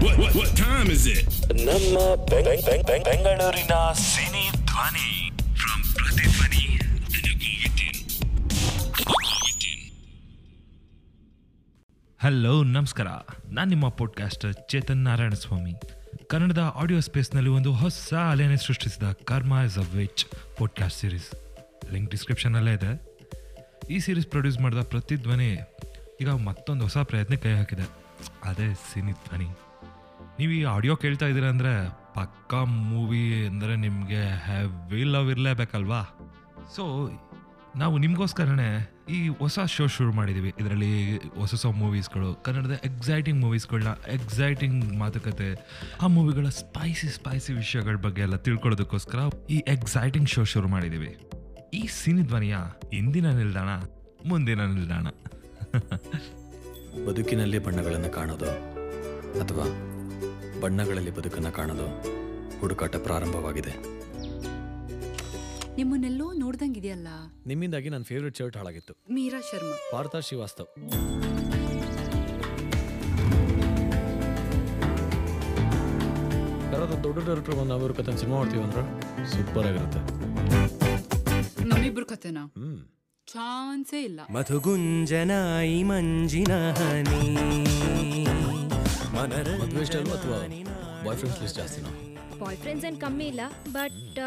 What, 0.00 0.18
what, 0.18 0.34
what 0.34 0.56
time 0.56 0.86
is 0.86 1.06
it? 1.06 1.24
ನಮ್ಮ 1.54 2.14
ಬೆಂಗ್- 2.14 2.66
ಬೆಂಗ್- 2.66 2.86
ಬೆಂಗ್- 2.86 3.04
ಬೆಂಗಳೂರಿನ 3.04 3.92
cine 3.92 4.50
ಧ್ವನಿ 4.66 5.30
From 5.36 5.94
ಪ್ರತಿಧ್ವನಿ 5.94 6.78
within. 7.04 7.38
Within. 7.62 7.96
ಹಲೋ 12.20 12.62
ನಮಸ್ಕಾರ 12.62 13.06
ನಾನು 13.50 13.68
ನಿಮ್ಮ 13.68 13.88
ಪಾಡ್ಕಾಸ್ಟರ್ 13.88 14.54
ಚೇತನ್ 14.68 15.04
ನಾರಾಯಣ 15.04 15.32
ಸ್ವಾಮಿ 15.32 15.74
ಕನ್ನಡದ 16.26 16.72
ಆಡಿಯೋ 16.74 17.00
ಸ್ಪೇಸ್ನಲ್ಲಿ 17.00 17.50
ಒಂದು 17.50 17.72
ಹೊಸ 17.72 18.14
ಅಲೆಯನ್ನು 18.30 18.58
ಸೃಷ್ಟಿಸಿದ 18.58 19.02
karma 19.24 19.52
is 19.52 19.78
a 19.78 19.96
witch 19.96 20.26
podcast 20.58 21.00
series 21.00 21.30
link 21.92 22.10
ಡಿಸ್ಕ್ರಿಪ್ಷನಲ್ಲೇ 22.10 22.72
ಇದೆ 22.74 23.09
ಈ 23.94 23.96
ಸೀರೀಸ್ 24.04 24.26
ಪ್ರೊಡ್ಯೂಸ್ 24.32 24.58
ಮಾಡಿದ 24.62 24.82
ಪ್ರತಿಧ್ವನಿ 24.92 25.48
ಈಗ 26.22 26.30
ಮತ್ತೊಂದು 26.48 26.82
ಹೊಸ 26.86 26.98
ಪ್ರಯತ್ನ 27.10 27.34
ಕೈ 27.44 27.52
ಹಾಕಿದೆ. 27.58 27.86
ಅದೇ 28.48 28.66
ಸಿನಿ 28.88 29.12
ಧ್ವನಿ. 29.24 29.48
ನೀವು 30.38 30.52
ಈ 30.58 30.60
ಆಡಿಯೋ 30.74 30.94
ಕೇಳ್ತಾ 30.96 31.26
ಇದ್ದೀರ 31.26 31.46
ಅಂದರೆ 31.54 31.72
ಪಕ್ಕಾ 32.14 32.60
ಮೂವಿ 32.90 33.22
ಅಂದರೆ 33.46 33.74
ನಿಮಗೆ 33.76 34.22
ಹೆವಿ 34.46 35.02
ಲವ್ 35.14 35.30
ಇರಲೇಬೇಕಲ್ವಾ? 35.34 36.00
ಸೊ 36.76 36.84
ನಾವು 37.76 37.94
ನಿಮಗೋಸ್ಕರನೇ 37.98 38.68
ಈ 39.16 39.18
ಹೊಸ 39.40 39.58
ಶೋ 39.74 39.84
ಶುರು 39.96 40.12
ಮಾಡಿದ್ದೀವಿ 40.12 40.50
ಇದರಲ್ಲಿ 40.60 40.92
ಹೊಸ 41.40 41.50
ಹೊಸ 41.56 41.66
ಮೂವೀಸ್ಗಳು 41.82 42.30
ಕನ್ನಡದ 42.46 42.76
ಎಕ್ಸೈಟಿಂಗ್ 42.88 43.40
ಮೂವೀಸ್ಗಳನ್ನ 43.44 43.92
ಎಕ್ಸೈಟಿಂಗ್ 44.16 44.80
ಮಾತುಕತೆ, 45.02 45.48
ಆ 46.02 46.06
ಮೂವಿಗಳ 46.16 46.48
ಸ್ಪೈಸಿ 46.62 47.08
ಸ್ಪೈಸಿ 47.18 47.52
ವಿಷಯಗಳ 47.52 47.96
ಬಗ್ಗೆ 48.06 48.22
ಎಲ್ಲ 48.22 48.36
ತಿಳ್ಕೊಳ್ಳೋದಕ್ಕೋಸ್ಕರ 48.36 49.18
ಈ 49.50 49.58
ಎಕ್ಸೈಟಿಂಗ್ 49.76 50.30
ಶೋ 50.36 50.44
ಶುರು 50.54 50.68
ಮಾಡಿದ್ದೀವಿ 50.68 51.12
ಈ 51.78 51.80
ಸಿನಿ 51.98 52.22
ಧ್ವನಿಯ 52.22 52.56
ಇಂದಿನ 52.92 53.28
ನಿಲ್ದಾಣ 53.30 53.70
ಮುಂದಿನ 54.28 54.60
ನಿಲ್ದಾಣ. 54.72 55.06
ಬದುಕಿನಲ್ಲಿ 57.06 57.58
ಬಣ್ಣಗಳನ್ನು 57.58 58.10
ಕಾಣೋದು 58.10 58.48
ಅಥವಾ 59.42 59.66
ಬಣ್ಣಗಳಲ್ಲಿ 60.60 61.10
ಬದುಕನ್ನು 61.10 61.52
ಕಾಣೋದು 61.52 61.86
ಹುಡುಕಾಟ 62.60 62.96
ಪ್ರಾರಂಭವಾಗಿದೆ. 62.96 63.74
ನಿಮ್ಮನ್ನೆಲ್ಲೋ 65.76 66.32
ನೋಡ್ದಂಗಿದೆಯಲ್ಲ 66.32 67.08
ನಿಮ್ಮಿಂದಾಗಿ 67.46 67.88
ನನ್ನ 67.88 68.02
ಫೇವ್ರೆಟ್ 68.02 68.36
ಶರ್ಟ್ 68.36 68.56
ಹಾಳಾಗಿತ್ತು. 68.56 68.94
ಮೀರಾ 69.10 69.40
ಶರ್ಮಾ. 69.50 69.76
ಪಾರ್ಥ 69.92 70.16
ಶ್ರೀವಾಸ್ತವ್. 70.16 70.68
ಯಾರಾದ್ರೂ 76.72 76.98
ದೊಡ್ಡ 77.04 77.18
ಡೈರೆಕ್ಟರ್ 77.28 77.56
ಬಂದು 77.60 77.74
ಅವರು 77.74 77.94
ಕತೆ 77.94 78.16
ಸಿನಿಮಾ 78.16 78.38
ಮಾಡ್ತೀವಿ 78.38 78.62
ಅಂದ್ರೆ 78.62 78.84
ಸೂಪರ್ 79.32 79.66
ಆಗಿರುತ್ತೆ. 79.66 80.00
ನಮ್ಮಿಬ್ರು 81.70 82.06
ಕತೆನಾ 82.06 82.42
ಹ್ಮ್. 82.56 82.78
ಚಾನ್ಸೇ 83.28 83.98
ಇಲ್ಲ. 84.02 84.20
ಮಧುಗುಂಜನಾಯಿ 84.30 85.76
ಮಂಜಿನ 85.84 86.52
ಹನಿ 86.78 87.20
ಮದುವೆ 89.14 89.82
ಇಷ್ಟ 89.82 89.96
ಅಲ್ವಾ 89.96 90.14
ಅಥವಾ 90.16 90.38
ಬಾಯ್ 91.04 91.16
ಫ್ರೆಂಡ್ಸ್ 91.20 91.40
ಲಿಸ್ಟ್ 91.42 91.58
ಜಾಸ್ತಿನಾ? 91.58 91.90
ಬಾಯ್ 92.40 92.56
ಫ್ರೆಂಡ್ಸ್ 92.56 92.86
ಏನು 92.86 92.98
ಕಮ್ಮಿ 92.98 93.26
ಇಲ್ಲ 93.26 93.42
ಬಟ್ 93.72 94.18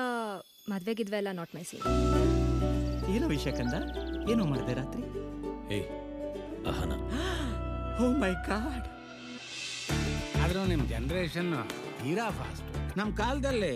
ಮದ್ವೆಗಿದ್ವೆ 0.70 1.18
ಎಲ್ಲ 1.18 1.32
ನಾಟ್ 1.34 1.54
ಮೈ 1.56 1.64
ಸೀನ್ 1.64 1.84
ಏನೋ 3.14 3.28
ವಿಷಯ 3.34 3.52
ಕಂದ 3.54 3.76
ಏನೋ 4.32 4.44
ಮಾಡಿದೆ 4.46 4.74
ರಾತ್ರಿ? 4.74 5.04
ಏಯ್ 5.72 5.88
ಅಹನ. 6.68 6.92
ಓ 7.96 8.08
ಮೈ 8.22 8.34
ಗಾಡ್ 8.48 8.88
ಆದ್ರೂ 10.44 10.62
ನಿಮ್ಮ 10.66 10.86
ಜನರೇಷನ್ 10.88 11.52
ತೀರಾ 12.00 12.28
ಫಾಸ್ಟ್ 12.32 12.64
ನಮ್ 12.98 13.12
ಕಾಲದಲ್ಲಿ 13.18 13.74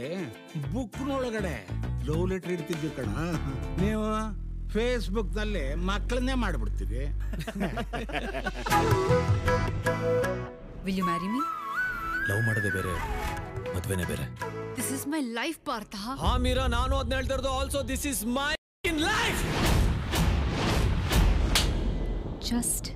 ಬುಕ್ನೊಳಗಡೆ 0.72 1.56
ಲವ್ 2.08 2.25
ಲೆಟರ್ 2.31 2.52
ಇರ್ತಿದ್ವಿ 2.55 2.89
ಕಣ. 2.97 3.09
ನೀವು 3.83 4.05
ಫೇಸ್ಬುಕ್ನಲ್ಲಿ 4.73 5.63
ಮಕ್ಕಳನ್ನೇ 5.89 6.36
will 10.85 11.00
you 11.00 11.05
marry 11.11 11.30
me 11.35 11.41
love 12.30 12.41
ಮಾಡೋದೇ 12.47 12.72
ಬೇರೆ 12.78 12.94
ಮದ್ವೆನೇ 13.75 14.05
ಬೇರೆ. 14.11 14.25
This 14.78 14.91
is 14.97 15.06
my 15.13 15.22
life 15.40 15.59
Partha. 15.69 15.96
ಹಾ 16.23 16.31
ಮೀರಾ 16.46 16.66
ನಾನು 16.78 16.96
ಅದನ್ನ 17.01 17.16
ಹೇಳ್ತಾ 17.19 17.35
ಇರೋದು. 17.38 17.51
Also 17.59 17.81
this 17.91 18.06
is 18.12 18.22
my 18.40 18.51
in 18.91 19.01
life 19.12 19.44
just 22.51 22.88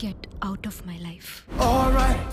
get 0.00 0.24
out 0.46 0.66
of 0.66 0.80
my 0.88 0.98
life 0.98 1.28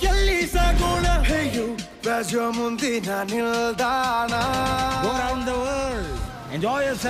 ಎಲ್ಲಿ 0.08 0.40
ಸಾಗೋಣ 0.48 1.08
ಹೇಯು 1.30 1.66
ರಾಜ 2.08 2.36
ಮುಂದಿನ 2.58 3.10
ನಿಲ್ದಾಣ 3.32 4.34
go 5.04 5.12
around 5.18 5.46
the 5.48 5.56
world 5.62 6.14
enjoy 6.54 6.86
your 6.88 7.02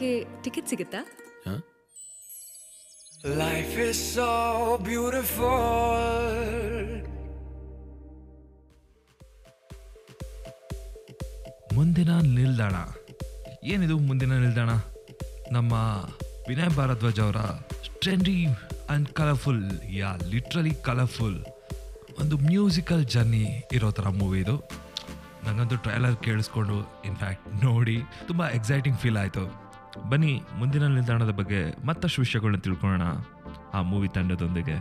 ನಿಲ್ದಾಣಕ್ಕೆ 0.00 0.42
ಟಿಕೆಟ್ 0.42 0.68
ಸಿಗುತ್ತಾ? 0.68 1.00
ಹಾ? 1.46 1.54
Life 3.26 3.78
is 3.78 4.14
so 4.14 4.28
beautiful 4.82 5.50
Mundina 11.76 12.12
Nildana. 12.38 12.76
ಏನಿದು 13.64 13.98
ಮುಂದಿನ 13.98 14.32
ನಿಲ್ದಾಣ? 14.40 14.70
ನಮ್ಮ 15.52 15.72
ವಿನಯ್ 16.48 16.76
ಭಾರದ್ವಾಜ್ 16.76 17.20
ಅವರ 17.20 17.40
trendy 17.86 18.46
and 18.90 19.08
colourful 19.08 19.64
yeah 19.96 20.10
literally 20.28 20.74
colourful 20.74 21.40
ಒಂದು 22.20 22.36
ಮ್ಯೂಸಿಕಲ್ 22.38 23.04
ಜರ್ನಿ 23.04 23.44
ಇರೋ 23.72 23.90
ಥರ 23.90 24.08
ಮೂವಿ 24.08 24.40
ಇದು. 24.40 24.56
ನನಗಂತೂ 25.44 25.76
ಟ್ರೈಲರ್ 25.76 26.16
ಕೇಳಿಸ್ಕೊಂಡು 26.16 26.78
ಇನ್ಫ್ಯಾಕ್ಟ್ 27.04 27.64
ನೋಡಿ 27.64 27.96
ತುಂಬ 28.26 28.48
ಎಕ್ಸೈಟಿಂಗ್ 28.48 28.98
ಫೀಲ್ 28.98 29.16
ಆಯಿತು. 29.16 29.69
ಬನ್ನಿ 30.08 30.42
ಮುಂದಿನ 30.54 30.86
ನಿಲ್ದಾಣದ 30.86 31.30
ಬಗ್ಗೆ 31.30 31.60
ಮತ್ತಷ್ಟು 31.84 32.20
ವಿಷಯಗಳನ್ನ 32.20 32.56
ತಿಳ್ಕೊಳ್ಳೋಣ 32.58 33.02
ಆ 33.74 33.82
ಮೂವಿ 33.82 34.08
ತಂಡದೊಂದಿಗೆ. 34.08 34.76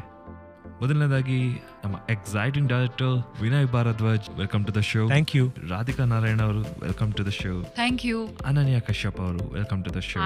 ಮೊದಲನೇದಾಗಿ 0.81 1.39
ನಮ್ಮ 1.83 1.95
exciting 2.09 2.69
director 2.69 3.15
Vinay 3.41 3.65
Bharadwaj 3.65 4.29
welcome 4.37 4.65
to 4.65 4.75
the 4.75 4.79
show 4.81 5.07
thank 5.07 5.35
you 5.35 5.45
Radhika 5.69 6.05
Narayana 6.05 6.41
ಅವರು 6.41 6.59
welcome 6.79 7.13
to 7.13 7.25
the 7.25 7.29
show 7.29 7.53
thank 7.75 8.05
you 8.05 8.19
Ananya 8.45 8.79
Kashyap 8.79 9.19
ಅವರು 9.19 9.49
welcome 9.53 9.83
to 9.83 9.93
the 9.95 9.99
show 9.99 10.19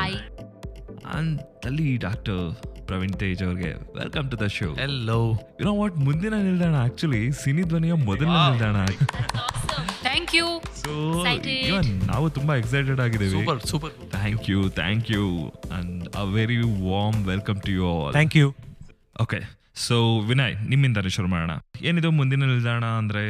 and 1.14 1.40
ಅಲ್ಲಿ 1.66 1.98
ಡಾಕ್ಟರ್ 1.98 2.44
ಪ್ರವೀಣ್ 2.86 3.14
ತೇಜ್ 3.14 3.44
ಅವ್ರಿಗೆ 3.44 3.72
ವೆಲ್ಕಮ್ 4.00 4.32
ಟು 4.32 4.40
ದ 4.40 4.48
ಶೋ 4.48 4.70
ಎಲ್ಲೋ 4.80 5.20
you 5.60 5.66
know 5.66 5.74
what 5.76 5.98
ಮುಂದಿನ 5.98 6.36
ನಿಲ್ದಾಣ 6.42 6.76
actually 6.86 7.32
cine 7.32 7.64
ಧ್ವನಿಯ 7.64 7.94
ಮೊದಲನೇ 7.94 8.40
ನಿಲ್ದಾಣ. 8.50 8.78
ಥ್ಯಾಂಕ್ 10.14 10.34
ಯು 10.38 10.48
ಸೊ 10.80 10.92
ನಾವು 12.12 12.26
ತುಂಬಾ 12.38 12.54
ಎಕ್ಸೈಟೆಡ್ 12.62 13.00
ಆಗಿದ್ದೀವಿ. 13.06 13.32
Super 13.36 13.60
super 13.72 13.94
thank 14.16 14.46
you 14.52 14.60
thank 14.80 15.08
you 15.16 15.24
and 15.78 16.02
a 16.22 16.24
very 16.38 16.58
warm 16.90 17.20
welcome 17.32 17.60
to 17.66 17.72
you 17.78 17.84
all 17.94 18.14
thank 18.18 18.36
you 18.42 18.48
okay 19.26 19.40
so 19.86 19.96
Vinay 20.30 20.56
ನಿಮ್ಮಿಂದಾನೆ 20.72 21.12
ಶುರು 21.18 21.30
ಮಾಡೋಣ. 21.34 21.54
ಏನಿದು 21.90 22.10
ಮುಂದಿನ 22.20 22.44
ನಿಲ್ದಾಣ 22.52 22.84
ಅಂದ್ರೆ 23.02 23.24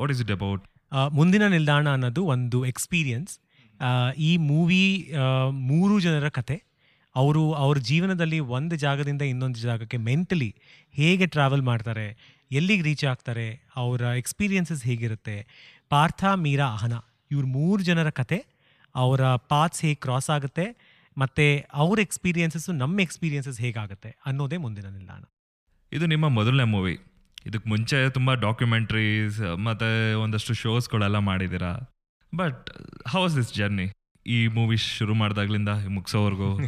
ವಾಟ್ 0.00 0.12
ಇಸ್ 0.14 0.22
ಇಟ್ 0.24 0.32
ಅಬೌಟ್ 0.36 0.62
ಮುಂದಿನ 1.18 1.44
ನಿಲ್ದಾಣ 1.56 1.86
ಅನ್ನೋದು 1.96 2.22
ಒಂದು 2.34 2.60
ಎಕ್ಸ್ಪೀರಿಯನ್ಸ್ 2.72 3.32
ಈ 4.28 4.32
ಮೂವಿ 4.50 4.82
ಮೂರು 5.70 5.94
ಜನರ 6.06 6.28
ಕತೆ. 6.38 6.56
ಅವರು 7.14 7.42
ಅವ್ರ 7.64 7.78
ಜೀವನದಲ್ಲಿ 7.90 8.38
ಒಂದು 8.56 8.74
ಜಾಗದಿಂದ 8.84 9.22
ಇನ್ನೊಂದು 9.32 9.60
ಜಾಗಕ್ಕೆ 9.68 9.98
ಮೆಂಟಲಿ 10.08 10.50
ಹೇಗೆ 10.94 11.26
ಟ್ರಾವೆಲ್ 11.34 11.64
ಮಾಡ್ತಾರೆ 11.70 12.06
ಎಲ್ಲಿಗೆ 12.58 12.84
ರೀಚ್ 12.86 13.04
ಆಗ್ತಾರೆ 13.10 13.44
ಅವರ 13.82 14.02
ಎಕ್ಸ್ಪೀರಿಯನ್ಸಸ್ 14.20 14.82
ಹೇಗಿರುತ್ತೆ 14.88 15.36
ಪಾರ್ಥ, 15.92 16.24
ಮೀರಾ, 16.44 16.66
ಅಹನ. 16.76 16.94
ಇವ್ರ 17.30 17.44
ಮೂರು 17.46 17.82
ಜನರ 17.82 18.10
ಕತೆ, 18.10 18.38
ಅವರ 18.94 19.22
ಪಾತ್ಸ್ 19.52 19.80
ಹೇಗೆ 19.82 19.98
ಕ್ರಾಸ್ 20.00 20.28
ಆಗುತ್ತೆ, 20.30 20.66
ಮತ್ತು 21.16 21.44
ಅವ್ರ 21.74 21.96
ಎಕ್ಸ್ಪೀರಿಯನ್ಸಸ್ಸು 22.00 22.72
ನಮ್ಮ 22.72 23.00
ಎಕ್ಸ್ಪೀರಿಯನ್ಸಸ್ 23.00 23.58
ಹೇಗಾಗುತ್ತೆ 23.60 24.10
ಅನ್ನೋದೇ 24.26 24.56
ಮುಂದಿನ 24.56 24.86
ನಿಲ್ದಾಣ. 24.86 25.22
ಇದು 25.92 26.06
ನಿಮ್ಮ 26.06 26.26
ಮೊದಲನೇ 26.28 26.64
ಮೂವಿ 26.64 26.94
ಇದಕ್ಕೆ 27.46 27.68
ಮುಂಚೆ 27.68 27.98
ತುಂಬ 28.08 28.34
ಡಾಕ್ಯುಮೆಂಟ್ರೀಸ್ 28.34 29.40
ಮತ್ತು 29.64 29.88
ಒಂದಷ್ಟು 30.20 30.54
ಶೋಸ್ಗಳೆಲ್ಲ 30.54 31.18
ಮಾಡಿದ್ದೀರಾ? 31.18 31.72
ಬಟ್ 32.32 32.62
ಹೌಸ್ 33.08 33.36
ದಿಸ್ 33.36 33.52
ಜರ್ನಿ 33.54 33.86
ಈ 34.26 34.46
ಮೂವಿ 34.46 34.76
ಶುರು 34.76 35.14
ಮಾಡಿದಾಗ್ಲಿಂದ 35.14 35.68
ಮುಗಿಸೋವರೆಗೂ 35.68 36.58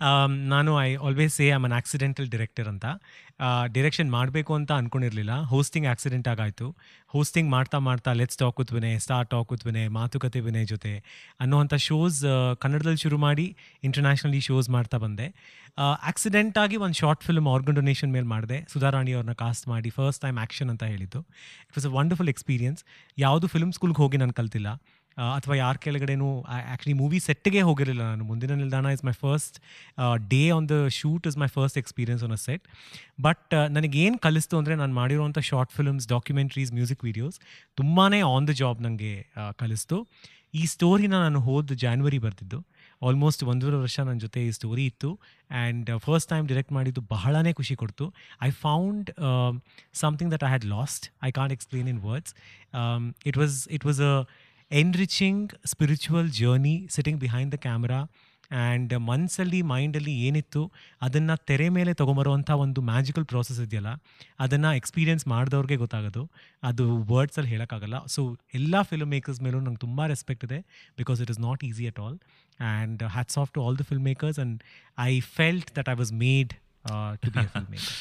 Um, 0.00 0.48
ನಾನು 0.48 0.80
I 0.80 0.94
always 0.94 1.34
say 1.34 1.50
I'm 1.50 1.64
an 1.64 1.72
accidental 1.72 2.28
director 2.28 2.68
ಅಂತ. 2.68 2.84
ಡಿರೆಕ್ಷನ್ 3.66 4.10
ಮಾಡಬೇಕು 4.10 4.54
ಅಂತ 4.54 4.72
ಅನ್ಕೊಂಡಿರಲಿಲ್ಲ. 4.72 5.40
ಹೋಸ್ಟಿಂಗ್ 5.42 5.88
ಆಕ್ಸಿಡೆಂಟ್ 5.88 6.28
ಆಗಾಯಿತು. 6.28 6.76
ಹೋಸ್ಟಿಂಗ್ 7.06 7.50
ಮಾಡ್ತಾ 7.50 7.78
ಮಾಡ್ತಾ 7.78 8.12
let's 8.12 8.36
talk 8.36 8.60
with 8.60 8.98
star 8.98 9.28
talk 9.28 9.52
with 9.52 9.90
ಮಾತುಕತೆ 9.90 10.40
ವಿನಯ್ 10.40 10.66
ಜೊತೆ 10.66 11.04
ಅನ್ನೋವಂಥ 11.40 11.74
ಶೋಸ್ 11.74 12.56
ಕನ್ನಡದಲ್ಲಿ 12.60 12.96
ಶುರು 12.96 13.18
ಮಾಡಿ 13.18 13.56
ಇಂಟರ್ನ್ಯಾಷನಲಿ 13.84 14.40
ಶೋಸ್ 14.40 14.70
ಮಾಡ್ತಾ 14.70 14.98
ಬಂದೆ. 14.98 15.34
ಆಕ್ಸಿಡೆಂಟ್ 15.78 16.58
ಆಗಿ 16.58 16.76
ಒಂದು 16.76 16.94
ಶಾರ್ಟ್ 16.94 17.24
ಫಿಲ್ಮ್ 17.24 17.48
ಆರ್ಗನ್ 17.48 17.74
ಡೊನೇಷನ್ 17.74 18.12
ಮೇಲೆ 18.12 18.26
ಮಾಡಿದೆ. 18.26 18.66
ಸುಧಾರಾಣಿ 18.72 19.12
ಅವ್ರನ್ನ 19.12 19.32
ಕಾಸ್ಟ್ 19.32 19.68
ಮಾಡಿ 19.68 19.90
ಫಸ್ಟ್ 19.90 20.22
ಟೈಮ್ 20.22 20.38
ಆ್ಯಕ್ಷನ್ 20.38 20.70
ಅಂತ 20.70 20.82
ಹೇಳಿದ್ದು. 20.82 21.20
It 21.62 21.78
was 21.78 21.86
a 21.86 21.90
wonderful 21.90 22.28
experience 22.28 22.84
ಯಾವುದು 23.18 23.46
ಫಿಲ್ಮ್ 23.46 23.72
ಸ್ಕೂಲ್ಗೆ 23.72 23.96
ಹೋಗಿ 23.96 24.16
ನಾನು 24.16 24.32
ಕಲ್ತಿಲ್ಲ. 24.32 24.82
ಅಥವಾ 25.36 25.54
ಯಾರ 25.62 25.74
ಕೆಳಗಡೆನೂ 25.84 26.28
ಆ್ಯಕ್ಚುಲಿ 26.56 26.94
ಮೂವಿ 27.00 27.18
ಸೆಟ್ಗೆ 27.26 27.62
ಹೋಗಿರಲಿಲ್ಲ 27.68 28.02
ನಾನು. 28.12 28.24
ಮುಂದಿನ 28.30 28.54
ನಿಲ್ದಾಣ 28.62 28.86
is 28.96 29.04
my 29.08 29.14
first 29.24 29.56
day 30.34 30.42
on 30.56 30.68
the 30.72 30.76
shoot 30.98 31.26
is 31.30 31.38
my 31.42 31.48
first 31.56 31.78
experience 31.82 32.24
on 32.28 32.34
a 32.38 32.40
set 32.46 32.64
but 33.26 33.54
ನನಗೇನು 33.76 34.18
ಕಲಿಸ್ತು 34.26 34.56
ಅಂದರೆ 34.60 34.76
ನಾನು 34.82 34.94
ಮಾಡಿರುವಂಥ 35.00 35.44
short 35.50 35.74
films 35.78 36.06
documentaries 36.14 36.72
music 36.78 37.04
videos 37.08 37.38
ತುಂಬಾ 37.80 38.06
ಆನ್ 38.34 38.48
ದ 38.50 38.54
ಜಾಬ್ 38.62 38.80
ನನಗೆ 38.86 39.12
ಕಲಿಸ್ತು. 39.62 39.98
ಈ 40.60 40.64
ಸ್ಟೋರಿನ 40.72 41.14
ನಾನು 41.24 41.38
ಹೋದ 41.46 41.74
ಜಾನ್ವರಿ 41.82 42.18
ಬರ್ತಿದ್ದು. 42.24 42.58
ಆಲ್ಮೋಸ್ಟ್ 43.02 43.42
ಒಂದೂವರೆ 43.52 43.78
ವರ್ಷ 43.82 43.96
ನನ್ನ 44.08 44.20
ಜೊತೆ 44.24 44.40
ಈ 44.48 44.52
ಸ್ಟೋರಿ 44.58 44.84
ಇತ್ತು. 44.90 45.10
ಆ್ಯಂಡ್ 45.50 45.88
ಫಸ್ಟ್ 46.04 46.28
ಟೈಮ್ 46.32 46.44
ಡಿರೆಕ್ಟ್ 46.50 46.72
ಮಾಡಿದ್ದು 46.76 47.00
ಬಹಳನೇ 47.10 47.52
ಖುಷಿ 47.58 47.74
ಕೊಡ್ತು. 47.82 48.06
I 48.46 48.50
found 48.64 49.08
something 50.02 50.30
that 50.34 50.44
I 50.46 50.50
had 50.52 50.66
lost 50.76 51.06
I 51.28 51.30
can't 51.38 51.54
explain 51.56 51.90
in 51.92 52.00
words 52.08 52.32
it 53.30 53.38
was 53.42 53.56
it 53.78 53.86
was 53.88 54.00
a 54.10 54.14
enriching 54.70 55.50
spiritual 55.72 56.30
journey 56.38 56.76
sitting 56.94 57.20
behind 57.24 57.52
the 57.54 57.58
camera 57.66 57.98
and 58.56 58.92
ಮನ್ಸಲ್ಲಿ 59.06 59.60
ಮೈಂಡಲ್ಲಿ 59.70 60.12
ಏನಿತ್ತು, 60.26 60.60
ಅದನ್ನು 61.06 61.34
ತೆರೆ 61.48 61.66
ಮೇಲೆ 61.76 61.92
ತೊಗೊಂಬರುವಂಥ 62.00 62.50
ಒಂದು 62.64 62.80
ಮ್ಯಾಜಿಕಲ್ 62.90 63.26
ಪ್ರಾಸೆಸ್ 63.32 63.58
ಇದೆಯಲ್ಲ, 63.64 63.90
ಅದನ್ನು 64.44 64.70
ಎಕ್ಸ್ಪೀರಿಯೆನ್ಸ್ 64.80 65.24
ಮಾಡಿದವ್ರಿಗೆ 65.32 65.76
ಗೊತ್ತಾಗೋದು. 65.82 66.22
ಅದು 66.68 66.84
ವರ್ಡ್ಸಲ್ಲಿ 67.12 67.50
ಹೇಳೋಕ್ಕಾಗಲ್ಲ. 67.54 67.98
ಸೊ 68.14 68.22
ಎಲ್ಲ 68.58 68.82
ಫಿಲ್ಮ್ 68.90 69.10
ಮೇಕರ್ಸ್ 69.14 69.40
ಮೇಲೂ 69.46 69.60
ನಂಗೆ 69.66 69.82
ತುಂಬ 69.86 70.06
ರೆಸ್ಪೆಕ್ಟ್ 70.14 70.44
ಇದೆ 70.48 70.58
because 71.00 71.20
it 71.24 71.32
is 71.34 71.40
not 71.48 71.62
easy 71.70 71.86
at 71.92 72.00
all 72.04 72.18
and 72.60 73.02
hats 73.16 73.38
off 73.42 73.52
to 73.56 73.62
all 73.66 73.78
the 73.82 73.86
film 73.90 74.06
makers 74.10 74.40
and 74.40 74.58
I 75.10 75.12
felt 75.38 75.70
that 75.78 75.90
I 75.94 75.96
was 76.02 76.12
made 76.24 76.52
to 77.24 77.30
be 77.36 77.46
film 77.54 77.70
maker 77.76 77.96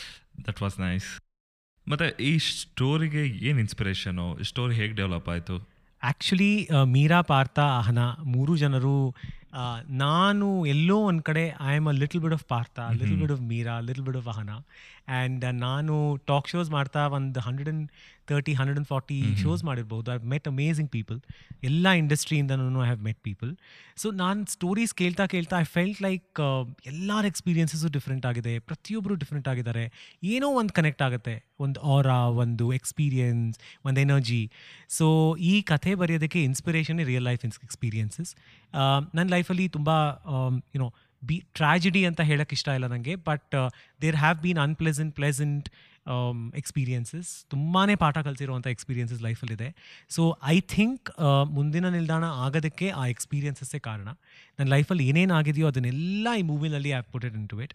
that 0.49 0.61
was 0.65 0.77
nice 0.87 1.09
ಮತ್ತು 1.87 2.09
ಈ 2.29 2.33
ಸ್ಟೋರಿಗೆ 2.51 3.23
ಏನು 3.49 3.59
inspiration 3.65 4.27
story 4.51 4.75
ಹೇಗೆ 4.81 4.93
develop 5.01 5.27
ಆಯಿತು? 5.35 5.57
Actually 6.05 6.51
Meera 6.91 7.21
Partha 7.25 7.57
Ahana 7.77 8.01
ಮೂರು 8.27 8.55
ಜನರು 8.57 8.97
ಆ, 9.53 9.65
ನಾನು 9.97 10.45
ಎಲ್ಲೋ 10.67 10.95
ಒಂದು 11.03 11.23
ಕಡೆ 11.23 11.43
I 11.65 11.73
am 11.75 11.87
a 11.87 11.93
little 11.95 12.21
bit 12.21 12.33
of 12.33 12.43
Partha 12.45 12.77
little 12.93 13.17
bit 13.17 13.31
of 13.31 13.43
Meera 13.45 13.75
little 13.81 14.03
bit 14.03 14.17
of 14.17 14.27
Ahana 14.27 14.51
and 15.07 15.45
ನಾನು 15.59 16.17
ಟಾಕ್ 16.25 16.47
ಶೋಸ್ 16.47 16.69
ಮಾಡ್ತಾ 16.69 17.07
ಒಂದು 17.07 17.39
hundred 17.39 17.69
and 17.69 17.89
thirty 18.27 18.53
hundred 18.53 18.77
and 18.77 18.89
forty 18.89 19.35
shows 19.35 19.63
ಮಾಡಿರ್ಬೋದು 19.63 20.11
ಐ 20.11 20.17
ಮೆಟ್ 20.33 20.47
ಅಮೇಝಿಂಗ್ 20.47 20.89
ಪೀಪಲ್ 20.89 21.19
ಎಲ್ಲ 21.63 21.87
ಇಂಡಸ್ಟ್ರಿಯಿಂದನೂ 21.93 22.81
I 22.83 22.85
have 22.85 23.03
met 23.03 23.19
people 23.23 23.51
so 23.97 24.11
ನಾನು 24.11 24.45
stories 24.45 24.93
ಕೇಳ್ತಾ 24.93 25.25
ಕೇಳ್ತಾ 25.25 25.59
I 25.59 25.63
felt 25.63 26.01
like 26.01 26.41
ಎಲ್ಲರ 26.85 27.25
experiences 27.25 27.89
different 27.89 28.25
ಆಗಿದೆ. 28.25 28.59
ಪ್ರತಿಯೊಬ್ಬರು 28.59 29.15
ಡಿಫ್ರೆಂಟ್ 29.15 29.47
ಆಗಿದ್ದಾರೆ. 29.47 29.91
ಏನೋ 30.23 30.47
ಒಂದು 30.47 30.73
ಕನೆಕ್ಟ್ 30.73 31.01
ಆಗುತ್ತೆ. 31.01 31.35
ಒಂದು 31.59 31.79
ಆರಾ 31.95 32.17
ಒಂದು 32.43 32.73
ಎಕ್ಸ್ಪೀರಿಯನ್ಸ್ 32.73 33.57
ಒಂದು 33.85 33.99
ಎನರ್ಜಿ 34.01 34.41
ಸೊ 34.89 35.35
ಈ 35.51 35.61
ಕಥೆ 35.61 35.95
ಬರೆಯೋದಕ್ಕೆ 35.95 36.43
ಇನ್ಸ್ಪಿರೇಷನ್ 36.43 36.99
ರಿಯಲ್ 37.05 37.23
ಲೈಫ್ 37.23 37.45
ಎಕ್ಸ್ಪೀರಿಯನ್ಸಸ್ 37.45 38.31
ನನ್ನ 39.17 39.27
ಲೈಫಲ್ಲಿ 39.29 39.67
ತುಂಬ 39.67 39.89
ಯುನೋ 40.75 40.87
ಬಿ 41.25 41.43
ಟ್ರಾಜಿಡಿ 41.53 42.05
ಅಂತ 42.05 42.21
ಹೇಳಕ್ಕೆ 42.21 42.53
ಇಷ್ಟ 42.53 42.67
ಇಲ್ಲ 42.67 42.87
ನನಗೆ 42.87 43.15
but 43.15 43.69
there 44.01 44.15
have 44.15 44.37
been 44.37 44.57
unpleasant 44.57 45.15
pleasant 45.15 45.69
experiences 46.55 47.49
ತುಂಬಾ 47.49 47.87
ಪಾಠ 47.99 48.17
ಕಲಿಸಿರುವಂಥ 48.17 48.67
ಎಕ್ಸ್ಪೀರಿಯನ್ಸಸ್ 48.67 49.21
ಲೈಫಲ್ಲಿದೆ 49.21 49.75
ಸೊ 50.09 50.39
ಐ 50.43 50.59
ಥಿಂಕ್ 50.59 51.11
ಮುಂದಿನ 51.49 51.89
ನಿಲ್ದಾಣ 51.89 52.23
ಆಗೋದಕ್ಕೆ 52.23 52.89
ಆ 52.89 53.05
ಎಕ್ಸ್ಪೀರಿಯನ್ಸಸ್ಸೇ 53.05 53.79
ಕಾರಣ. 53.79 54.07
ನನ್ನ 54.59 54.69
ಲೈಫಲ್ಲಿ 54.69 55.07
ಏನೇನು 55.07 55.33
ಆಗಿದೆಯೋ 55.33 55.67
ಅದನ್ನೆಲ್ಲ 55.67 56.27
ಈ 56.39 56.41
ಮೂವಿನಲ್ಲಿ 56.41 56.91
up 56.91 57.11
putted 57.11 57.35
into 57.49 57.61
it 57.61 57.73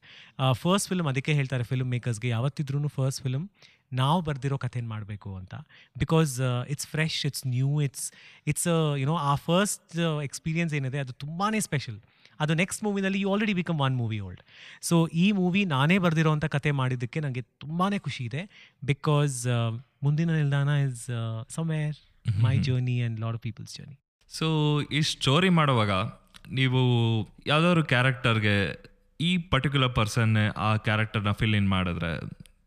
first 0.53 0.89
film 0.89 1.09
ಅದಕ್ಕೆ 1.09 1.33
ಹೇಳ್ತಾರೆ 1.33 1.65
ಫಿಲ್ಮ್ 1.65 1.91
ಮೇಕರ್ಸ್ಗೆ 1.91 2.29
ಯಾವತ್ತಿದ್ರೂ 2.29 2.89
ಫಸ್ಟ್ 2.89 3.23
ಫಿಲ್ಮ್ 3.23 3.49
ನಾವು 3.93 4.21
ಬರೆದಿರೋ 4.21 4.59
ಕಥೆನ 4.59 4.87
ಮಾಡಬೇಕು 4.87 5.37
ಅಂತ. 5.37 5.55
Because 5.99 6.41
it's 6.69 6.87
fresh 6.87 7.27
it's 7.27 7.47
new 7.47 7.81
it's 7.81 8.13
it's 8.47 8.97
you know 8.99 9.17
ಆ 9.17 9.35
ಫಸ್ಟ್ 9.35 10.23
ಎಕ್ಸ್ಪೀರಿಯನ್ಸ್ 10.25 10.75
ಏನಿದೆ 10.75 10.99
ಅದು 10.99 11.13
ತುಂಬಾ 11.13 11.61
ಸ್ಪೆಷಲ್ 11.61 12.01
ಅದು 12.41 12.55
next 12.55 12.83
ಮೂವಿನಲ್ಲಿ 12.85 13.21
you 13.21 13.31
already 13.33 13.55
become 13.55 13.81
one 13.81 13.97
movie 13.97 14.19
old 14.21 14.43
so 14.83 14.97
ಈ 15.17 15.27
ಮೂವಿ 15.33 15.63
ನಾನೇ 15.71 15.97
ಬರೆದಿರೋವಂಥ 15.99 16.47
ಕತೆ 16.51 16.71
ಮಾಡಿದ್ದಕ್ಕೆ 16.73 17.21
ನನಗೆ 17.21 17.43
ತುಂಬಾ 17.59 17.89
ಖುಷಿ 17.99 18.23
ಇದೆ 18.25 18.43
ಬಿಕಾಸ್ 18.85 19.37
ಮುಂದಿನ 20.03 20.31
ನಿಲ್ದಾಣ 20.33 20.71
is 20.87 21.03
somewhere 21.49 21.97
my 22.41 22.55
journey 22.61 22.97
and 23.01 23.19
lord 23.21 23.39
of 23.39 23.45
people's 23.49 23.75
journey 23.77 23.97
so 24.31 24.47
ಈ 24.93 25.01
ಸ್ಟೋರಿ 25.13 25.51
ಮಾಡುವಾಗ 25.51 25.93
ನೀವು 26.53 26.81
ಯಾವುದಾದ್ರು 27.47 27.83
ಕ್ಯಾರೆಕ್ಟರ್ಗೆ 27.85 28.57
ಈ 29.21 29.31
ಪರ್ಟಿಕ್ಯುಲರ್ 29.51 29.95
ಪರ್ಸನ್ 29.95 30.33
ಆ 30.61 30.71
ಕ್ಯಾರೆಕ್ಟರ್ನ 30.85 31.33
ಫಿಲ್ 31.33 31.55
ಇನ್ 31.55 31.69
ಮಾಡಿದ್ರೆ 31.69 32.13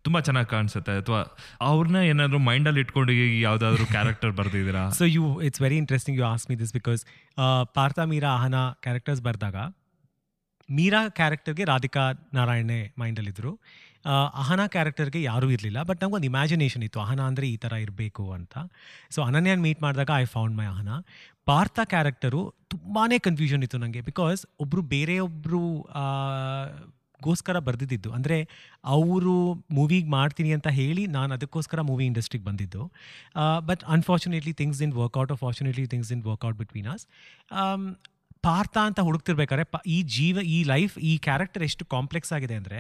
ತುಂಬ 0.06 0.18
ಚೆನ್ನಾಗಿ 0.28 0.50
ಕಾಣಿಸುತ್ತೆ. 0.56 0.94
ಅಥವಾ 1.02 1.22
ಅವ್ರನ್ನ 1.70 2.00
ಏನಾದರೂ 2.12 2.40
ಮೈಂಡಲ್ಲಿ 2.50 2.82
ಇಟ್ಕೊಂಡು 2.86 3.14
ಯಾವುದಾದ್ರೂ 3.46 3.86
character 3.96 4.34
ಬರ್ದಿದ್ದೀರಾ? 4.40 4.84
So 5.00 5.06
you 5.16 5.24
it's 5.48 5.62
very 5.66 5.78
interesting 5.84 6.18
you 6.22 6.26
ask 6.34 6.46
me 6.50 6.58
this 6.64 6.74
because 6.80 7.04
Partha 7.78 8.00
Meera 8.14 8.32
Ahana 8.40 8.60
characters 8.86 9.24
ಬರೆದಾಗ 9.30 9.58
ಮೀರಾ 10.70 11.02
ಕ್ಯಾರೆಕ್ಟರ್ಗೆ 11.20 11.64
ರಾಧಿಕಾ 11.72 12.04
ನಾರಾಯಣೆ 12.38 12.78
ಮೈಂಡಲ್ಲಿದ್ದರು 13.02 13.52
ಅಹನ 14.42 14.62
ಕ್ಯಾರೆಕ್ಟರ್ಗೆ 14.74 15.20
ಯಾರೂ 15.32 15.48
ಇರಲಿಲ್ಲ 15.56 15.80
ಬಟ್ 15.90 16.00
ನಂಗೊಂದು 16.04 16.28
ಇಮ್ಯಾಜಿನೇಷನ್ 16.30 16.84
ಇತ್ತು. 16.88 17.00
ಅಹನ 17.04 17.22
ಅಂದರೆ 17.30 17.46
ಈ 17.54 17.58
ಥರ 17.64 17.74
ಇರಬೇಕು 17.84 18.24
ಅಂತ. 18.38 18.54
ಸೊ 19.16 19.20
ಅನನ್ಯನ್ 19.30 19.62
ಮೀಟ್ 19.66 19.82
ಮಾಡಿದಾಗ 19.86 20.12
I 20.24 20.26
found 20.36 20.56
my 20.60 20.68
Ahana 20.74 20.90
Partha 21.50 21.80
character 21.94 22.42
ತುಂಬಾ 22.74 23.04
ಕನ್ಫ್ಯೂಷನ್ 23.28 23.64
ಇತ್ತು 23.68 23.80
ನನಗೆ 23.84 24.02
ಬಿಕಾಸ್ 24.10 24.42
ಒಬ್ಬರು 24.64 24.84
ಬೇರೆಯೊಬ್ಬರು 24.96 25.64
ಗೋಸ್ಕರ 27.22 27.58
ಬರೆದಿದ್ದು. 27.68 28.10
ಅಂದರೆ 28.18 28.38
ಅವರು 28.96 29.36
ಮೂವಿಗೆ 29.78 30.10
ಮಾಡ್ತೀನಿ 30.18 30.52
ಅಂತ 30.58 30.70
ಹೇಳಿ 30.80 31.04
ನಾನು 31.18 31.32
ಅದಕ್ಕೋಸ್ಕರ 31.38 31.82
ಮೂವಿ 31.90 32.06
ಇಂಡಸ್ಟ್ರಿಗೆ 32.12 32.46
ಬಂದಿದ್ದು. 32.50 32.84
But 33.70 33.84
unfortunately 33.96 34.54
things 34.62 34.82
in 34.88 34.96
work out 35.02 35.34
unfortunately 35.38 35.86
things 35.94 36.12
in 36.18 36.24
work out 36.32 36.58
between 36.64 36.90
us 36.96 37.06
Partha 38.48 38.76
ಅಂತ 38.88 39.00
ಹುಡುಕ್ತಿರ್ಬೇಕಾದ್ರೆ 39.08 39.66
ಪ, 39.74 39.78
ಈ 39.96 39.98
ಜೀವ, 40.16 40.38
ಈ 40.56 40.58
ಲೈಫ್ 40.72 40.96
ಈ 41.10 41.12
ಕ್ಯಾರೆಕ್ಟರ್ 41.28 41.64
ಎಷ್ಟು 41.68 41.84
ಕಾಂಪ್ಲೆಕ್ಸ್ 41.94 42.32
ಆಗಿದೆ 42.38 42.56
ಅಂದರೆ 42.62 42.80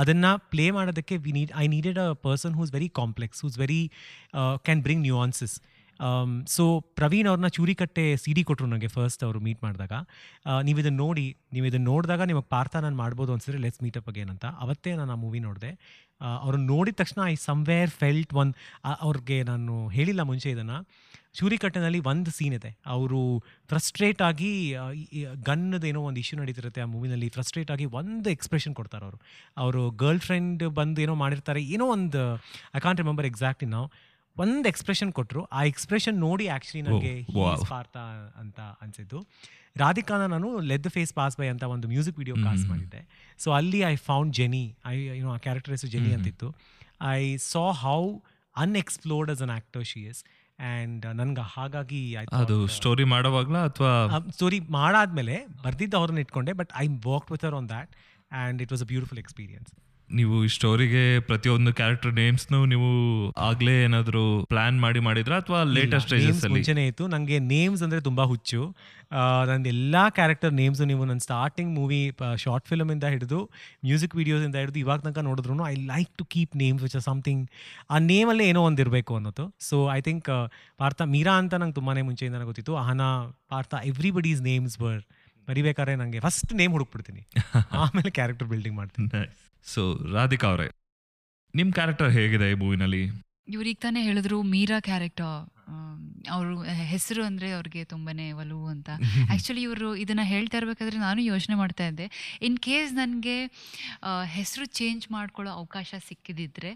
ಅದನ್ನು 0.00 0.30
ಪ್ಲೇ 0.52 0.66
ಮಾಡೋದಕ್ಕೆ 0.78 1.16
we 1.26 1.32
need 1.36 1.52
I 1.62 1.64
needed 1.74 1.98
a 2.04 2.06
person 2.26 2.54
whose 2.58 2.72
very 2.76 2.88
complex 2.98 3.40
whose 3.44 3.56
very 3.62 3.80
can 4.66 4.82
bring 4.86 5.02
nuances 5.08 5.54
so 6.46 6.64
Praveen 6.98 7.28
ಅವ್ರನ್ನ 7.30 7.48
ಚೂರಿಕಟ್ಟೆ 7.56 8.04
ಸಿ 8.16 8.32
ಡಿ 8.36 8.42
ಕೊಟ್ಟರು 8.48 8.68
ನನಗೆ 8.68 8.90
ಫಸ್ಟ್ 8.96 9.22
ಅವರು 9.24 9.38
ಮೀಟ್ 9.46 9.60
ಮಾಡಿದಾಗ. 9.64 9.92
ನೀವು 10.62 10.78
ಇದನ್ನು 10.82 11.00
ನೋಡಿ 11.04 11.26
ನೀವು 11.52 11.66
ಇದನ್ನು 11.66 11.88
ನೋಡಿದಾಗ 11.92 12.22
ನಿಮಗೆ 12.30 12.48
ಪಾರ್ಥ 12.54 12.74
ನಾನು 12.84 12.96
ಮಾಡ್ಬೋದು 12.96 13.32
ಅನ್ಸಿದ್ರೆ 13.32 13.60
ಲೆಟ್ಸ್ 13.64 13.82
ಮೀಟ್ 13.82 13.98
ಅಗೇನ್ 14.12 14.30
ಅಂತ. 14.34 14.46
ಅವತ್ತೇ 14.64 14.92
ನಾನು 15.00 15.12
ಆ 15.12 15.18
ಮೂವಿ 15.24 15.40
ನೋಡಿದೆ. 15.48 15.70
ಅವ್ರನ್ನ 16.44 16.66
ನೋಡಿದ 16.66 16.96
ತಕ್ಷಣ 17.00 17.20
ಐ 17.26 17.34
ಸಮ್ವೇರ್ 17.48 17.90
ಫೆಲ್ಟ್ 18.00 18.32
ಒನ್ 18.34 18.50
ಅವ್ರಿಗೆ 19.00 19.38
ನಾನು 19.42 19.74
ಹೇಳಿಲ್ಲ 19.96 20.22
ಮುಂಚೆ 20.30 20.48
ಇದನ್ನು. 20.50 20.78
ಚೂರಿಕಟ್ಟೆನಲ್ಲಿ 21.38 22.00
ಒಂದು 22.10 22.30
ಸೀನ್ 22.36 22.54
ಇದೆ. 22.58 22.70
ಅವರು 22.94 23.20
ಫ್ರಸ್ಟ್ರೇಟ್ 23.70 24.22
ಆಗಿ 24.28 24.50
ಗನ್ನದ 25.48 25.84
ಏನೋ 25.84 26.00
ಒಂದು 26.08 26.20
ಇಶ್ಯೂ 26.22 26.36
ನಡೀತಿರುತ್ತೆ 26.40 26.80
ಆ 26.84 26.88
ಮೂವಿನಲ್ಲಿ 26.94 27.28
ಫ್ರಸ್ಟ್ರೇಟ್ 27.36 27.70
ಆಗಿ 27.70 27.86
ಒಂದು 28.00 28.28
ಎಕ್ಸ್ಪ್ರೆಷನ್ 28.36 28.74
ಕೊಡ್ತಾರೆ 28.78 29.04
ಅವರು. 29.08 29.18
ಅವರು 29.56 29.82
ಗರ್ಲ್ 30.02 30.22
ಫ್ರೆಂಡ್ 30.28 30.64
ಬಂದು 30.78 31.02
ಏನೋ 31.02 31.16
ಮಾಡಿರ್ತಾರೆ, 31.24 31.62
ಏನೋ 31.74 31.86
ಒಂದು 31.96 32.22
ಐ 32.76 32.82
ಕಾಂಟ್ 32.86 33.02
ರಿಮೆಂಬರ್ 33.04 33.28
ಎಕ್ಸಾಕ್ಟ್ಲಿ 33.32 33.70
ನಾವು 33.76 33.88
ಒಂದು 34.42 34.66
ಎಕ್ಸ್ಪ್ರೆಷನ್ 34.72 35.10
ಕೊಟ್ಟರು 35.18 35.42
ಆ 35.58 35.60
ಎಕ್ಸ್ಪ್ರೆಷನ್ 35.72 36.16
ನೋಡಿ 36.26 36.46
ಆ್ಯಕ್ಚುಲಿ 36.54 36.82
ನನಗೆ. 36.88 37.14
ಪಾರ್ಥ 37.72 37.96
ಅಂತ 38.42 38.58
ಅನಿಸಿದ್ದು. 38.84 39.20
ರಾಧಿಕಾನ 39.76 40.22
ನಾನು 40.34 40.48
ಲೆದ್ 40.70 40.88
ಫೇಸ್ 40.96 41.12
ಪಾಸ್ 41.18 41.36
ಬೈ 41.40 41.48
ಅಂತ 41.54 41.64
ಒಂದು 41.74 41.88
ಮ್ಯೂಸಿಕ್ 41.88 42.18
ವಿಡಿಯೋ 42.22 42.36
ಕಾಸ್ಟ್ 42.46 42.66
ಮಾಡಿದ್ದೆ. 42.72 43.00
ಸೊ 43.44 43.48
ಅಲ್ಲಿ 43.58 43.80
I 43.92 43.94
found 44.08 44.32
Jenny 44.40 44.64
I 44.92 44.94
you know 45.18 45.30
ಆ 45.36 45.38
ಕ್ಯಾರೆಕ್ಟರ್ 45.46 45.74
ಹೆಸರು 45.76 45.90
ಜೆನಿ 45.96 46.10
ಅಂತಿತ್ತು. 46.18 46.48
I 47.16 47.22
saw 47.52 47.64
how 47.84 48.00
unexplored 48.56 49.30
as 49.34 49.42
an 49.46 49.54
actor 49.58 49.84
she 49.84 50.00
is 50.12 50.22
and 50.60 51.04
ನನ್ಗೆ 51.20 51.44
ಹಾಗಾಗಿ 51.54 52.00
ಅದು 52.40 52.56
ಸ್ಟೋರಿ 52.76 53.04
ಮಾಡೋವಾಗ್ಲಾ 53.14 53.60
ಅಥವಾ 53.70 53.92
ಸ್ಟೋರಿ 54.36 54.58
ಮಾಡಾದ್ಮೇಲೆ 54.78 55.36
ಬರ್ದಿದ್ದು 55.64 55.96
ಅವ್ರನ್ನ 56.00 56.24
ಇಟ್ಕೊಂಡೆ 56.26 56.52
but 56.62 56.72
I 56.82 56.86
work 57.08 57.28
with 57.34 57.44
hour 57.44 57.56
on 57.60 57.68
that 57.74 57.92
and 58.32 58.62
it 58.64 58.72
was 58.72 58.82
a 58.86 58.88
beautiful 58.92 59.20
experience 59.24 59.70
ನೀವು 60.12 60.44
ಈ 60.44 60.48
ಸ್ಟೋರಿಗೆ 60.48 61.20
ಪ್ರತಿಯೊಂದು 61.20 61.72
ಕ್ಯಾರೆಕ್ಟರ್ 61.72 62.14
ನೇಮ್ಸ್ನು 62.14 62.66
ನೀವು 62.66 62.88
ಆಗ್ಲೇ 63.30 63.84
ಏನಾದ್ರು 63.84 64.46
ಪ್ಲಾನ್ 64.46 64.80
ಮಾಡಿ 64.80 65.00
ಮಾಡಿದ್ರ 65.00 65.36
ಅಥವಾ 65.36 65.62
ಲೇಟೆಸ್ಟ್ 65.62 66.08
ಸ್ಟೇಜಸ್ 66.08 66.48
ಮುಂಚೆನೇ 66.48 66.86
ಇತ್ತು. 66.86 67.06
ನನಗೆ 67.06 67.38
ನೇಮ್ಸ್ 67.38 67.82
ಅಂದ್ರೆ 67.82 68.00
ತುಂಬಾ 68.00 68.24
ಹುಚ್ಚು. 68.24 68.76
ನಂದು 69.46 69.68
ಎಲ್ಲ 69.68 70.08
ಕ್ಯಾರೆಕ್ಟರ್ 70.08 70.52
ನೇಮ್ಸು 70.52 70.84
ನೀವು 70.84 71.04
ನನ್ನ 71.04 71.18
ಸ್ಟಾರ್ಟಿಂಗ್ 71.18 71.74
ಮೂವಿ 71.74 72.16
ಶಾರ್ಟ್ 72.36 72.72
ಇಂದ 72.72 73.04
ಹಿಡಿದು 73.04 73.50
ಮ್ಯೂಸಿಕ್ 73.84 74.16
ವೀಡಿಯೋಸಿಂದ 74.16 74.54
ಹಿಡಿದು 74.54 74.78
ಇವಾಗ 74.78 75.00
ತನಕ 75.00 75.18
ನೋಡಿದ್ರು 75.18 75.66
I 75.66 75.74
like 75.74 76.18
to 76.18 76.24
keep 76.24 76.56
names 76.56 76.82
which 76.82 76.96
something 76.96 77.50
ಆ 77.90 77.98
ನೇಮಲ್ಲೇ 77.98 78.48
ಏನೋ 78.48 78.62
ಒಂದು 78.62 78.82
ಇರಬೇಕು 78.82 79.16
ಅನ್ನೋದು. 79.16 79.54
So 79.60 79.90
I 79.90 80.00
think 80.00 80.50
Partha 80.78 81.02
Meera 81.02 81.32
ಅಂತ 81.32 81.54
ನಂಗೆ 81.54 81.74
ತುಂಬಾ 81.74 81.94
ಮುಂಚೆಯಿಂದ 81.94 82.36
ಗೊತ್ತಿತ್ತು. 82.36 82.76
ಅಹನ 82.76 83.00
ಪಾರ್ಥ 83.48 83.74
ಎವ್ರಿಬಡೀಸ್ 83.84 84.42
ನೇಮ್ಸ್ 84.42 84.78
ಬರ್ 84.78 85.02
ಬರಿಬೇಕಾದ್ರೆ 85.48 85.96
ನನಗೆ 85.96 86.20
ಫಸ್ಟ್ 86.20 86.54
ನೇಮ್ 86.54 86.72
ಹುಡುಕ್ಬಿಡ್ತೀನಿ. 86.72 87.26
ಆಮೇಲೆ 87.72 88.10
ಕ್ಯಾರೆಕ್ಟರ್ 88.10 88.48
ಬಿಲ್ಡಿಂಗ್ 88.48 88.76
ಮಾಡ್ತೀನಿ. 88.76 89.47
ಸೊ 89.66 89.82
ರಾಧಿಕಾ 90.16 90.48
ಅವರೇ 90.52 90.68
ನಿಮ್ 91.54 91.70
ಕ್ಯಾರೆಕ್ಟರ್ 91.78 92.10
ಹೇಗಿದೆ 92.18 92.48
ಈ 92.52 92.56
ಮೂವಿನಲ್ಲಿ 92.64 93.02
ಇವ್ರಿಗೆ 93.54 93.80
ತಾನೇ 93.84 94.00
ಹೇಳಿದ್ರು 94.08 94.38
ಮೀರಾ 94.54 94.78
ಕ್ಯಾರೆಕ್ಟರ್ 94.88 95.36
ಅವರು 96.34 96.54
ಹೆಸರು 96.90 97.22
ಅಂದರೆ 97.24 97.48
ಅವ್ರಿಗೆ 97.56 97.82
ತುಂಬಾನೇ 97.92 98.26
ಒಲವು 98.40 98.66
ಅಂತ. 98.72 98.88
ಆ್ಯಕ್ಚುಲಿ 99.30 99.62
ಇವರು 99.62 99.88
ಇದನ್ನು 100.02 100.24
ಹೇಳ್ತಾ 100.32 100.56
ಇರಬೇಕಾದ್ರೆ 100.58 100.98
ನಾನು 101.04 101.20
ಯೋಚನೆ 101.22 101.54
ಮಾಡ್ತಾ 101.60 101.84
ಇದ್ದೆ. 101.90 102.06
ಇನ್ 102.46 102.56
ಕೇಸ್ 102.66 102.90
ನನಗೆ 102.92 103.36
ಹೆಸರು 104.36 104.64
ಚೇಂಜ್ 104.80 105.04
ಮಾಡ್ಕೊಳ್ಳೋ 105.12 105.50
ಅವಕಾಶ 105.52 105.94
ಸಿಕ್ಕಿದಿದ್ರೆ 106.08 106.72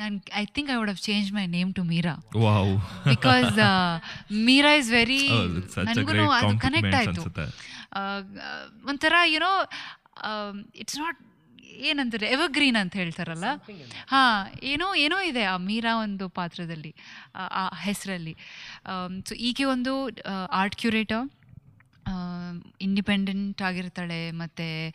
ನಾನು 0.00 0.14
I 0.40 0.44
think 0.56 0.68
I 0.74 0.76
would 0.80 0.92
have 0.92 1.02
change 1.08 1.30
my 1.38 1.44
name 1.56 1.72
to 1.78 1.84
Meera. 1.92 2.14
Wow 2.44 2.72
because 3.08 3.58
Meera 4.48 4.72
is 4.82 4.90
very 4.98 5.22
ನನಗೂ 5.90 6.28
ಅದು 6.38 6.52
ಕನೆಕ್ಟ್ 6.66 6.96
ಆಯಿತು. 7.00 7.24
ಒಂಥರ 8.92 9.14
ಯುನೋ 9.34 9.52
ಇಟ್ಸ್ 10.82 10.98
ನಾಟ್ 11.04 11.18
ಏನಂತಾರೆ 11.78 12.26
ಎವರ್ಗ್ರೀನ್ 12.26 12.76
ಅಂತ 12.76 12.96
ಹೇಳ್ತಾರಲ್ಲ? 12.96 13.44
ಹಾಂ 14.06 14.58
ಏನೋ 14.62 14.94
ಏನೋ 14.94 15.20
ಇದೆ 15.20 15.44
ಆ 15.44 15.56
ಮೀರಾ 15.56 16.02
ಒಂದು 16.02 16.28
ಪಾತ್ರದಲ್ಲಿ 16.28 16.94
ಆ- 17.34 17.80
ಹೆಸರಲ್ಲಿ. 17.82 18.36
ಸೊ 19.26 19.34
ಈಕೆ 19.34 19.64
ಒಂದು 19.64 20.08
ಆರ್ಟ್ 20.50 20.76
ಕ್ಯೂರೇಟರ್ 20.76 21.30
ಇಂಡಿಪೆಂಡೆಂಟ್ 22.80 23.62
ಆಗಿರ್ತಾಳೆ 23.62 24.30
ಮತ್ತು 24.30 24.94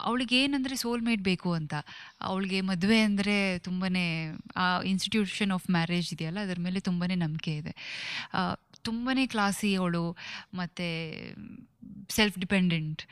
ಅವಳಿಗೆ 0.00 0.44
ಏನಂದರೆ 0.44 0.76
ಸೋಲ್ಮೇಟ್ 0.76 1.22
ಬೇಕು 1.22 1.52
ಅಂತ. 1.52 1.74
ಅವಳಿಗೆ 2.20 2.60
ಮದುವೆ 2.60 3.00
ಅಂದರೆ 3.00 3.58
ತುಂಬಾ 3.58 3.88
ಆ 4.56 4.82
ಇನ್ಸ್ಟಿಟ್ಯೂಷನ್ 4.82 5.52
ಆಫ್ 5.52 5.70
ಮ್ಯಾರೇಜ್ 5.70 6.14
ಇದೆಯಲ್ಲ 6.14 6.38
ಅದರ 6.40 6.56
ಮೇಲೆ 6.58 6.80
ತುಂಬಾ 6.80 7.06
ನಂಬಿಕೆ 7.14 7.56
ಇದೆ. 7.56 7.70
ತುಂಬಾ 8.88 9.12
ಕ್ಲಾಸಿ 9.34 9.70
ಅವಳು, 9.80 10.04
ಮತ್ತು 10.60 10.86
ಸೆಲ್ಫ್ 12.16 12.36
ಡಿಪೆಂಡೆಂಟ್ 12.44 13.02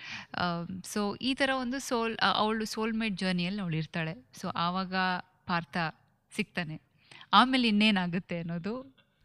ಸೊ 0.93 1.01
ಈ 1.29 1.33
ಥರ 1.41 1.51
ಒಂದು 1.63 1.79
ಸೋಲ್ 1.89 2.15
ಅವಳು 2.43 2.65
ಸೋಲ್ಮೇಟ್ 2.75 3.17
ಜರ್ನಿಯಲ್ಲಿ 3.23 3.61
ಅವಳು 3.65 3.77
ಇರ್ತಾಳೆ. 3.83 4.15
ಸೊ 4.41 4.47
ಆವಾಗ 4.67 4.95
ಪಾರ್ಥ 5.51 5.77
ಸಿಗ್ತಾನೆ. 6.33 6.77
ಆಮೇಲೆ 7.39 7.67
ಇನ್ನೇನಾಗುತ್ತೆ 7.73 8.37
ಅನ್ನೋದು 8.43 8.75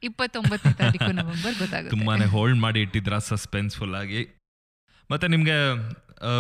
ಇಪ್ಪತ್ತೊಂಬತ್ತನೇ 0.04 0.76
ತಾರೀಕು 0.82 1.12
ನವೆಂಬರ್ 1.20 1.56
ಗೊತ್ತಾಗುತ್ತೆ. 1.62 1.94
ತುಂಬಾ 1.98 2.16
ಹೋಲ್ಡ್ 2.36 2.60
ಮಾಡಿ 2.66 2.80
ಇಟ್ಟಿದ್ರ 2.86 3.18
ಸಸ್ಪೆನ್ಸ್ಫುಲ್ 3.32 3.96
ಆಗಿ. 4.02 4.22
ಮತ್ತೆ 5.10 5.28
ನಿಮ್ಗೆ 5.34 5.58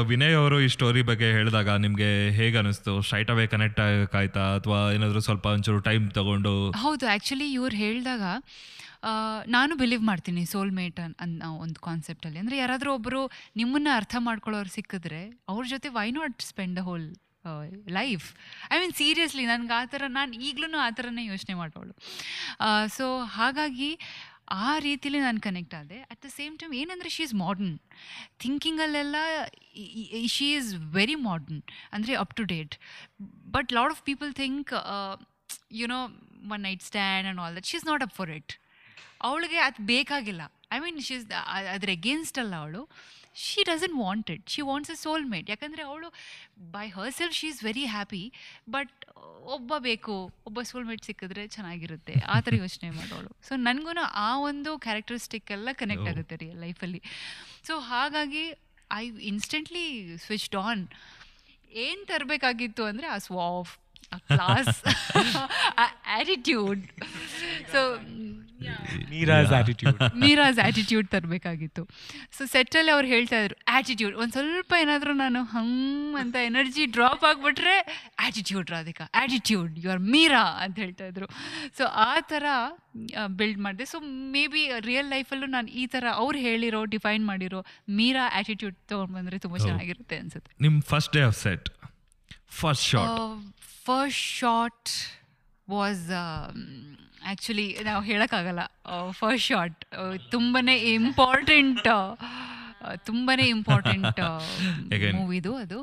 ವಿನಯ್ 0.09 0.35
ಅವರು 0.41 0.57
ಈ 0.65 0.67
ಸ್ಟೋರಿ 0.75 1.01
ಬಗ್ಗೆ 1.09 1.27
ಹೇಳಿದಾಗ 1.37 1.69
ನಿಮ್ಗೆ 1.85 2.09
ಹೇಗೆ 2.37 2.57
ಅನಿಸ್ತು? 2.61 2.93
ಸ್ಟ್ರೈಟ್ 3.07 3.31
ಅವೇ 3.33 3.45
ಕನೆಕ್ಟ್ 3.53 3.79
ಆಗಕ್ಕಾಯ್ತಾ? 3.85 4.43
ಅಥವಾ 4.59 4.79
ಏನಾದರೂ 4.95 5.21
ಸ್ವಲ್ಪ 5.27 5.45
ಒಂಚೂರು 5.55 5.81
ಟೈಮ್ 5.89 6.05
ತಗೊಂಡು? 6.19 6.53
ಹೌದು 6.85 7.05
ಆ್ಯಕ್ಚುಲಿ 7.13 7.47
ಇವ್ರು 7.57 7.77
ಹೇಳಿದಾಗ 7.83 8.23
ನಾನು 9.55 9.73
ಬಿಲೀವ್ 9.81 10.03
ಮಾಡ್ತೀನಿ 10.11 10.43
ಸೋಲ್ಮೇಟ್ 10.53 10.99
ಅನ್ 11.03 11.13
ಅನ್ನೋ 11.25 11.49
ಒಂದು 11.65 11.79
ಕಾನ್ಸೆಪ್ಟಲ್ಲಿ 11.87 12.39
ಅಂದರೆ 12.43 12.55
ಯಾರಾದರೂ 12.61 12.91
ಒಬ್ಬರು 12.99 13.21
ನಿಮ್ಮನ್ನು 13.61 13.91
ಅರ್ಥ 13.99 14.15
ಮಾಡ್ಕೊಳ್ಳೋರು 14.27 14.71
ಸಿಕ್ಕಿದ್ರೆ 14.77 15.21
ಅವ್ರ 15.53 15.63
ಜೊತೆ 15.73 15.89
why 15.97 16.07
not 16.19 16.37
spend 16.51 16.79
a 16.83 16.85
whole 16.89 17.05
life 17.97 18.27
I 18.73 18.77
mean 18.81 18.95
seriously 19.01 19.43
ನನಗೆ 19.49 19.73
ಆ 19.79 19.83
ಥರ, 19.91 20.03
ನಾನು 20.15 20.31
ಈಗಲೂ 20.47 20.77
ಆ 20.85 20.89
ಥರನೇ 20.99 21.25
ಯೋಚನೆ 21.25 21.55
ಮಾಡೋಳು. 21.59 21.93
ಸೊ 22.97 23.07
ಹಾಗಾಗಿ 23.37 23.89
ಆ 24.65 24.79
ರೀತಿಲಿ 24.85 25.19
ನಾನು 25.19 25.39
ಕನೆಕ್ಟ್ 25.45 25.75
ಆದೆ. 25.79 25.97
ಅಟ್ 26.11 26.21
ದ 26.25 26.29
ಸೇಮ್ 26.37 26.53
ಟೈಮ್ 26.61 26.73
ಏನಂದರೆ 26.81 27.09
ಶಿ 27.15 27.23
ಈಸ್ 27.23 27.33
ಮಾಡರ್ನ್ 27.43 27.73
ಥಿಂಕಿಂಗಲ್ಲೆಲ್ಲ 28.43 29.15
ಶಿ 30.35 30.47
ಈಸ್ 30.57 30.69
ವೆರಿ 30.97 31.17
ಮಾಡರ್ನ್ 31.27 31.61
ಅಂದರೆ 31.93 32.15
up 32.23 32.35
to 32.39 32.43
date 32.53 32.75
but 33.55 33.71
lot 33.77 33.93
of 33.95 34.03
people 34.09 34.31
think 34.41 34.71
you know 35.81 35.99
one 36.55 36.63
night 36.67 36.83
stand 36.89 37.25
and 37.27 37.41
all 37.45 37.55
that 37.59 37.69
she 37.71 37.77
is 37.81 37.87
not 37.91 38.05
up 38.07 38.15
for 38.19 38.31
it 38.39 38.53
ಅವಳಿಗೆ 39.29 39.59
ಅದು 39.67 39.83
ಬೇಕಾಗಿಲ್ಲ. 39.93 40.41
I 40.75 40.79
mean 40.85 40.99
she 41.09 41.15
is 41.19 41.27
ಅದ್ರ 41.75 41.89
against 41.99 42.39
ಅಲ್ಲ 42.43 42.55
ಅವಳು. 42.63 42.83
She 43.35 43.63
doesn't 43.63 43.97
want 43.99 44.31
it 44.31 44.49
she 44.49 44.61
wants 44.61 44.91
a 44.91 44.95
soulmate 44.95 45.49
ಯಾಕಂದರೆ 45.49 45.81
ಅವಳು 45.81 46.11
by 46.71 46.87
herself 47.11 47.31
she 47.31 47.47
is 47.47 47.63
very 47.63 47.85
happy 47.85 48.31
but 48.69 49.05
ಒಬ್ಬ 49.43 49.73
ಬೇಕು 49.77 50.31
ಒಬ್ಬ 50.45 50.61
ಸೋಲ್ಮೇಟ್ 50.61 51.05
ಸಿಕ್ಕಿದ್ರೆ 51.05 51.47
ಚೆನ್ನಾಗಿರುತ್ತೆ. 51.47 52.13
ಆ 52.13 52.39
ಥರ 52.39 52.55
ಯೋಚನೆ 52.55 52.89
ಮಾಡೋಳು. 52.89 53.35
ಸೊ 53.47 53.55
ನನಗೂ 53.55 53.91
ಆ 54.01 54.37
ಒಂದು 54.37 54.77
ಕ್ಯಾರೆಕ್ಟರಿಸ್ಟಿಕ್ 54.77 55.51
ಎಲ್ಲ 55.51 55.69
ಕನೆಕ್ಟ್ 55.73 56.07
ಆಗುತ್ತೆ 56.07 56.35
ರೀ 56.35 56.51
ಲೈಫಲ್ಲಿ 56.53 57.01
ಸೊ 57.63 57.79
ಹಾಗಾಗಿ 57.79 58.51
ಐ 58.91 59.05
ಇನ್ಸ್ಟೆಂಟ್ಲಿ 59.07 60.17
ಸ್ವಿಚ್ಡ್ 60.17 60.55
ಆನ್ 60.55 60.87
ಏನು 61.71 62.05
ತರಬೇಕಾಗಿತ್ತು 62.05 62.83
ಅಂದರೆ 62.83 63.07
ಆ 63.07 63.17
ಸ್ವಾಫ್ 63.17 63.84
ಆ 64.13 64.17
ಕ್ಲಾಸ್ 64.31 64.75
ಆ 65.81 65.85
attitude 66.17 66.83
so 67.73 67.81
Meera's 69.09 69.51
attitude 69.57 69.97
Meera's 70.21 70.59
attitude 70.65 71.07
ತರಬೇಕಾಗಿತ್ತು. 71.13 71.81
So 72.35 72.41
ಸೆಟ್ಟಲ್ಲಿ 72.53 72.91
ಅವ್ರು 72.93 73.07
ಹೇಳ್ತಾ 73.13 73.37
ಇದ್ರು 73.41 73.55
ಆಟಿಟ್ಯೂಡ್ 73.77 74.15
ಒಂದು 74.21 74.33
ಸ್ವಲ್ಪ 74.37 74.73
ಏನಾದರೂ 74.83 75.13
ನಾನು 75.21 75.39
ಹಮ್ 75.53 76.15
ಅಂತ 76.21 76.35
ಎನರ್ಜಿ 76.49 76.85
ಡ್ರಾಪ್ 76.97 77.23
ಆಗಿಬಿಟ್ರೆ 77.29 77.75
attitude 78.25 78.69
Radhika 78.75 79.05
attitude 79.23 79.73
you 79.83 79.89
are 79.95 80.03
Meera 80.15 80.43
ಅಂತ 80.63 80.75
ಹೇಳ್ತಾ 80.83 81.07
ಇದ್ರು. 81.11 81.27
ಸೊ 81.77 81.85
ಆ 82.07 82.13
ಥರ 82.31 82.45
ಬಿಲ್ಡ್ 83.41 83.59
ಮಾಡಿದೆ. 83.65 83.85
ಸೊ 83.93 83.99
ಮೇ 84.35 84.43
ಬಿ 84.53 84.63
ರಿಯಲ್ 84.89 85.09
ಲೈಫಲ್ಲೂ 85.15 85.49
ನಾನು 85.57 85.67
ಈ 85.81 85.85
ಥರ 85.95 86.05
ಅವ್ರು 86.23 86.39
ಹೇಳಿರೋ 86.47 86.81
ಡಿಫೈನ್ 86.95 87.25
ಮಾಡಿರೋ 87.31 87.61
ಮೀರಾ 87.99 88.25
ಆ್ಯಟಿಟ್ಯೂಡ್ 88.39 88.77
ತೊಗೊಂಡ್ಬಂದರೆ 88.93 89.39
ತುಂಬ 89.45 89.57
ಚೆನ್ನಾಗಿರುತ್ತೆ 89.67 90.17
ಅನ್ಸುತ್ತೆ. 90.23 90.51
ನಿಮ್ಮ 90.67 90.79
first 90.93 91.13
day 91.17 91.23
of 91.31 91.37
set 91.45 91.69
first 92.61 92.85
short 92.91 93.19
first 93.87 94.23
shot 94.41 94.89
was 95.67 96.03
actually 96.11 97.67
ನಾವು 97.83 98.01
ಹೇಳೋಕ್ಕಾಗಲ್ಲ. 98.03 98.63
ಫಸ್ಟ್ 99.19 99.45
ಶಾಟ್ 99.51 99.79
ತುಂಬಾ 100.31 100.59
ಇಂಪಾರ್ಟೆಂಟ್ 100.97 101.87
ತುಂಬಾ 103.09 103.33
ಇಂಪಾರ್ಟೆಂಟ್ 103.55 104.19
ಮೂವಿದು 105.19 105.51
ಅದು. 105.63 105.79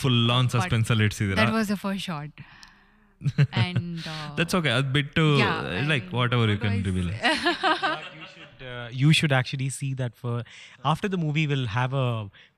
ಫುಲ್ 0.00 0.30
ಆನ್ 0.38 0.50
ಸಸ್ಪೆನ್ಸ್ 0.56 0.90
ಅಲ್ಲಿ 0.90 1.04
ಇಡ್ಸಿದಿರಾ 1.10 1.38
that 1.42 1.54
was 1.58 1.70
the 1.70 1.76
first 1.84 2.04
shot 2.10 2.40
and 3.64 4.06
that's 4.38 4.54
okay 4.58 4.70
ಅದು 4.78 4.90
ಬಿಟ್ಟು 4.98 5.24
like 5.92 6.08
whatever 6.38 6.50
you 6.50 6.58
can 6.58 6.78
reveal 6.90 7.10
uh, 8.71 8.87
you 8.91 9.09
should 9.13 9.31
actually 9.31 9.69
see 9.69 9.93
that 9.93 10.15
for 10.15 10.35
after 10.85 11.07
the 11.07 11.17
movie 11.17 11.45
we'll 11.47 11.71
have 11.75 11.93
a 11.93 12.07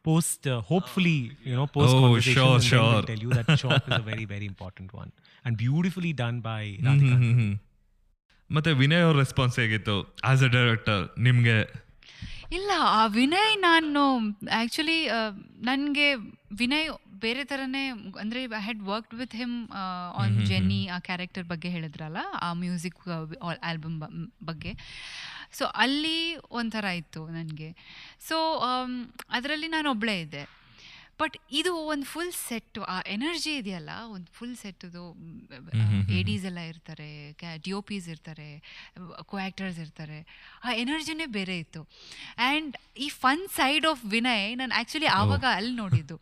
post 0.04 0.48
uh, 0.48 0.62
hopefully 0.62 1.18
you 1.44 1.56
know 1.56 1.68
post 1.68 1.94
conversation 1.94 2.42
sure, 2.42 2.54
and 2.54 2.64
then 2.64 2.82
we'll 2.82 2.92
sure. 2.92 3.08
tell 3.10 3.22
you 3.26 3.32
that 3.40 3.50
shot 3.58 3.82
is 3.88 3.96
a 3.98 4.06
very 4.12 4.26
very 4.26 4.46
important 4.46 4.94
one 4.94 5.12
and 5.46 5.58
beautifully 5.66 6.14
done 6.24 6.40
by 6.52 6.62
Radhika. 6.88 7.18
ಮತ್ತೆ 8.50 8.72
ವಿನಯ್ 8.74 9.04
ಅವ್ರ 9.08 9.16
response 9.18 9.56
ಹೇಗಿತ್ತು 9.62 9.96
as 10.30 10.44
a 10.44 10.50
director 10.56 11.02
ನಿಮ್ಗೆ 11.18 11.56
ಇಲ್ಲ 12.57 12.71
ಆ 12.99 13.03
ವಿನಯ್ 13.19 13.55
ನಾನು 13.61 14.03
actually 14.59 14.99
ನನಗೆ 15.69 16.09
ವಿನಯ್ 16.61 16.89
ಬೇರೆ 17.25 17.43
ಥರನೇ 17.51 17.83
ಅಂದರೆ 18.23 18.41
I 18.43 18.61
had 18.67 18.83
worked 18.89 19.15
with 19.21 19.35
him 19.41 19.55
on 20.23 20.35
Jenny 20.47 20.81
ಆ 20.95 20.99
ಕ್ಯಾರೆಕ್ಟರ್ 20.99 21.47
ಬಗ್ಗೆ 21.53 21.69
ಹೇಳಿದ್ರಲ್ಲ 21.69 22.21
ಆ 22.47 22.49
ಮ್ಯೂಸಿಕ್ 22.63 23.01
ಆಲ್ಬಮ್ 23.71 23.97
ಬಗ್ಗೆ. 24.51 24.73
ಸೊ 25.59 25.65
ಅಲ್ಲಿ 25.85 26.19
ಒಂಥರ 26.61 26.85
ಇತ್ತು 27.01 27.23
ನನಗೆ. 27.39 27.71
ಸೊ 28.29 28.37
ಅದರಲ್ಲಿ 29.31 29.69
ನಾನು 29.77 29.89
ಒಬ್ಬಳೇ 29.91 30.17
ಇದ್ದೆ. 30.21 30.45
ಬಟ್ 31.21 31.37
ಇದು 31.59 31.71
ಒಂದು 31.93 32.07
ಫುಲ್ 32.13 32.33
ಸೆಟ್ಟು 32.49 32.81
ಆ 32.93 32.95
ಎನರ್ಜಿ 33.15 33.53
ಇದೆಯಲ್ಲ 33.61 33.91
ಒಂದು 34.15 34.29
ಫುಲ್ 34.37 34.55
ಸೆಟ್ಟದು 34.63 35.03
ಎಡೀಸ್ 36.21 36.45
ಎಲ್ಲ 36.51 36.61
ಇರ್ತಾರೆ 36.71 37.09
ಡಿ 37.65 37.73
ಒ 37.79 37.81
ಪಿಸ್ 37.91 38.07
ಇರ್ತಾರೆ 38.15 38.49
ಕೋ 39.31 39.37
ಆ್ಯಕ್ಟರ್ಸ್ 39.45 39.79
ಇರ್ತಾರೆ 39.85 40.19
ಆ 40.65 40.73
ಎನರ್ಜಿನೇ 40.83 41.27
ಬೇರೆ 41.39 41.57
ಇತ್ತು. 41.63 41.83
ಆ್ಯಂಡ್ 42.49 42.75
ಈ 43.07 43.09
ಫನ್ 43.23 43.45
ಸೈಡ್ 43.59 43.87
ಆಫ್ 43.93 44.03
ವಿನಯ್ 44.15 44.47
ನಾನು 44.63 44.75
ಆ್ಯಕ್ಚುಲಿ 44.81 45.11
ಆವಾಗ 45.19 45.45
ಅಲ್ಲಿ 45.59 45.75
ನೋಡಿದ್ದು. 45.83 46.17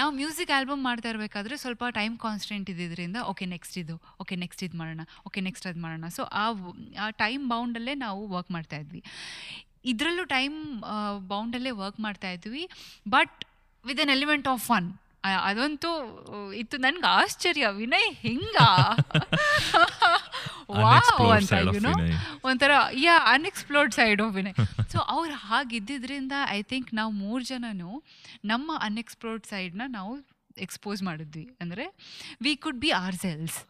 ನಾವು 0.00 0.12
ಮ್ಯೂಸಿಕ್ 0.20 0.52
ಆಲ್ಬಮ್ 0.58 0.82
ಮಾಡ್ತಾ 0.88 1.10
ಇರಬೇಕಾದ್ರೆ 1.14 1.56
ಸ್ವಲ್ಪ 1.64 1.84
ಟೈಮ್ 2.00 2.16
ಕಾನ್ಸ್ಟೆಂಟ್ 2.26 2.70
ಇದ್ದಿದ್ದರಿಂದ 2.74 3.18
ಓಕೆ 3.32 3.48
ನೆಕ್ಸ್ಟ್ 3.54 3.78
ಇದು 3.84 3.96
ಓಕೆ 4.24 4.36
ನೆಕ್ಸ್ಟ್ 4.44 4.64
ಇದು 4.68 4.78
ಮಾಡೋಣ 4.82 5.04
ಓಕೆ 5.26 5.42
ನೆಕ್ಸ್ಟ್ 5.48 5.68
ಅದು 5.72 5.82
ಮಾಡೋಣ. 5.86 6.08
ಸೊ 6.18 6.24
ಆ 6.42 6.46
ಆ 7.04 7.08
ಟೈಮ್ 7.24 7.44
ಬೌಂಡಲ್ಲೇ 7.54 7.96
ನಾವು 8.06 8.22
ವರ್ಕ್ 8.36 8.50
ಮಾಡ್ತಾ 8.58 8.78
ಇದ್ವಿ. 8.84 9.02
ಇದರಲ್ಲೂ 9.92 10.24
ಟೈಮ್ 10.36 10.56
ಬೌಂಡಲ್ಲೇ 11.34 11.74
ವರ್ಕ್ 11.82 12.00
ಮಾಡ್ತಾ 12.06 12.30
ಇದ್ವಿ. 12.36 12.64
But 13.16 13.36
with 13.88 14.00
an 14.04 14.10
element 14.16 14.48
of 14.54 14.62
fun 14.70 14.88
ಅದಂತೂ 15.48 15.90
ಇತ್ತು. 16.52 16.78
ನನ್ಗೆ 16.78 17.20
ಆಶ್ಚರ್ಯ. 17.20 17.66
ವಿನಯ್ 17.80 18.10
ಹಿಂಗ? 18.24 18.56
ಅಂತ 21.36 21.74
ಯುನೋ. 21.74 21.92
ಒಂಥರ 22.44 22.70
yeah 23.04 23.34
unexplored 23.34 23.94
side 23.94 24.22
of 24.22 24.34
Vinay 24.34 24.54
so 24.92 25.14
ಅವ್ರು 25.14 25.48
ಹಾಗಿದ್ದಿದ್ರಿಂದ 25.48 26.32
ಐ 26.48 26.62
ಥಿಂಕ್ 26.62 26.94
ನಾವು 26.94 27.12
ಮೂರು 27.24 27.44
ಜನನು 27.44 28.02
ನಮ್ಮ 28.44 28.72
ಅನ್ಎಕ್ಸ್ಪ್ಲೋರ್ಡ್ 28.80 29.46
ಸೈಡ್ನ 29.46 29.82
ನಾವು 29.88 30.26
ಎಕ್ಸ್ಪೋಸ್ 30.58 31.02
ಮಾಡಿದ್ವಿ. 31.02 31.56
ಅಂದರೆ 31.60 31.96
we 32.42 32.56
could 32.56 32.80
be 32.80 32.92
R 33.02 33.16
cells 33.16 33.64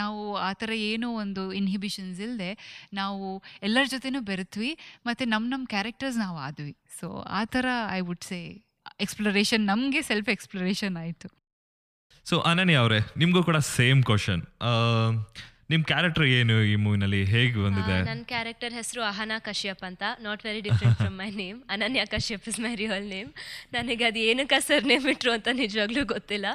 ನಾವು 0.00 0.36
ಆ 0.36 0.52
ಥರ 0.52 0.70
ಏನೋ 0.90 1.14
ಒಂದು 1.14 1.52
ಇನ್ಹಿಬಿಷನ್ಸ್ 1.52 2.20
ಇಲ್ಲದೆ 2.20 2.58
ನಾವು 2.92 3.42
ಎಲ್ಲರ 3.62 3.82
ಜೊತೆನೂ 3.90 4.20
ಬೆರೆತ್ವಿ 4.20 4.78
ಮತ್ತು 5.06 5.24
ನಮ್ಮ 5.24 5.50
ನಮ್ಮ 5.50 5.66
ಕ್ಯಾರೆಕ್ಟರ್ಸ್ 5.66 6.18
ನಾವು 6.18 6.38
ಆದ್ವಿ. 6.38 6.76
ಸೊ 7.00 7.24
ಆ 7.40 7.44
ಥರ 7.44 7.66
ಐ 7.90 8.00
ವುಡ್ 8.00 8.24
ಸೇ 8.24 8.62
ಎಕ್ಸ್ಪ್ಲರೇಷನ್ 9.04 9.62
ನಮಗೆ 9.72 10.02
ಸೆಲ್ಫ್ 10.10 10.30
ಎಕ್ಸ್ಪ್ಲೋರೇಷನ್ 10.34 10.96
ಆಯಿತು. 11.04 11.28
ಸೊ 12.26 12.34
ಅನನ್ಯ 12.50 12.82
ಅವರೇ 12.82 13.00
ನಿಮಗೂ 13.20 13.40
ಕೂಡ 13.48 13.58
ಸೇಮ್ 13.76 14.00
ಕ್ವಶನ್ 14.08 14.42
ನಿಮ್ಮ 15.70 15.82
ಕ್ಯಾರೆಕ್ಟರ್ 15.90 16.26
ಏನು 16.38 16.54
ಈ 16.70 16.74
ಮೂವಿನಲ್ಲಿ 16.84 17.20
ಹೇಗೆ 17.32 17.58
ಬಂದಿದೆ? 17.64 17.96
ನನ್ನ 18.08 18.24
ಕ್ಯಾರೆಕ್ಟರ್ 18.32 18.72
ಹೆಸರು 18.78 19.00
ಅಹನಾ 19.10 19.36
ಕಶ್ಯಪ್ 19.46 19.82
ಅಂತ. 19.88 20.02
Not 20.26 20.42
very 20.46 20.60
different 20.66 20.96
from 21.02 21.16
my 21.22 21.28
name 21.42 21.58
Ananya 21.74 22.02
Kashyap 22.14 22.46
is 22.50 22.58
my 22.64 22.72
real 22.82 23.06
name 23.14 23.30
ನನಗೆ 23.76 24.06
ಅದು 24.10 24.20
ಏನಕ್ಕೆ 24.30 24.52
ಕಸರ್ 24.54 24.84
ನೇಮ್ 24.90 25.06
ಇಟ್ರು 25.14 25.32
ಅಂತ 25.36 25.48
ನಿಜವಾಗ್ಲೂ 25.62 26.02
ಗೊತ್ತಿಲ್ಲ. 26.14 26.46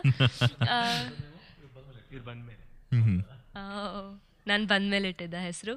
ನಾನು 4.49 4.65
ಬಂದ 4.73 4.85
ಮೇಲೆ 4.93 5.07
ಇಟ್ಟಿದ್ದ 5.11 5.39
ಹೆಸರು. 5.49 5.73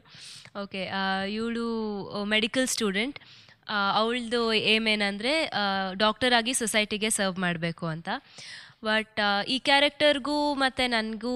ಓಕೆ 0.62 0.82
ಇವಳು 1.38 1.64
ಮೆಡಿಕಲ್ 2.34 2.68
ಸ್ಟೂಡೆಂಟ್ 2.74 3.18
ಅವಳದು 4.00 4.42
ಏಮ್ 4.74 4.88
ಏನಂದರೆ 4.94 5.34
ಡಾಕ್ಟರ್ 6.04 6.34
ಆಗಿ 6.38 6.54
ಸೊಸೈಟಿಗೆ 6.62 7.10
ಸರ್ವ್ 7.18 7.38
ಮಾಡಬೇಕು 7.46 7.86
ಅಂತ. 7.94 8.08
ಬಟ್ 8.88 9.18
ಈ 9.54 9.56
ಕ್ಯಾರೆಕ್ಟರ್ಗೂ 9.66 10.36
ಮತ್ತು 10.62 10.84
ನನಗೂ 10.94 11.32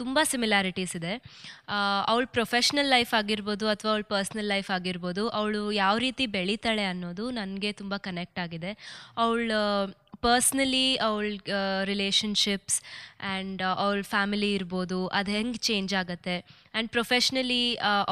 ತುಂಬ 0.00 0.18
ಸಿಮಿಲ್ಯಾರಿಟೀಸ್ 0.30 0.94
ಇದೆ. 1.00 1.14
ಅವಳು 2.10 2.26
ಪ್ರೊಫೆಷ್ನಲ್ 2.36 2.88
ಲೈಫ್ 2.94 3.12
ಆಗಿರ್ಬೋದು 3.18 3.64
ಅಥವಾ 3.72 3.90
ಅವಳು 3.94 4.06
ಪರ್ಸ್ನಲ್ 4.14 4.48
ಲೈಫ್ 4.54 4.70
ಆಗಿರ್ಬೋದು, 4.76 5.24
ಅವಳು 5.38 5.60
ಯಾವ 5.82 5.94
ರೀತಿ 6.06 6.26
ಬೆಳೀತಾಳೆ 6.36 6.86
ಅನ್ನೋದು 6.92 7.26
ನನಗೆ 7.40 7.72
ತುಂಬ 7.80 7.94
ಕನೆಕ್ಟ್ 8.06 8.40
ಆಗಿದೆ. 8.44 8.72
ಅವಳ 9.24 9.50
ಪರ್ಸ್ನಲಿ 10.24 10.86
ಅವಳ 11.06 11.26
ರಿಲೇಷನ್ಶಿಪ್ಸ್ 11.90 12.76
ಆ್ಯಂಡ್ 13.28 13.60
ಅವಳ 13.84 14.00
ಫ್ಯಾಮಿಲಿ 14.12 14.50
ಇರ್ಬೋದು, 14.58 14.98
ಅದು 15.18 15.30
ಹೆಂಗೆ 15.36 15.60
ಚೇಂಜ್ 15.68 15.92
ಆಗುತ್ತೆ? 16.00 16.36
ಆ್ಯಂಡ್ 16.46 16.90
ಪ್ರೊಫೆಷ್ನಲಿ 16.96 17.62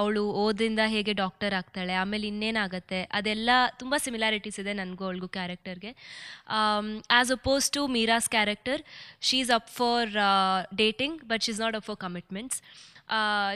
ಅವಳು 0.01 0.23
ಓದಿಂದ 0.45 0.83
ಹೇಗೆ 0.95 1.13
ಡಾಕ್ಟರ್ 1.23 1.55
ಆಗ್ತಾಳೆ, 1.61 1.95
ಆಮೇಲೆ 2.03 2.27
ಇನ್ನೇನಾಗುತ್ತೆ? 2.33 3.01
ಅದೆಲ್ಲ 3.19 3.51
ತುಂಬ 3.83 3.95
ಸಿಮಿಲಾರಿಟೀಸ್ 4.07 4.59
ಇದೆ 4.63 4.75
ನನಗೂ 4.81 5.05
ಅವಳಿಗೂ 5.09 5.29
ಕ್ಯಾರೆಕ್ಟರ್ಗೆ 5.39 5.93
as 6.61 7.33
opposed 7.39 7.69
to 7.77 7.83
Meera's 7.97 8.31
character 8.37 8.83
she 9.29 9.39
is 9.45 9.53
up 9.59 9.71
for 9.81 10.11
dating 10.85 11.19
but 11.33 11.45
she 11.47 11.53
is 11.55 11.63
not 11.67 11.79
up 11.81 11.87
for 11.91 12.01
commitments 12.07 12.59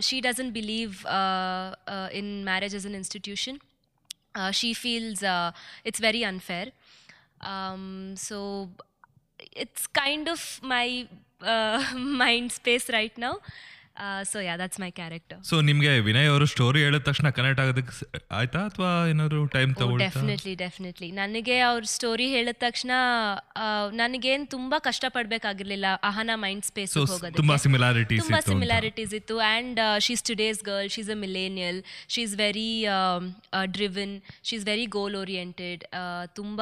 she 0.09 0.19
doesn't 0.29 0.53
believe 0.61 0.95
in 2.21 2.33
marriage 2.51 2.77
as 2.81 2.87
an 2.91 2.99
institution 3.03 3.59
she 4.59 4.71
feels 4.83 5.23
it's 5.89 6.03
very 6.09 6.23
unfair 6.33 6.71
um, 7.41 8.15
so 8.17 8.69
it's 9.57 9.87
kind 9.87 10.29
of 10.29 10.61
my 10.63 11.09
uh, 11.41 11.95
mind 12.23 12.53
space 12.53 12.89
right 12.91 13.19
now. 13.19 13.37
So 14.23 14.39
yeah 14.39 14.57
that's 14.57 14.81
my 14.81 14.91
character 14.91 15.39
character. 15.39 15.49
So 15.51 15.61
ನಿಮಗೆ 15.61 15.99
ವಿನಯ್ 15.99 16.29
ಅವರು 16.29 16.47
story 16.47 16.83
ಹೇಳಿದ 16.83 17.01
ತಕ್ಷಣ 17.01 17.31
connect 17.31 17.61
ಆಗೋದಕ್ಕೆ 17.61 17.93
ಆಯ್ತಾ? 18.31 18.67
ಅಥವಾ 18.67 19.09
ಏನಾದ್ರು 19.09 19.47
time 19.47 19.75
ತಗೊಂಡು 19.75 19.97
definitely 19.97 20.55
definitely 20.55 21.11
ನನಗೆ 21.11 21.61
ಅವ್ರ 21.61 21.83
ಸ್ಟೋರಿ 21.83 22.27
ಹೇಳಿದ 22.29 22.57
ತಕ್ಷಣ 22.59 22.91
ನನಗೇನು 23.93 24.47
ತುಂಬ 24.47 24.75
ಕಷ್ಟಪಡ್ಬೇಕಾಗಿರ್ಲಿಲ್ಲ 24.79 25.85
ಅಹನ 26.03 26.31
ಮೈಂಡ್ 26.35 26.65
ಸ್ಪೇಸ್ 26.65 26.93
ತುಂಬಾ 27.37 27.55
similarities 27.55 28.23
ತುಂಬಾ. 28.23 28.41
ಸಿಮಿಲಾರಿಟೀಸ್ 28.41 29.15
ಇತ್ತು. 29.15 29.39
And 29.39 29.81
she's 30.01 30.25
today's 30.25 30.65
girl 30.65 30.89
she's 30.89 31.11
a 31.11 31.15
millennial 31.15 31.83
she's 32.09 32.37
very 32.37 32.87
driven 33.65 34.23
she's 34.45 34.65
very 34.65 34.87
goal 34.87 35.17
oriented 35.17 35.85
ತುಂಬ 36.27 36.61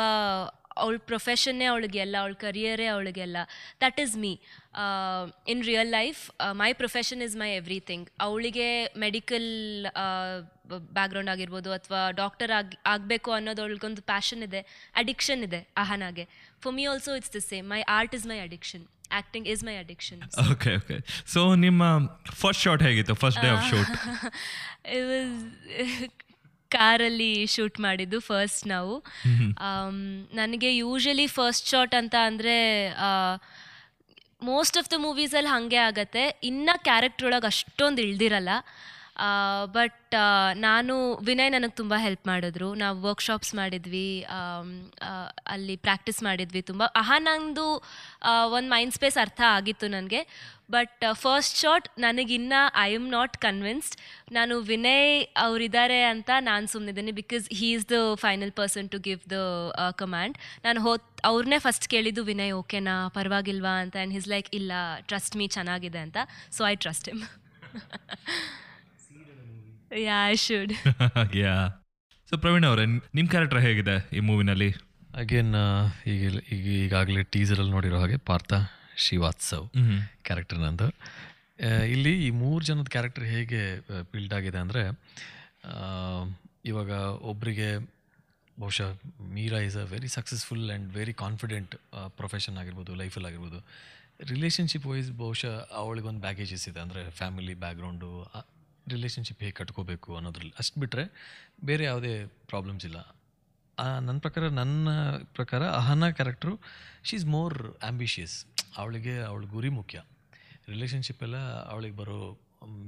ಅವಳ 0.83 0.97
ಪ್ರೊಫೆಷನ್ನೇ 1.11 1.67
ಅವಳಿಗೆಲ್ಲ 1.73 2.15
ಅವಳ 2.23 2.35
ಕರಿಯರೇ 2.45 2.87
ಅವಳಿಗೆಲ್ಲ. 2.95 3.37
That 3.85 3.99
is 4.05 4.15
me 4.25 4.33
in 5.53 5.63
real 5.71 5.91
life 5.99 6.23
my 6.63 6.71
profession 6.83 7.23
is 7.27 7.37
my 7.43 7.51
everything 7.61 8.07
ಅವಳಿಗೆ 8.27 8.69
ಮೆಡಿಕಲ್ 9.05 9.49
ಬ್ಯಾಕ್ಗ್ರೌಂಡ್ 10.97 11.31
ಆಗಿರ್ಬೋದು 11.35 11.71
ಅಥವಾ 11.79 12.03
ಡಾಕ್ಟರ್ 12.23 12.53
ಆಗಿ 12.59 12.77
ಆಗಬೇಕು 12.95 13.31
ಅನ್ನೋದು 13.39 13.63
ಅವಳಿಗೊಂದು 13.65 14.03
ಪ್ಯಾಷನ್ 14.13 14.43
ಇದೆ 14.49 14.61
ಅಡಿಕ್ಷನ್ 15.03 15.43
ಇದೆ 15.49 15.61
ಅಹನಾಗೆ. 15.85 16.27
For 16.65 16.75
me 16.81 16.85
also 16.93 17.15
it's 17.21 17.35
the 17.39 17.43
same 17.53 17.67
my 17.75 17.81
art 17.99 18.15
is 18.19 18.27
my 18.33 18.39
addiction 18.49 18.85
acting 19.21 19.49
is 19.55 19.63
my 19.69 19.75
addiction 19.85 20.21
okay 20.53 20.71
okay 20.81 20.97
so 21.35 21.41
ನಿಮ್ಮ 21.65 21.83
first 22.43 22.63
shot 22.67 22.85
ಹೇಗಿತ್ತು? 22.89 23.17
First 23.25 23.41
day 23.45 23.51
of 23.57 23.67
shoot 23.73 23.91
it 24.97 25.07
was 25.13 25.37
ಕಾರಲ್ಲಿ 26.71 27.33
ಶೂಟ್ 27.55 27.79
ಮಾಡಿದ್ದು 27.81 28.19
ಫಸ್ಟ್ 28.21 28.65
ನಾವು. 28.67 28.95
ನನಗೆ 30.41 30.71
ಯೂಶಲಿ 30.77 31.27
ಫಸ್ಟ್ 31.37 31.69
ಶಾಟ್ 31.73 31.95
ಅಂತ 32.01 32.15
ಅಂದರೆ 32.29 32.57
most 34.51 34.79
of 34.79 34.91
the 34.91 34.99
ಮೂವೀಸಲ್ಲಿ 34.99 35.51
ಹಾಗೆ 35.55 35.81
ಆಗತ್ತೆ. 35.89 36.25
ಇನ್ನು 36.51 36.75
ಕ್ಯಾರೆಕ್ಟ್ರ್ 36.89 37.27
ಒಳಗೆ 37.27 37.47
ಅಷ್ಟೊಂದು 37.47 38.03
ಇಳ್ದಿರಲ್ಲ. 38.03 38.51
ಬಟ್ 39.77 40.15
ನಾನು, 40.67 40.95
ವಿನಯ್ 41.29 41.51
ನನಗೆ 41.55 41.75
ತುಂಬ 41.81 41.95
ಹೆಲ್ಪ್ 42.05 42.25
ಮಾಡಿದ್ರು. 42.31 42.69
ನಾವು 42.83 42.97
ವರ್ಕ್ಶಾಪ್ಸ್ 43.07 43.53
ಮಾಡಿದ್ವಿ 43.61 44.09
ಅಲ್ಲಿ 45.55 45.77
ಪ್ರಾಕ್ಟೀಸ್ 45.87 46.21
ಮಾಡಿದ್ವಿ 46.23 46.63
ತುಂಬ. 46.71 46.83
ಆಹಾ, 47.01 47.17
ನಂದು 47.29 47.67
ಒಂದು 48.57 48.69
ಮೈಂಡ್ 48.75 48.95
ಸ್ಪೇಸ್ 48.99 49.19
ಅರ್ಥ 49.25 49.41
ಆಗಿತ್ತು 49.57 49.89
ನನಗೆ. 49.97 50.21
ಬಟ್ 50.75 51.03
ಫಸ್ಟ್ 51.23 51.57
ಶಾಟ್ 51.63 51.89
ನನಗಿನ್ನ 52.05 52.55
ಐ 52.85 52.89
ಆಮ್ 52.99 53.09
ನಾಟ್ 53.17 53.35
ಕನ್ವಿನ್ಸ್ಡ್ 53.45 53.97
ನಾನು 54.37 54.55
ವಿನಯ್ 54.71 55.13
ಅವರಿದ್ದಾರೆ 55.45 55.99
ಅಂತ 56.13 56.31
ನಾನು 56.49 56.67
ಸುಮ್ಮನಿದ್ದೀನಿ 56.73 57.13
because 57.21 57.45
he 57.59 57.69
is 57.77 57.87
the 57.95 57.99
final 58.25 58.53
person 58.61 58.89
to 58.95 59.01
give 59.07 59.23
the 59.35 59.39
command 60.03 60.37
ನಾನು 60.67 60.81
ಹೋತ್ 60.87 61.07
ಅವ್ರನ್ನೇ 61.31 61.59
ಫಸ್ಟ್ 61.67 61.89
ಕೇಳಿದ್ದು 61.95 62.25
ವಿನಯ್ 62.31 62.55
ಓಕೆನಾ 62.61 62.97
ಪರವಾಗಿಲ್ವಾ? 63.19 63.75
ಅಂತ 63.85 63.97
ಆ್ಯಂಡ್ 64.01 64.15
ಹಿಸ್ 64.19 64.29
ಲೈಕ್ 64.35 64.51
ಇಲ್ಲ 64.61 64.73
ಟ್ರಸ್ಟ್ 65.11 65.37
ಮೀ 65.41 65.49
ಚೆನ್ನಾಗಿದೆ 65.59 66.03
ಅಂತ. 66.07 66.17
So 66.59 66.63
I 66.73 66.75
trust 66.85 67.09
him 67.13 67.25
yeah 69.91 70.19
I 70.29 70.37
should 70.45 70.73
yeah 71.39 71.55
so 72.29 72.37
Praveen 72.37 72.67
ಅವರೇ 72.67 72.85
ನಿಮ್ಮ 73.17 73.27
ಕ್ಯಾರೆಕ್ಟರ್ 73.31 73.61
ಹೇಗಿದೆ 73.61 73.97
ಈ 74.13 74.21
ಮೂವಿನಲ್ಲಿ 74.21 74.71
ಅಗೇನ್ 75.15 75.53
ಈಗ 76.07 76.23
ಈಗ 76.53 76.65
ಈಗಾಗಲೇ 76.79 77.23
ಟೀಸರಲ್ಲಿ 77.33 77.73
ನೋಡಿರೋ 77.73 77.99
ಹಾಗೆ 78.01 78.17
ಪಾರ್ಥ 78.27 78.55
ಶ್ರೀವಾತ್ಸವ್ 78.97 79.65
ಮ್ಹೂ. 79.79 79.97
ಕ್ಯಾರೆಕ್ಟರ್ 80.23 80.59
ನಂದು. 80.59 80.87
ಇಲ್ಲಿ 81.87 82.13
ಈ 82.23 82.31
ಮೂರು 82.41 82.63
ಜನದ 82.65 82.89
ಕ್ಯಾರೆಕ್ಟರ್ 82.89 83.25
ಹೇಗೆ 83.25 83.61
ಬಿಲ್ಡ್ 84.13 84.35
ಆಗಿದೆ 84.35 84.59
ಅಂದರೆ 84.59 84.83
ಇವಾಗ 86.65 86.91
ಒಬ್ಬರಿಗೆ 87.23 87.69
ಬಹುಶಃ 88.57 88.91
Meera 89.35 89.59
is 89.61 89.77
a 89.77 89.85
very 89.91 90.09
successful 90.09 90.65
and 90.67 90.87
very 90.95 91.15
confident 91.15 91.75
profession 92.19 92.57
ಆಗಿರ್ಬೋದು 92.59 92.95
ಲೈಫಲ್ಲಿ 92.95 93.29
ಆಗಿರ್ಬೋದು. 93.31 93.59
ರಿಲೇಷನ್ಶಿಪ್ 94.29 94.87
ವೈಸ್ 94.87 95.11
ಬಹುಶಃ 95.19 95.55
ಅವಳಿಗೊಂದು 95.77 96.21
ಬ್ಯಾಗೇಜಸ್ 96.21 96.67
ಇದೆ 96.69 96.81
ಅಂದರೆ 96.81 97.03
ಫ್ಯಾಮಿಲಿ 97.19 97.55
ಬ್ಯಾಕ್ಗ್ರೌಂಡು 97.65 98.11
ರಿಲೇಷನ್ಶಿಪ್ 98.95 99.41
ಹೇಗೆ 99.45 99.57
ಕಟ್ಕೋಬೇಕು 99.61 100.11
ಅನ್ನೋದ್ರಲ್ಲಿ. 100.19 100.55
ಅಷ್ಟು 100.63 100.81
ಬಿಟ್ಟರೆ 100.83 101.05
ಬೇರೆ 101.69 101.85
ಯಾವುದೇ 101.91 102.13
ಪ್ರಾಬ್ಲಮ್ಸ್ 102.51 102.85
ಇಲ್ಲ. 102.89 102.99
ನನ್ನ 104.07 104.19
ಪ್ರಕಾರ 104.25 104.45
ನನ್ನ 104.59 104.89
ಪ್ರಕಾರ 105.39 105.63
Ahana 105.79 106.05
character 106.19 106.53
she 107.09 107.15
is 107.19 107.27
more 107.35 107.57
ambitious 107.65 108.37
ಅವಳಿಗೆ 108.81 109.15
ಅವಳ 109.29 109.43
ಗುರಿ 109.57 109.71
ಮುಖ್ಯ. 109.79 109.99
ರಿಲೇಷನ್ಶಿಪ್ 110.73 111.23
ಎಲ್ಲ 111.27 111.39
ಅವಳಿಗೆ 111.73 111.97
ಬರೋ, 112.01 112.21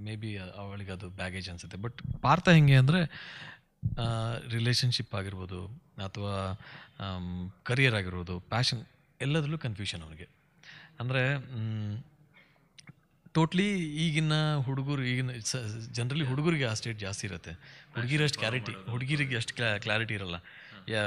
ಮೇ 0.07 0.15
ಬಿ 0.23 0.31
ಅವಳಿಗೆ 0.63 0.93
ಅದು 0.97 1.09
ಬ್ಯಾಗೇಜ್ 1.21 1.49
ಅನಿಸುತ್ತೆ. 1.53 1.79
ಬಟ್ 1.85 1.99
ಪಾರ್ಥ 2.25 2.49
ಹೆಂಗೆ 2.57 2.77
ಅಂದರೆ 2.83 3.01
ರಿಲೇಷನ್ಶಿಪ್ 4.55 5.13
ಆಗಿರ್ಬೋದು 5.19 5.61
ಅಥವಾ 6.07 6.35
ಕರಿಯರ್ 7.69 7.97
ಆಗಿರ್ಬೋದು, 8.01 8.35
ಪ್ಯಾಷನ್ 8.53 8.83
ಎಲ್ಲದರಲ್ಲೂ 9.21 9.59
ಕನ್ಫ್ಯೂಷನ್ 9.67 10.03
ಅವನಿಗೆ. 10.07 10.29
ಅಂದರೆ 11.03 11.23
ಟೋಟ್ಲಿ 13.39 13.69
ಈಗಿನ 14.05 14.35
ಹುಡುಗರು 14.69 15.03
ಈಗಿನ 15.13 15.33
ಜನರಲಿ 15.99 16.27
ಹುಡುಗರಿಗೆ 16.31 16.67
ಆ 16.71 16.75
ಸ್ಟೇಟ್ 16.81 16.99
ಜಾಸ್ತಿ 17.07 17.27
ಇರುತ್ತೆ. 17.31 17.53
ಹುಡುಗಿರಷ್ಟು 17.97 18.41
ಕ್ಲಾರಿಟಿ 18.45 18.75
ಹುಡುಗಿರಿಗೆ 18.93 19.37
ಅಷ್ಟು 19.43 19.55
ಕ್ಲಾ 19.59 19.69
ಕ್ಲಾರಿಟಿ 19.87 20.15
ಇರಲ್ಲ. 20.21 20.39
ಯಾ 20.95 21.03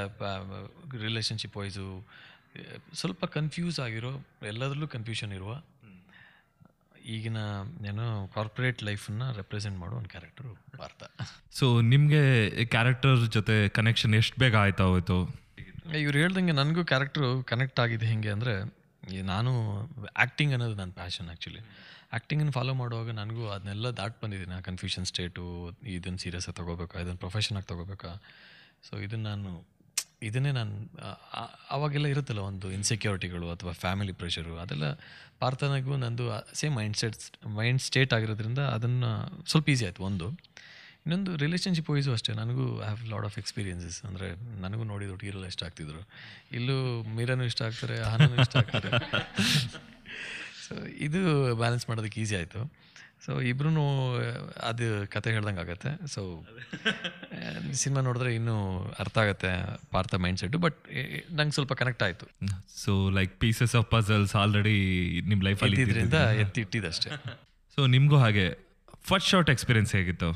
ರಿಲೇಷನ್ಶಿಪ್ 1.06 1.56
ವೈಸು 1.60 1.86
ಸ್ವಲ್ಪ 3.00 3.24
ಕನ್ಫ್ಯೂಸ್ 3.36 3.78
ಆಗಿರೋ 3.84 4.10
ಎಲ್ಲದರಲ್ಲೂ 4.50 4.88
ಕನ್ಫ್ಯೂಷನ್ 4.94 5.32
ಇರುವ 5.38 5.52
ಈಗಿನ 7.14 7.38
ಏನೋ 7.90 8.04
ಕಾರ್ಪೊರೇಟ್ 8.34 8.80
ಲೈಫನ್ನ 8.88 9.24
ರೆಪ್ರೆಸೆಂಟ್ 9.38 9.76
ಮಾಡೋ 9.82 9.94
ಒಂದು 10.00 10.10
ಕ್ಯಾರೆಕ್ಟರು 10.14 10.52
ಭಾರತ. 10.80 11.02
ಸೊ 11.58 11.66
ನಿಮಗೆ 11.92 12.20
ಕ್ಯಾರೆಕ್ಟರ್ 12.74 13.16
ಜೊತೆ 13.36 13.56
ಕನೆಕ್ಷನ್ 13.78 14.14
ಎಷ್ಟು 14.20 14.36
ಬೇಗ 14.42 14.54
ಆಯ್ತಾ 14.64 14.84
ಹೋಯ್ತು? 14.90 15.16
ಇವ್ರು 16.02 16.18
ಹೇಳ್ದಂಗೆ 16.22 16.54
ನನಗೂ 16.60 16.84
ಕ್ಯಾರೆಕ್ಟ್ರು 16.92 17.30
ಕನೆಕ್ಟ್ 17.52 17.80
ಆಗಿದೆ 17.84 18.06
ಹೇಗೆ 18.10 18.30
ಅಂದರೆ 18.36 18.54
ನಾನು 19.22 19.52
ಆ್ಯಕ್ಟಿಂಗ್ 20.16 20.52
ಅನ್ನೋದು 20.52 20.74
ನನ್ನ 20.74 20.92
ಪ್ಯಾಷನ್ 20.92 21.28
ಆ್ಯಕ್ಚುಲಿ 21.28 21.58
ಆ್ಯಕ್ಟಿಂಗನ್ನು 22.12 22.52
ಫಾಲೋ 22.52 22.74
ಮಾಡುವಾಗ 22.74 23.10
ನನಗೂ 23.10 23.48
ಅದನ್ನೆಲ್ಲ 23.48 23.88
ದಾಟ್ 23.88 24.22
ಬಂದಿದ್ದೀನಿ 24.22 24.54
ಆ 24.54 24.60
ಕನ್ಫ್ಯೂಷನ್ 24.60 25.06
ಸ್ಟೇಟು 25.06 25.44
ಇದನ್ನು 25.86 26.18
ಸೀರಿಯಸ್ 26.18 26.48
ಆಗಿ 26.48 26.56
ತೊಗೋಬೇಕಾ, 26.56 27.00
ಇದನ್ನು 27.00 27.16
ಪ್ರೊಫೆಷನಾಗಿ 27.16 27.66
ತೊಗೋಬೇಕಾ. 27.66 28.10
ಸೊ 28.90 28.96
ಇದನ್ನು 28.96 29.28
ನಾನು, 29.28 29.66
ಇದನ್ನೇ 30.22 30.50
ನಾನು 30.50 30.74
ಅವಾಗೆಲ್ಲ 31.70 32.06
ಇರುತ್ತಲ್ಲ 32.06 32.38
ಒಂದು 32.38 32.70
ಇನ್ಸೆಕ್ಯೂರಿಟಿಗಳು 32.70 33.50
ಅಥವಾ 33.50 33.72
ಫ್ಯಾಮಿಲಿ 33.72 34.12
ಪ್ರೆಷರು 34.12 34.58
ಅದೆಲ್ಲ 34.58 34.92
ಪಾರ್ಥನಾಗೂ 35.38 35.96
ನಂದು 35.96 36.54
same 36.54 36.76
mind 36.76 36.96
set 36.96 37.46
mind 37.46 37.82
state 37.82 38.12
ಆಗಿರೋದ್ರಿಂದ 38.12 38.58
ಅದನ್ನು 38.58 39.10
ಸ್ವಲ್ಪ 39.46 39.68
ಈಸಿ 39.68 39.84
ಆಯಿತು, 39.84 40.02
ಒಂದು. 40.02 40.28
ಇನ್ನೊಂದು 41.06 41.30
ರಿಲೇಷನ್ಶಿಪ್ 41.36 41.88
ವೈಸು 41.94 42.10
ಅಷ್ಟೇ. 42.16 42.32
ನನಗೂ 42.40 42.64
I 42.82 42.86
have 42.88 43.00
lot 43.12 43.26
of 43.28 43.38
experiences 43.42 43.96
ಅಂದರೆ 44.08 44.28
ನನಗೂ 44.64 44.84
ನೋಡಿದ್ರು 44.84 45.16
ಹೀರೋಲ್ಲ 45.24 45.46
ಇಷ್ಟ 45.52 45.62
ಆಗ್ತಿದ್ರು. 45.68 46.02
ಇಲ್ಲೂ 46.52 46.76
ಮೀರಾನು 47.16 47.44
ಇಷ್ಟ 47.44 47.62
ಆಗ್ತಾರೆ 47.62 47.96
ಆನಂದ್ 48.12 48.38
ಇಷ್ಟ 48.46 48.56
ಆಗ್ತಾರೆ. 48.56 48.90
ಸೊ 50.66 50.74
ಇದು 51.06 51.20
ಬ್ಯಾಲೆನ್ಸ್ 51.60 51.84
ಮಾಡೋದಕ್ಕೆ 51.88 52.18
ಈಸಿ 52.20 52.34
ಆಯಿತು. 52.36 52.60
ಸೊ 53.24 53.32
ಇಬ್ರು 53.40 53.70
ಅದು 54.68 54.86
ಕತೆ 55.06 55.30
ಹೇಳ್ದಂಗೆ 55.30 55.60
ಆಗುತ್ತೆ. 55.60 55.90
ಸೊ 56.06 56.20
ಸಿನಿಮಾ 57.72 58.00
ನೋಡಿದ್ರೆ 58.00 58.30
ಇನ್ನೂ 58.34 58.54
ಅರ್ಥ 58.98 59.16
ಆಗುತ್ತೆ 59.18 59.50
ಪಾರ್ಥ 59.90 60.14
ಮೈಂಡ್ 60.24 60.38
ಸೆಟ್ಟು 60.42 60.58
ಬಟ್ 60.58 60.78
ನಂಗೆ 61.30 61.50
ಸ್ವಲ್ಪ 61.50 61.72
ಕನೆಕ್ಟ್ 61.72 62.02
ಆಯಿತು. 62.02 62.26
So 62.82 63.10
like 63.18 63.34
pieces 63.40 63.74
of 63.80 63.86
puzzles 63.90 64.36
already 64.36 64.76
ನಿಮ್ಮ 65.30 65.42
ಲೈಫಲ್ಲಿ 65.48 65.80
ಇದ್ರಿಂದ 65.82 66.20
ಎತ್ತಿ 66.44 66.60
ಇಟ್ಟಿದ್ದಷ್ಟೇ 66.60 67.10
ಸೊ 67.78 67.86
ನಿಮಗೂ 67.86 68.18
ಹಾಗೆ 68.18 68.46
ಫಸ್ಟ್ 69.10 69.28
ಶಾರ್ಟ್ 69.28 69.50
ಎಕ್ಸ್ಪೀರಿಯನ್ಸ್ 69.50 69.92
ಹೇಗಿತ್ತು 69.96 70.30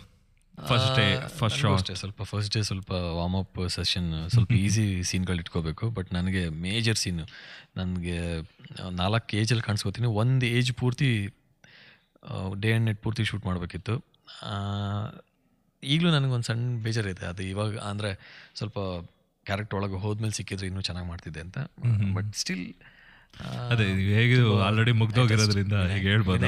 ಫಸ್ಟ್ 0.59 0.91
ಡೇ 0.99 1.07
ಫಸ್ಟ್ 1.39 1.59
ಶೋ 1.63 1.71
ಅಷ್ಟೇ 1.75 1.95
ಸ್ವಲ್ಪ 1.95 2.23
ಫಸ್ಟ್ 2.23 2.53
ಡೇ 2.55 2.61
ಸ್ವಲ್ಪ 2.63 2.91
ವಾರ್ಮ್ 3.19 3.37
ಅಪ್ 3.41 3.59
ಸೆಷನ್ 3.77 4.09
ಸ್ವಲ್ಪ 4.35 4.53
ಈಸಿ 4.65 4.85
ಸೀನ್ಗಳು 5.03 5.41
ಇಟ್ಕೋಬೇಕು 5.45 5.87
ಬಟ್ 5.91 6.09
ನನಗೆ 6.15 6.43
ಮೇಜರ್ 6.67 6.99
ಸೀನು 6.99 7.25
ನನಗೆ 7.77 8.19
ನಾಲ್ಕು 9.01 9.37
ಏಜಲ್ಲಿ 9.37 9.65
ಕಾಣಿಸ್ಕೋತೀನಿ. 9.69 10.09
ಒಂದು 10.23 10.47
ಏಜ್ 10.59 10.73
ಪೂರ್ತಿ 10.81 11.11
ಡೇ 12.63 12.71
ಆ್ಯಂಡ್ 12.71 12.87
ನೈಟ್ 12.87 13.03
ಪೂರ್ತಿ 13.03 13.25
ಶೂಟ್ 13.25 13.45
ಮಾಡಬೇಕಿತ್ತು. 13.47 13.95
ಈಗಲೂ 15.83 16.11
ನನಗೊಂದು 16.11 16.47
ಸಣ್ಣ 16.51 16.83
ಬೇಜಾರಿದೆ. 16.85 17.27
ಅದು 17.27 17.43
ಇವಾಗ 17.53 17.79
ಅಂದರೆ 17.91 18.11
ಸ್ವಲ್ಪ 18.55 18.79
ಕ್ಯಾರೆಕ್ಟರ್ 19.47 19.77
ಒಳಗೆ 19.79 19.99
ಹೋದ್ಮೇಲೆ 20.05 20.33
ಸಿಕ್ಕಿದ್ರೆ 20.33 20.67
ಇನ್ನೂ 20.67 20.81
ಚೆನ್ನಾಗಿ 20.81 21.09
ಮಾಡ್ತಿದ್ದೆ 21.09 21.41
ಅಂತ. 21.41 21.59
ಬಟ್ 22.17 22.31
ಸ್ಟಿಲ್ 22.35 22.67
ಅದೇ 23.73 23.87
ಹೇಗೆ 24.17 24.37
ಆಲ್ರೆಡಿ 24.67 24.93
ಮುಗ್ದೋಗಿರೋದ್ರಿಂದ 25.01 25.79
ಹೇಗೆ 25.93 26.07
ಹೇಳ್ಬೋದು 26.13 26.47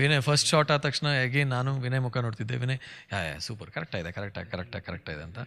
ವಿನಯ್ 0.00 0.22
ಫಸ್ಟ್ 0.26 0.48
ಶಾಟ್ 0.50 0.70
ಆದ 0.74 0.80
ತಕ್ಷಣ 0.84 1.06
ಹೇಗೆ 1.20 1.40
ನಾನು 1.54 1.70
ವಿನಯ್ 1.84 2.02
ಮುಖ 2.04 2.18
ನೋಡ್ತಿದ್ದೆ. 2.26 2.56
Vinay 2.62 2.78
yeah 3.12 3.18
yeah 3.26 3.34
super 3.46 3.70
correct 3.74 3.94
ಆಗಿದೆ 3.96 4.12
ಕರೆಕ್ಟ್ 4.18 4.38
ಆಗಿ 4.40 4.48
ಕರೆಕ್ಟಾಗಿ 4.52 4.84
ಕರೆಕ್ಟ್ 4.88 5.08
ಇದೆ 5.14 5.24
ಅಂತ. 5.28 5.40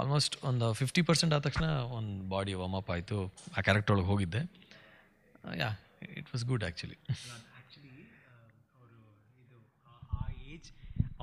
ಆಲ್ಮೋಸ್ಟ್ 0.00 0.34
ಒಂದು 0.50 0.66
ಫಿಫ್ಟಿ 0.80 1.02
ಪರ್ಸೆಂಟ್ 1.08 1.32
ಆದ 1.36 1.42
ತಕ್ಷಣ 1.46 1.66
ಒಂದು 1.98 2.14
ಬಾಡಿ 2.34 2.54
ವಾರ್ಮ್ 2.60 2.76
ಅಪ್ 2.80 2.90
ಆಯಿತು. 2.94 3.18
ಆ 3.56 3.62
ಕ್ಯಾರೆಕ್ಟರ್ 3.66 3.94
ಒಳಗೆ 3.96 4.08
ಹೋಗಿದ್ದೆ. 4.12 4.42
Yeah 5.62 5.70
it 6.20 6.30
was 6.34 6.44
good 6.52 6.64
actually 6.68 6.98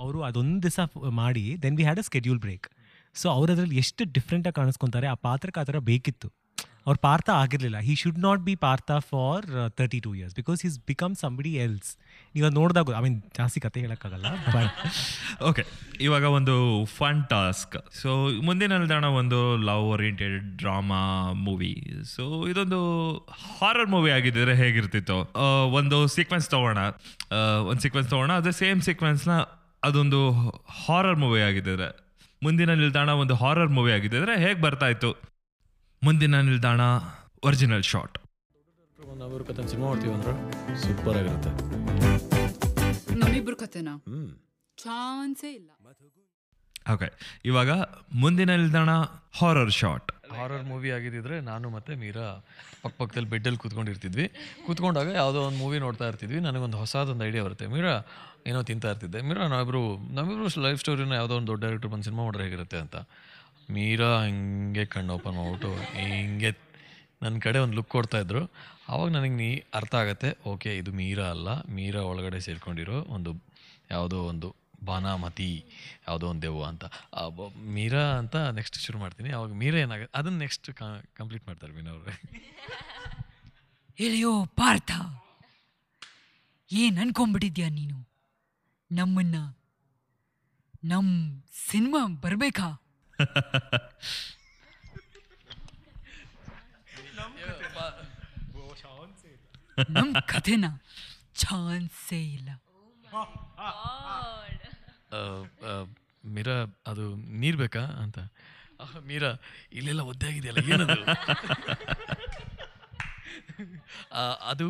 ಅವರು 0.01 0.19
ಅದೊಂದು 0.27 0.59
ದಿವಸ 0.65 0.79
ಮಾಡಿ 1.19 1.43
then 1.61 1.77
we 1.77 1.83
had 1.87 1.99
a 2.01 2.05
schedule 2.07 2.39
break 2.43 2.67
so 3.15 3.27
ಅವ್ರು 3.37 3.49
ಅದರಲ್ಲಿ 3.53 3.77
ಎಷ್ಟು 3.83 4.03
ಡಿಫ್ರೆಂಟಾಗಿ 4.17 4.55
ಕಾಣಿಸ್ಕೊತಾರೆ 4.59 5.07
ಆ 5.13 5.15
ಪಾತ್ರಕ್ಕೆ 5.27 5.59
ಆ 5.61 5.65
ಥರ 5.69 5.77
ಬೇಕಿತ್ತು. 5.89 6.27
ಅವ್ರ 6.87 6.97
ಪಾರ್ಥ 7.05 7.29
ಆಗಿರಲಿಲ್ಲ 7.39 7.77
he 7.85 7.93
should 8.01 8.19
not 8.19 8.41
be 8.41 8.53
Partha 8.61 8.91
for 9.09 9.45
thirty 9.79 9.99
two 10.05 10.11
years 10.15 10.35
because 10.35 10.61
is 10.67 10.77
become 10.87 11.13
somebody 11.23 11.51
else 11.63 11.89
ನೀವು 12.35 12.49
ನೋಡಿದಾಗ 12.57 12.93
ಐ 12.97 13.01
ಮೀನ್ 13.05 13.17
ಜಾಸ್ತಿ 13.37 13.59
ಕತೆ 13.65 13.81
ಹೇಳೋಕ್ಕಾಗಲ್ಲ 13.85 14.27
ಓಕೆ 15.49 15.63
ಇವಾಗ 16.05 16.25
ಒಂದು 16.37 16.55
ಫನ್ 16.97 17.21
ಟಾಸ್ಕ್ 17.29 17.75
ಸೊ 17.99 18.09
ಮುಂದಿನ 18.47 18.73
ನಿಲ್ದಾಣ 18.73 19.05
ಒಂದು 19.19 19.39
love 19.67 19.85
oriented 19.91 20.35
drama 20.57 21.01
movie 21.45 21.71
so 22.13 22.23
ಇದೊಂದು 22.51 22.79
ಹಾರರ್ 23.57 23.89
ಮೂವಿ 23.89 24.11
ಆಗಿದ್ದರೆ 24.17 24.53
ಹೇಗಿರ್ತಿತ್ತು? 24.61 25.17
ಆ, 25.37 25.45
ಒಂದು 25.79 25.97
ಸೀಕ್ವೆನ್ಸ್ 26.07 26.49
ತೊಗೋಣ. 26.49 26.79
ಒಂದು 27.69 27.81
ಸೀಕ್ವೆನ್ಸ್ 27.85 28.09
ತೊಗೋಣ. 28.09 28.31
ಅದೇ 28.41 28.53
ಸೇಮ್ 28.61 28.81
ಸೀಕ್ವೆನ್ಸ್ನ 28.81 29.33
ಅದೊಂದು 29.83 30.19
ಹಾರರ್ 30.81 31.17
ಮೂವಿ 31.17 31.41
ಆಗಿದ್ದರೆ 31.41 31.87
ಮುಂದಿನ 32.41 32.71
ನಿಲ್ದಾಣ 32.81 33.09
ಒಂದು 33.23 33.35
ಹಾರರ್ 33.35 33.71
ಮೂವಿ 33.77 33.91
ಆಗಿದ್ದರೆ 33.93 34.35
ಹೇಗೆ 34.37 34.59
ಬರ್ತಾ 34.61 34.87
ಇತ್ತು? 34.87 35.11
ಮುಂದಿನ 36.01 36.39
ನಿಲ್ದಾಣ 36.47 36.81
ಒರಿಜಿನಲ್ 37.47 37.85
ಶಾಟ್ 37.91 38.17
ನಾವಿವ್ರ 39.21 39.43
ಕತೆ 39.49 39.63
ಸಿನಿಮಾ 39.71 39.87
ಮಾಡ್ತೀವಿ 39.89 40.13
ಅಂದ್ರೆ 40.17 40.33
ಸೂಪರ್ 40.81 41.17
ಆಗಿರುತ್ತೆ 41.19 41.51
ನಮ್ಮಿಬ್ರು 43.21 43.55
ಕತೆನಾ 43.61 43.93
ಚಾನ್ಸೇ 44.77 45.49
ಇಲ್ಲ. 45.59 45.69
ಓಕೆ 46.93 47.07
ಇವಾಗ 47.49 47.71
ಮುಂದಿನ 48.23 48.49
ನಿಲ್ದಾಣ 48.61 48.91
ಹಾರರ್ 49.39 49.71
ಶಾಟ್ 49.79 50.09
ಹಾರರ್ 50.35 50.63
ಮೂವಿ 50.69 50.89
ಆಗಿದ್ದಿದ್ರೆ 50.97 51.35
ನಾನು 51.49 51.67
ಮತ್ತೆ 51.75 51.93
ಮೀರಾ 52.03 52.27
ಪಕ್ಕ 52.83 52.93
ಪಕ್ಕದಲ್ಲಿ 53.01 53.29
ಬೆಡ್ಡಲ್ಲಿ 53.33 53.59
ಕೂತ್ಕೊಂಡಿರ್ತಿದ್ವಿ. 53.63 54.25
ಕೂತ್ಕೊಂಡಾಗ 54.65 55.09
ಯಾವುದೋ 55.21 55.39
ಒಂದು 55.47 55.59
ಮೂವಿ 55.63 55.77
ನೋಡ್ತಾ 55.85 56.05
ಇರ್ತಿದ್ವಿ. 56.11 56.39
ನನಗೊಂದು 56.47 56.77
ಹೊಸದೊಂದು 56.81 57.25
ಐಡಿಯಾ 57.29 57.43
ಬರುತ್ತೆ. 57.47 57.67
ಮೀರಾ 57.75 57.93
ಏನೋ 58.49 58.59
ತಿಂತಾ 58.69 58.89
ಇರ್ತಿದ್ದೆ. 58.93 59.21
ಮೀರಾ 59.29 59.47
ನಾವಿಬ್ರು 59.53 59.81
ನಮ್ಮಿಬ್ರು 60.17 60.47
ಲೈಫ್ 60.67 60.79
ಸ್ಟೋರಿನ 60.83 61.15
ಯಾವುದೋ 61.21 61.35
ಒಂದು 61.39 61.51
ದೊಡ್ಡ 61.51 61.61
ಡೈರೆಕ್ಟರ್ 61.65 61.91
ಬಂದು 61.93 62.07
ಸಿನಿಮಾ 62.09 62.23
ಮಾಡಿದ್ರೆ 62.27 62.45
ಹೇಗಿರುತ್ತೆ 62.47 62.77
ಅಂತ. 62.85 62.95
ಮೀರಾ 63.75 64.09
ಹಿಂಗೆ 64.25 64.83
ಕಣ್ಣು 64.93 65.11
ಓಪನ್ 65.17 65.35
ಮಾಡ್ಬಿಟ್ಟು, 65.39 65.71
ಹಿಂಗೆ 65.97 66.51
ನನ್ನ 67.23 67.35
ಕಡೆ 67.45 67.59
ಒಂದು 67.65 67.75
ಲುಕ್ 67.79 67.91
ಕೊಡ್ತಾ 67.95 68.19
ಇದ್ರು. 68.23 68.41
ಆವಾಗ 68.91 69.09
ನನಗೆ 69.15 69.35
ನೀ 69.41 69.49
ಅರ್ಥ 69.79 69.93
ಆಗುತ್ತೆ, 70.01 70.29
ಓಕೆ, 70.51 70.71
ಇದು 70.81 70.91
ಮೀರಾ 70.99 71.25
ಅಲ್ಲ. 71.35 71.49
ಮೀರಾ 71.77 72.01
ಒಳಗಡೆ 72.11 72.39
ಸೇರ್ಕೊಂಡಿರೋ 72.47 72.97
ಒಂದು 73.15 73.31
ಯಾವುದೋ 73.93 74.19
ಒಂದು 74.31 74.49
ಬಾನಾಮತಿ, 74.89 75.51
ಯಾವುದೋ 76.07 76.25
ಒಂದು 76.31 76.43
ದೆವ್ವ 76.45 76.63
ಅಂತ. 76.71 76.85
ಮೀರಾ 77.77 78.03
ಅಂತ 78.21 78.35
ನೆಕ್ಸ್ಟ್ 78.57 78.77
ಶುರು 78.85 78.97
ಮಾಡ್ತೀನಿ. 79.03 79.29
ಅವಾಗ 79.37 79.51
ಮೀರಾ 79.61 79.77
ಏನಾಗುತ್ತೆ, 79.85 80.13
ಅದನ್ನು 80.19 80.39
ನೆಕ್ಸ್ಟ್ 80.45 80.69
ಕಂಪ್ಲೀಟ್ 81.19 81.45
ಮಾಡ್ತಾರೆ 81.49 81.71
ಮೀನಾ 81.77 81.91
ಅವರು. 81.95 82.13
ಎಳೆಯೋ 84.05 84.33
ಪಾರ್ಥ, 84.59 84.91
ಏನ್ 86.71 86.97
ಅನ್ಕೊಂಬಿಟ್ಟಿದ್ಯಾ 87.03 87.67
ನೀನು? 87.79 87.97
ನಮ್ಮನ್ನ 88.91 89.37
ನಮ್ಮ 90.91 91.09
ಸಿನಿಮಾ 91.69 92.01
ಬರ್ಬೇಕಾ? 92.25 92.67
ನಮ್ 99.89 100.13
ಕಥೆನ? 100.27 100.65
ಚಾನ್ಸೇ 101.35 102.19
ಇಲ್ಲ. 102.37 102.49
ಮೀರಾ 106.35 106.55
ಅದು 106.87 107.03
ನೀರ್ 107.41 107.57
ಬೇಕಾ 107.57 107.83
ಅಂತ. 108.03 108.17
ಮೀರ 109.09 109.23
ಇಲ್ಲೆಲ್ಲ 109.73 110.01
ಒದ್ದೆ 110.01 110.27
ಆಗಿದೆಯಲ್ಲ 110.27 110.59
ಏನದು? 110.73 110.97
ಅದು 114.51 114.67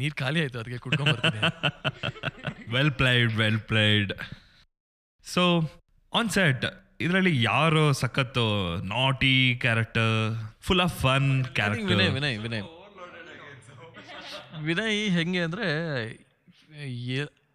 ನೀರು 0.00 0.14
ಖಾಲಿ 0.14 0.40
ಆಯಿತು 0.40 0.58
ಅದಕ್ಕೆ 0.58 0.78
ಕುಡ್ಕೊಂಬರ್ತೀನಿ 0.78 1.40
well 2.74 2.92
played 2.92 3.32
well 3.32 3.60
played 3.60 4.12
so 5.24 5.42
on 6.12 6.30
set 6.30 6.64
ಇದರಲ್ಲಿ 7.00 7.32
ಯಾರು 7.42 7.82
ಸಖತ್ತು 8.00 8.44
naughty 8.92 9.34
character 9.64 10.14
full 10.66 10.82
of 10.86 10.96
fun 11.04 11.28
character 11.58 11.90
Vinay 11.92 12.10
Vinay 12.16 12.38
Vinay. 12.46 12.64
Vinay 14.68 15.00
ಹೆಂಗೆ 15.16 15.40
ಅಂದರೆ 15.46 15.66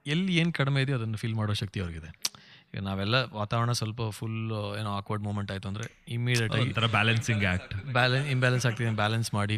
ಎಲ್ಲಿ 0.05 0.31
ಏನು 0.41 0.51
ಕಡಿಮೆ 0.59 0.79
ಇದೆಯೋ 0.83 0.97
ಅದನ್ನು 0.99 1.17
ಫೀಲ್ 1.21 1.35
ಮಾಡೋ 1.39 1.53
ಶಕ್ತಿ 1.61 1.79
ಅವ್ರಿಗಿದೆ. 1.83 2.09
ಈಗ 2.73 2.81
ನಾವೆಲ್ಲ 2.87 3.15
ವಾತಾವರಣ 3.39 3.71
ಸ್ವಲ್ಪ 3.79 4.01
ಫುಲ್ 4.17 4.37
ಏನೋ 4.79 4.91
ಆಕ್ವರ್ಡ್ 4.99 5.23
ಮೂಮೆಂಟ್ 5.27 5.49
ಆಯಿತು 5.53 5.67
ಅಂದರೆ 5.71 5.85
ಇಮಿಡಿಯೇಟ್ 6.15 6.53
ಆಗಿ 6.57 6.71
ಥರ 6.77 6.87
ಬ್ಯಾಲೆನ್ಸಿಂಗ್ 6.95 7.43
ಆ್ಯಕ್ಟ್ 7.49 7.73
ಬ್ಯಾಲೆನ್ಸ್ 7.97 8.29
ಇಂಬ್ಯಾಲೆನ್ಸ್ 8.31 8.65
ಆಗ್ತಿದೆ 8.69 8.91
ಬ್ಯಾಲೆನ್ಸ್ 9.01 9.29
ಮಾಡಿ 9.33 9.57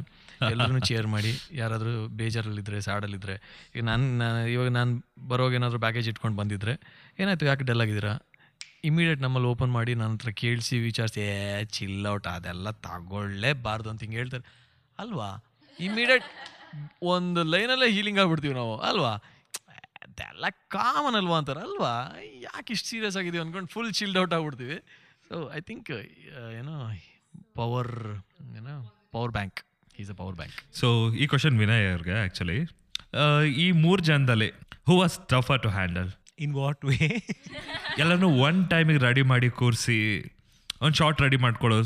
ಎಲ್ಲರೂ 0.49 0.79
ಚೇರ್ 0.89 1.07
ಮಾಡಿ 1.07 1.31
ಯಾರಾದರೂ 1.61 1.91
ಬೇಜಾರಲ್ಲಿದ್ದರೆ 2.21 2.79
ಸ್ಯಾಡಲ್ಲಿದ್ದರೆ 2.87 3.35
ಈಗ 3.75 3.83
ನಾನು 3.91 4.05
ನಾನು 4.23 4.39
ಇವಾಗ 4.47 4.71
ನಾನು 4.79 4.93
ಬರೋವಾಗ 5.27 5.53
ಪ್ಯಾಕೇಜ್ 5.53 5.79
ಬ್ಯಾಗೇಜ್ 5.85 6.09
ಇಟ್ಕೊಂಡು 6.11 6.37
ಬಂದಿದ್ದರೆ 6.41 6.73
ಏನಾಯಿತು 7.19 7.45
ಯಾಕೆ 7.45 7.65
ಡಲ್ 7.71 7.83
ಆಗಿದ್ದೀರಾ? 7.85 8.13
ಇಮಿಡಿಯೇಟ್ 8.89 9.21
ನಮ್ಮಲ್ಲಿ 9.25 9.47
ಓಪನ್ 9.53 9.71
ಮಾಡಿ 9.77 9.91
ನನ್ನ 10.01 10.13
ಹತ್ರ 10.15 10.31
ಕೇಳಿಸಿ 10.41 10.75
ವಿಚಾರಿಸಿ, 10.87 11.21
ಏ 11.35 11.63
ಚಿಲ್ಲೌಟ್ 11.77 12.27
ಅದೆಲ್ಲ 12.33 12.71
ತಗೊಳ್ಳೇಬಾರ್ದು 12.87 13.89
ಅಂತ 13.91 14.01
ಹಿಂಗೆ 14.05 14.19
ಹೇಳ್ತಾರೆ. 14.21 14.45
ಅಲ್ವಾ? 15.03 15.29
ಇಮಿಡಿಯೇಟ್ 15.87 16.27
ಒಂದು 17.13 17.41
ಲೈನಲ್ಲೇ 17.53 17.89
ಹೀಲಿಂಗ್ 17.95 18.19
ಆಗಿಬಿಡ್ತೀವಿ 18.23 18.55
ನಾವು. 18.61 18.75
ಅಲ್ವಾ? 18.89 19.13
ಅದೆಲ್ಲ 20.05 20.45
ಕಾಮನ್ 20.75 21.17
ಅಲ್ವಾ 21.21 21.37
ಅಂತಾರೆ. 21.41 21.61
ಅಲ್ವಾ? 21.67 21.93
ಯಾಕೆ 22.47 22.69
ಇಷ್ಟು 22.77 22.89
ಸೀರಿಯಸ್ 22.93 23.17
ಆಗಿದೀವಿ 23.21 23.43
ಅಂದ್ಕೊಂಡು 23.43 23.71
ಫುಲ್ 23.75 23.91
ಚಿಲ್ಡ್ 23.99 24.19
ಔಟ್ 24.23 24.35
ಆಗಿಬಿಡ್ತೀವಿ. 24.37 24.77
ಸೊ 25.29 25.35
ಐ 25.57 25.61
ಥಿಂಕ್ 25.69 25.89
ಏನೋ 26.59 26.73
ಪವರ್ 27.59 27.93
ಏನೋ 28.59 28.75
power 29.13 29.31
bank 29.37 29.59
is 30.01 30.09
a 30.13 30.15
power 30.21 30.35
bank 30.39 30.57
so 30.79 30.87
ಈ 31.23 31.25
ಕ್ವಶನ್ 31.31 31.55
ವಿನಯ್ 31.63 31.85
ಅವ್ರಿಗೆ 31.93 32.15
ಆ್ಯಕ್ಚುಲಿ 32.23 32.59
ಈ 33.63 33.67
ಮೂರು 33.85 34.01
ಜನದಲ್ಲಿ 34.11 34.49
who 34.87 34.95
was 35.01 35.15
tougher 35.33 35.61
to 35.65 35.69
handle 35.77 36.09
in 36.43 36.53
what 36.61 36.81
way 36.89 36.97
ಎಲ್ಲನೂ 38.03 38.27
ಒನ್ 38.47 38.57
ಟೈಮಿಗೆ 38.71 39.01
ರೆಡಿ 39.07 39.23
ಮಾಡಿ 39.31 39.49
ಕೂರಿಸಿ 39.59 39.99
ಒಂದು 40.85 40.95
ಶಾರ್ಟ್ 40.99 41.19
ರೆಡಿ 41.25 41.37
ಮಾಡ್ಕೊಳ್ಳೋ 41.43 41.77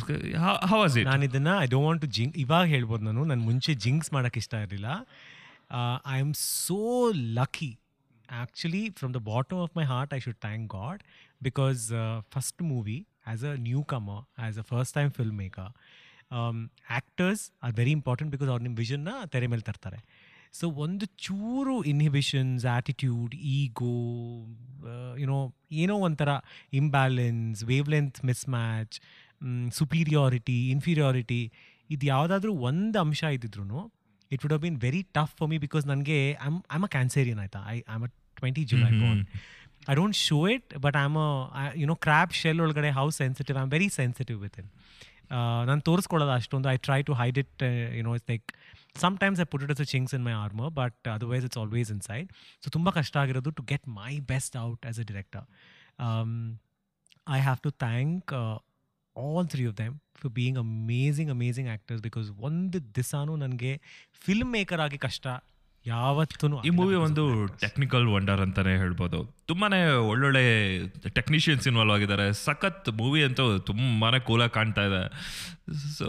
ಹವಾಸ್ 0.71 0.95
ನಾನು 1.09 1.25
ಇದನ್ನು 1.29 1.53
I 1.63 1.67
don't 1.73 1.85
want 1.87 2.01
to 2.05 2.09
jinx 2.17 2.37
ಇವಾಗ 2.43 2.65
ಹೇಳ್ಬೋದು 2.75 3.03
ನಾನು 3.09 3.23
ನನ್ನ 3.31 3.41
ಮುಂಚೆ 3.49 3.73
ಜಿಂಕ್ಸ್ 3.85 4.09
ಮಾಡೋಕ್ಕೆ 4.15 4.39
ಇಷ್ಟ 4.43 4.53
ಇರಲಿಲ್ಲ. 4.65 4.89
I 6.15 6.17
am 6.25 6.33
so 6.33 6.79
lucky 7.39 7.71
actually 8.29 8.83
from 8.99 9.13
the 9.17 9.21
bottom 9.31 9.59
of 9.65 9.73
my 9.79 9.85
heart 9.93 10.13
I 10.17 10.19
should 10.19 10.39
thank 10.47 10.67
God 10.77 11.01
because 11.43 11.83
first 12.35 12.61
movie 12.71 12.97
as 13.27 13.43
a 13.43 13.53
newcomer 13.93 14.23
as 14.37 14.59
a 14.59 14.65
first 14.71 14.95
time 14.99 15.11
filmmaker 15.37 15.71
actors 16.33 17.43
are 17.63 17.73
very 17.81 17.93
important 17.99 18.31
because 18.31 18.49
ಅವ್ರ 18.53 18.61
ನಿಮ್ಮ 18.61 18.77
ವಿಷನ್ನ 18.77 19.13
ತೆರೆ 19.35 19.47
ಮೇಲೆ 19.47 19.61
ತರ್ತಾರೆ. 19.61 19.99
So 20.53 20.67
ಒಂದು 20.83 21.05
ಚೂರು 21.23 21.73
inhibitions 21.91 22.63
attitude 22.71 23.33
ಈಗೋ 23.53 23.93
you know 25.17 25.37
ಏನೋ 25.79 25.95
ಒಂಥರ 26.05 26.31
imbalance 26.79 27.59
wavelength 27.89 28.19
mismatch 28.55 28.95
superiority 29.79 30.57
inferiority 30.71 31.41
ಇದು 31.89 32.05
ಯಾವುದಾದ್ರೂ 32.09 32.51
ಒಂದು 32.67 32.97
ಅಂಶ 33.03 33.21
ಇದ್ದಿದ್ರು 33.37 33.81
it 34.31 34.41
would 34.43 34.53
have 34.53 34.63
been 34.65 34.79
very 34.83 35.01
tough 35.15 35.33
for 35.37 35.49
me 35.51 35.59
because 35.63 35.85
ನನಗೆ 35.87 36.17
ಐಮ್ 36.45 36.57
ಐಮ್ 36.75 36.83
ಅ 36.83 36.93
ಕ್ಯಾನ್ಸೇರಿಯನ್ 36.95 37.39
ಆಯಿತಾ 37.39 37.61
I 37.69 37.77
I'm 37.93 38.03
a 38.03 38.09
twenty 38.37 38.63
July 38.71 38.89
hmm. 38.89 38.99
Born 39.01 39.23
I 39.87 39.95
don't 39.95 40.17
show 40.21 40.39
it 40.53 40.69
but 40.83 40.97
I 40.97 41.05
am 41.05 41.17
you 41.77 41.87
know 41.87 41.97
crab 42.03 42.33
shell 42.39 42.59
ಒಳಗಡೆ 42.61 42.91
how 42.97 43.07
sensitive 43.17 43.57
I 43.57 43.63
am 43.63 43.71
very 43.71 43.89
sensitive 43.97 44.39
within 44.61 44.69
ನಾನು 45.69 45.81
ತೋರಿಸ್ಕೊಳ್ಳೋದು 45.81 46.31
ಅಷ್ಟೊಂದು. 46.31 46.69
I 46.69 46.77
try 46.87 46.99
to 47.03 47.13
hide 47.13 47.37
it 47.37 47.63
you 47.97 48.03
know 48.03 48.13
it's 48.15 48.29
like 48.29 48.47
sometimes 49.01 49.41
I 49.41 49.43
put 49.43 49.63
it 49.63 49.71
as 49.71 49.83
chinks 49.89 50.15
in 50.15 50.25
my 50.25 50.31
armour 50.31 50.71
but 50.71 51.07
otherwise 51.07 51.45
it's 51.45 51.57
always 51.57 51.91
inside 52.01 52.29
so 52.63 52.69
ತುಂಬ 52.69 52.89
ಕಷ್ಟ 52.89 53.17
ಆಗಿರೋದು 53.17 53.51
to 53.51 53.63
get 53.63 53.87
my 53.87 54.19
best 54.33 54.57
out 54.57 54.85
as 54.85 54.99
a 54.99 55.03
director 55.03 55.45
I 57.29 57.39
have 57.39 57.59
to 57.59 57.71
thank 57.85 58.33
all 59.15 59.47
three 59.47 59.65
of 59.65 59.77
them 59.77 59.95
for 60.21 60.33
being 60.33 60.59
amazing 60.59 61.31
amazing 61.31 61.69
actors 61.69 62.03
because 62.03 62.29
ಒಂದು 62.31 62.95
ದಿವಸನೂ 62.95 63.35
ನನಗೆ 63.35 63.81
film 64.21 64.51
maker 64.51 64.81
ಆಗಿ 64.81 64.97
ಕಷ್ಟ. 64.97 65.27
ಯಾವತ್ತೂ 65.85 66.47
ಈ 66.67 66.71
ಮೂವಿ 66.79 66.95
ಒಂದು 67.05 67.23
ಟೆಕ್ನಿಕಲ್ 67.63 68.05
ವಂಡರ್ 68.15 68.41
ಅಂತಾನೆ 68.45 68.73
ಹೇಳ್ಬೋದು. 68.81 69.19
ತುಂಬಾನೇ 69.49 69.79
ಒಳ್ಳೊಳ್ಳೆ 70.11 70.43
ಟೆಕ್ನಿಷಿಯನ್ಸ್ 71.17 71.65
ಇನ್ವಾಲ್ವ್ 71.71 71.93
ಆಗಿದ್ದಾರೆ. 71.95 72.25
ಸಖತ್ 72.45 72.89
ಮೂವಿ 72.99 73.21
ಅಂತೂ 73.27 73.45
ತುಂಬಾನೇ 73.69 74.19
ಕೂಲಾಗಿ 74.27 74.53
ಕಾಣ್ತಾ 74.57 74.83
ಇದೆ. 74.89 75.01
ಸೊ 75.97 76.07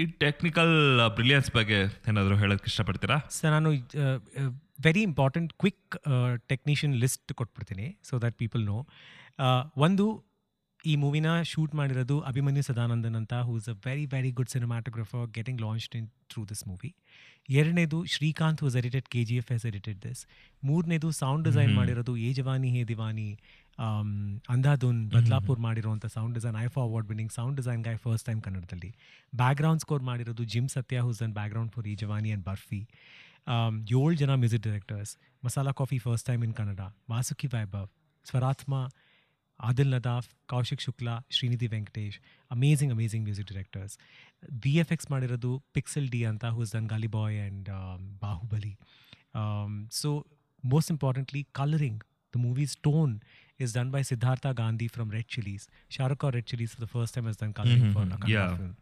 ಈ 0.00 0.04
ಟೆಕ್ನಿಕಲ್ 0.24 0.74
ಬ್ರಿಲಿಯನ್ಸ್ 1.18 1.50
ಬಗ್ಗೆ 1.58 1.80
ಏನಾದರೂ 2.12 2.36
ಹೇಳೋಕ್ಕೆ 2.44 2.70
ಇಷ್ಟಪಡ್ತೀರಾ? 2.72 3.18
ಸರ್ 3.38 3.52
ನಾನು 3.56 3.70
very 4.86 5.02
important 5.10 5.50
quick 5.62 5.96
technician 6.52 6.96
list 7.04 7.32
ಕೊಟ್ಬಿಡ್ತೀನಿ 7.40 7.86
ಸೊ 8.10 8.16
ದಟ್ 8.26 8.36
ಪೀಪಲ್ 8.42 8.64
ನೋ 8.72 8.78
ಒಂದು 9.86 10.06
ಈ 10.84 10.92
ಮೂವಿನ 11.02 11.28
ಶೂಟ್ 11.50 11.72
ಮಾಡಿರೋದು 11.78 12.14
ಅಭಿಮನ್ಯು 12.30 12.62
ಸದಾನಂದನ್ 12.68 13.16
ಅಂತ 13.18 13.34
who 13.46 13.54
is 13.60 13.68
a 13.72 13.74
very 13.86 14.04
very 14.14 14.30
good 14.38 14.50
cinematographer 14.54 15.24
getting 15.36 15.60
launched 15.64 15.94
in 15.98 16.06
through 16.32 16.42
this 16.52 16.62
movie 16.68 16.90
ಎರಡನೇದು 17.48 17.98
Srikanth 18.04 18.60
was 18.62 18.76
edited 18.76 19.06
K 19.08 19.20
G 19.24 19.36
F 19.36 19.50
S 19.52 19.64
edited 19.66 19.98
this 20.02 20.20
ಮೂರನೇದು 20.62 21.08
sound 21.20 21.44
design 21.48 21.72
ಮಾಡಿರೋದು 21.74 22.12
ಏ 22.16 22.28
ಜವಾನಿ 22.32 22.68
ಹೇ 22.68 22.82
ದಿವಾನಿ 22.84 23.28
ಅಂಧಾಧುನ್ 24.48 25.00
ಬದ್ಲಾಪುರ್ 25.10 25.60
ಮಾಡಿರುವಂಥ 25.60 26.06
sound 26.06 26.34
design 26.34 26.56
IIFA 26.66 26.80
award 26.82 27.08
winning 27.08 27.32
sound 27.32 27.56
design 27.56 27.82
guy 27.84 27.98
first 27.98 28.26
time 28.26 28.40
ಕನ್ನಡದಲ್ಲಿ 28.42 28.90
background 29.32 29.80
score 29.80 30.02
ಮಾಡಿರೋದು 30.02 30.44
Jim 30.44 30.68
Satya 30.68 31.00
who's 31.00 31.22
on 31.22 31.34
background 31.34 31.72
for 31.72 31.86
Yeh 31.86 31.94
Jawaani 31.94 32.30
and 32.30 32.44
Barfi 32.46 32.80
ಏಳು 33.96 34.14
ಜನ 34.14 34.34
music 34.34 34.64
directors 34.64 35.12
Masala 35.42 35.72
coffee 35.72 35.98
first 35.98 36.26
time 36.26 36.44
in 36.44 36.54
Kannada 36.54 36.82
Vasuki 37.10 37.48
Vaibhav 37.54 37.88
Swaratma 38.26 38.74
Adil 39.59 39.91
Nadaf 39.95 40.27
Kaushik 40.45 40.81
Shukla 40.81 41.13
Shrinidhi 41.29 41.67
Venkatesh 41.67 42.17
amazing 42.51 42.93
amazing 42.93 43.23
music 43.25 43.47
directors 43.51 43.93
V 44.65 44.73
F 44.83 44.91
X 44.91 45.09
ಮಾಡಿರೋದು 45.11 45.51
pixel 45.73 46.09
D 46.09 46.21
ಅಂತ 46.25 46.45
who's 46.57 46.71
done 46.75 46.87
Gully 46.87 47.07
Boy 47.17 47.37
and 47.39 47.69
Baahubali 48.19 48.73
so 49.91 50.11
most 50.63 50.91
importantly 50.91 51.43
colouring 51.53 52.03
the 52.33 52.45
movies 52.47 52.75
tone 52.89 53.15
is 53.59 53.71
done 53.71 53.89
by 53.89 54.01
Siddhartha 54.01 54.53
Gandhi 54.53 54.87
from 54.87 55.09
Red 55.09 55.27
Chilies. 55.27 55.63
Shah 55.89 56.07
Rukh 56.07 56.23
Red 56.35 56.45
Chilies 56.45 56.73
for 56.73 56.81
the 56.81 56.87
first 56.87 57.13
time 57.15 57.25
has 57.25 57.37
done 57.37 57.53
coloring 57.53 57.83
Mhm, 57.83 57.93
for 57.93 58.01
a 58.01 58.09
Kannada 58.13 58.31
yeah. 58.33 58.49
film. 58.57 58.73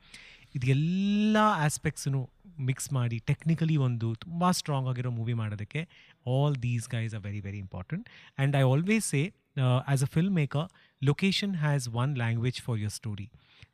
ಇದೆಲ್ಲ 0.56 1.36
ಆಸ್ಪೆಕ್ಟ್ಸನ್ನು 1.66 2.22
mix 2.60 2.89
ಮಾಡಿ 2.94 3.18
technically 3.30 3.76
ಒಂದು 3.86 4.08
ತುಂಬ 4.16 4.50
strong 4.52 4.88
ಆಗಿರೋ 4.89 5.12
movie 5.12 5.34
ಮಾಡೋದಕ್ಕೆ 5.34 5.82
all 6.26 6.56
these 6.63 6.86
guys 6.89 7.13
are 7.16 7.24
very 7.24 7.39
very 7.39 7.58
important 7.58 8.06
and 8.10 8.56
I 8.56 8.63
always 8.72 9.06
say 9.06 9.22
as 9.59 10.03
a 10.03 10.07
filmmaker 10.35 10.66
location 11.03 11.55
has 11.57 11.88
one 12.03 12.16
language 12.16 12.61
for 12.62 12.79
your 12.79 12.94
story 12.94 13.27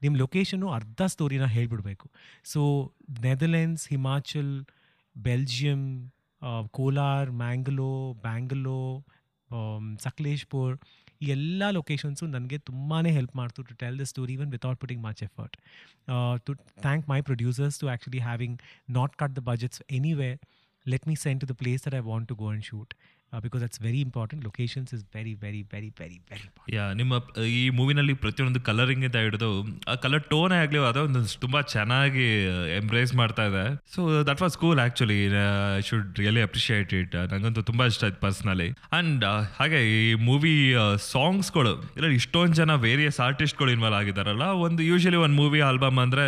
ನಿಮ್ಮ 0.03 0.17
ಲೊಕೇಶನ್ನು 0.17 0.69
ಅರ್ಧ 0.73 1.03
ಸ್ಟೋರಿನ 1.07 1.45
ಹೇಳ್ಬಿಡ್ಬೇಕು. 1.47 2.07
So 2.45 2.61
Netherlands 3.23 3.89
Himachal 3.89 4.53
Belgium 5.17 5.83
Kolar 6.71 7.31
Mangalore 7.33 8.13
Bangalore 8.23 8.81
Sakleshpur 9.99 10.75
ಈ 11.23 11.27
ಎಲ್ಲ 11.27 11.63
locations 11.71 12.27
ನನಗೆ 12.27 12.59
ತುಂಬಾ 12.59 13.01
help 13.01 13.37
ಮಾಡ್ತು 13.37 13.63
to 13.63 13.75
tell 13.75 13.99
the 14.01 14.03
story 14.03 14.33
even 14.33 14.51
without 14.51 14.81
putting 14.81 15.03
much 15.05 15.23
effort 15.23 15.57
to 16.47 16.55
thank 16.55 17.09
my 17.09 17.21
producers 17.21 17.79
to 17.79 17.89
actually 17.89 18.19
having 18.19 18.59
not 18.91 19.17
cut 19.17 19.37
the 19.37 19.39
budgets 19.39 19.83
anyway 19.91 20.31
let 20.87 21.07
me 21.09 21.15
send 21.15 21.41
to 21.41 21.49
the 21.49 21.57
place 21.63 21.83
that 21.87 21.95
I 21.95 22.03
want 22.11 22.29
to 22.29 22.35
go 22.35 22.49
and 22.51 22.65
shoot 22.65 22.95
because 23.45 23.63
that's 23.65 23.81
very 23.87 24.01
important 24.07 24.43
locations 24.49 24.91
is 24.97 25.03
very 25.17 25.33
very 25.45 25.61
very 25.73 25.89
very 26.01 26.19
very 26.31 26.47
yeah 26.75 26.85
ನಿಮ್ಮ 27.01 27.15
ಈ 27.59 27.63
ಮೂವಿನಲ್ಲಿ 27.79 28.15
ಪ್ರತಿಯೊಂದು 28.25 28.61
colouring 28.69 29.05
ಇಂದ 29.09 29.19
ಹಿಡಿದು 29.27 29.49
ಆ 29.93 29.95
colour 30.05 30.25
ಟೋನೇ 30.33 30.57
ಆಗಲಿ 30.65 30.81
ಅದೊಂದು 30.91 31.23
ತುಂಬ 31.45 31.61
ಚೆನ್ನಾಗಿ 31.75 32.27
ಎಂಬ್ರೇಸ್ 32.81 33.13
ಮಾಡ್ತಾ 33.21 33.45
ಇದೆ. 33.51 33.65
So 33.95 34.01
that 34.29 34.43
was 34.45 34.57
cool 34.63 34.81
actually 34.85 35.19
I 35.79 35.83
should 35.89 36.19
really 36.23 36.43
appreciate 36.49 36.93
it 37.01 37.17
ನನಗಂತೂ 37.33 37.63
ತುಂಬ 37.71 37.87
ಇಷ್ಟ 37.93 38.05
ಆಯ್ತು 38.09 38.21
ಪರ್ಸ್ನಲಿ 38.27 38.69
ಆ್ಯಂಡ್ 38.71 39.25
ಹಾಗೆ 39.59 39.81
ಈ 39.97 40.15
ಮೂವಿ 40.29 40.55
ಸಾಂಗ್ಸ್ಗಳು 41.13 41.75
ಇಲ್ಲ 41.97 42.13
ಇಷ್ಟೊಂದು 42.21 42.57
ಜನ 42.61 42.75
ವೇರಿಯಸ್ 42.87 43.21
ಆರ್ಟಿಸ್ಟ್ಗಳು 43.29 43.73
ಇನ್ವಾಲ್ವ್ 43.77 43.99
ಆಗಿದ್ದಾರಲ್ಲ. 44.01 44.47
ಒಂದು 44.69 44.83
ಯೂಶಲಿ 44.91 45.21
ಒಂದು 45.27 45.39
ಮೂವಿ 45.43 45.63
ಆಲ್ಬಮ್ 45.71 46.01
ಅಂದರೆ 46.05 46.27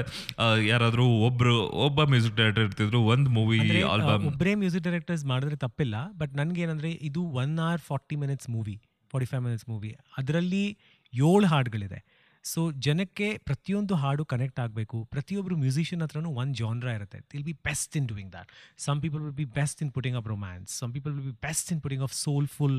ಯಾರಾದರೂ 0.73 1.07
ಒಬ್ಬರು 1.29 1.57
ಒಬ್ಬ 1.87 2.09
ಮ್ಯೂಸಿಕ್ 2.15 2.37
ಡೈರೆಕ್ಟರ್ 2.43 2.65
ಇರ್ತಿದ್ರು 2.69 3.01
ಒಂದು 3.15 3.31
ಮೂವಿ 3.39 3.61
ಆಲ್ಬಮ್ 3.95 4.27
ಒಬ್ಬರೇ 4.33 4.55
ಮ್ಯೂಸಿಕ್ 4.65 4.85
ಡೈರೆಕ್ಟರ್ಸ್ 4.89 5.25
ಮಾಡಿದ್ರೆ 5.33 5.59
ತಪ್ಪಿಲ್ಲ. 5.67 5.97
ಬಟ್ 6.23 6.35
ನನಗೇನಂದರೆ 6.43 6.93
ಇದು 7.09 7.23
one 7.43 7.55
hour 7.69 7.83
forty 7.89 8.17
minutes 8.23 8.49
movie 8.55 8.77
forty 9.13 9.29
five 9.31 9.43
minutes 9.47 9.67
movie 9.71 9.91
ಅದರಲ್ಲಿ 10.19 10.65
ಏಳು 11.13 11.47
ಹಾಡುಗಳಿದೆ. 11.53 12.01
ಸೊ 12.45 12.61
ಜನಕ್ಕೆ 12.87 13.29
ಪ್ರತಿಯೊಂದು 13.49 13.95
ಹಾಡು 14.03 14.25
ಕನೆಕ್ಟ್ 14.33 14.61
ಆಗಬೇಕು. 14.65 14.99
ಪ್ರತಿಯೊಬ್ಬರು 15.15 15.57
ಮ್ಯೂಸಿಷಿಯನ್ 15.63 16.03
ಹತ್ರನೂ 16.05 16.31
ಒಂದು 16.41 16.55
ಜಾನ್ರ 16.61 16.89
ಇರುತ್ತೆ. 16.99 17.19
Will 17.33 17.47
be 17.51 17.55
best 17.69 17.95
in 18.01 18.07
doing 18.13 18.33
that 18.37 18.51
some 18.87 19.01
people 19.05 19.21
will 19.27 19.37
be 19.41 19.47
best 19.59 19.81
in 19.85 19.91
putting 19.97 20.19
up 20.21 20.29
romance 20.35 20.73
some 20.81 20.93
people 20.97 21.13
will 21.17 21.27
be 21.31 21.37
best 21.47 21.71
in 21.75 21.81
putting 21.87 22.05
of 22.09 22.15
soulful 22.25 22.79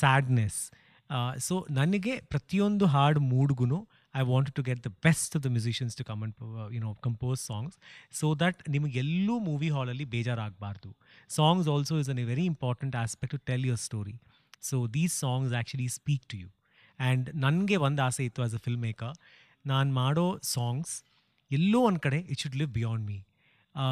sadness 0.00 0.60
so 1.48 1.54
ನನಗೆ 1.70 2.14
ಪ್ರತಿಯೊಂದು 2.34 2.86
ಹಾಡು 2.86 3.20
ಮೂಡ್ಗೂ 3.34 3.78
I 4.18 4.22
want 4.22 4.50
to 4.54 4.62
get 4.62 4.80
the 4.86 4.90
best 5.04 5.36
of 5.36 5.42
the 5.44 5.46
musicians 5.46 5.96
to 5.96 6.04
come 6.04 6.22
and 6.22 6.34
you 6.74 6.80
know 6.80 6.94
compose 6.94 7.46
songs 7.46 7.76
so 8.12 8.34
that 8.34 8.68
ನಿಮಗೆಲ್ಲೂ 8.68 9.38
movie 9.38 9.68
ಹಾಲಲ್ಲಿ 9.68 10.04
ಬೇಜಾರಾಗಬಾರ್ದು. 10.04 10.90
Songs 11.28 11.68
also 11.68 11.98
is 11.98 12.10
an 12.10 12.18
a 12.18 12.24
very 12.24 12.44
important 12.44 12.96
aspect 12.96 13.34
to 13.34 13.40
tell 13.44 13.66
your 13.66 13.80
story 13.80 14.16
so 14.62 14.86
these 14.86 15.18
songs 15.18 15.54
actually 15.54 15.88
speak 15.88 16.26
to 16.26 16.38
you 16.38 16.48
and 17.00 17.36
ನನಗೆ 17.36 17.76
ಒಂದು 17.76 18.02
ಆಸೆ 18.02 18.24
ಇತ್ತು 18.24 18.42
as 18.42 18.54
a 18.54 18.58
film 18.58 18.82
maker 18.82 19.14
ನಾನು 19.66 19.92
ಮಾಡೋ 19.92 20.38
songs 20.42 20.94
ಎಲ್ಲೋ 21.50 21.80
ಒಂದು 21.80 22.00
ಕಡೆ 22.00 22.18
it 22.18 22.40
should 22.40 22.56
live 22.56 22.70
beyond 22.70 23.06
me 23.06 23.18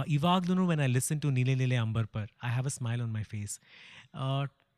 ಇವಾಗ್ಲೂ 0.09 0.67
ವೆನ್ 0.67 0.81
ಐ 0.81 0.87
ಲಿಸನ್ 0.87 1.21
ಟು 1.21 1.31
ನೀಲೆ 1.31 1.55
ನೀಲೆ 1.55 1.77
ಅಂಬರ್ಪರ್ 1.77 2.29
I 2.45 2.51
have 2.51 2.67
a 2.67 2.69
smile 2.69 3.03
on 3.03 3.13
my 3.15 3.23
face 3.23 3.55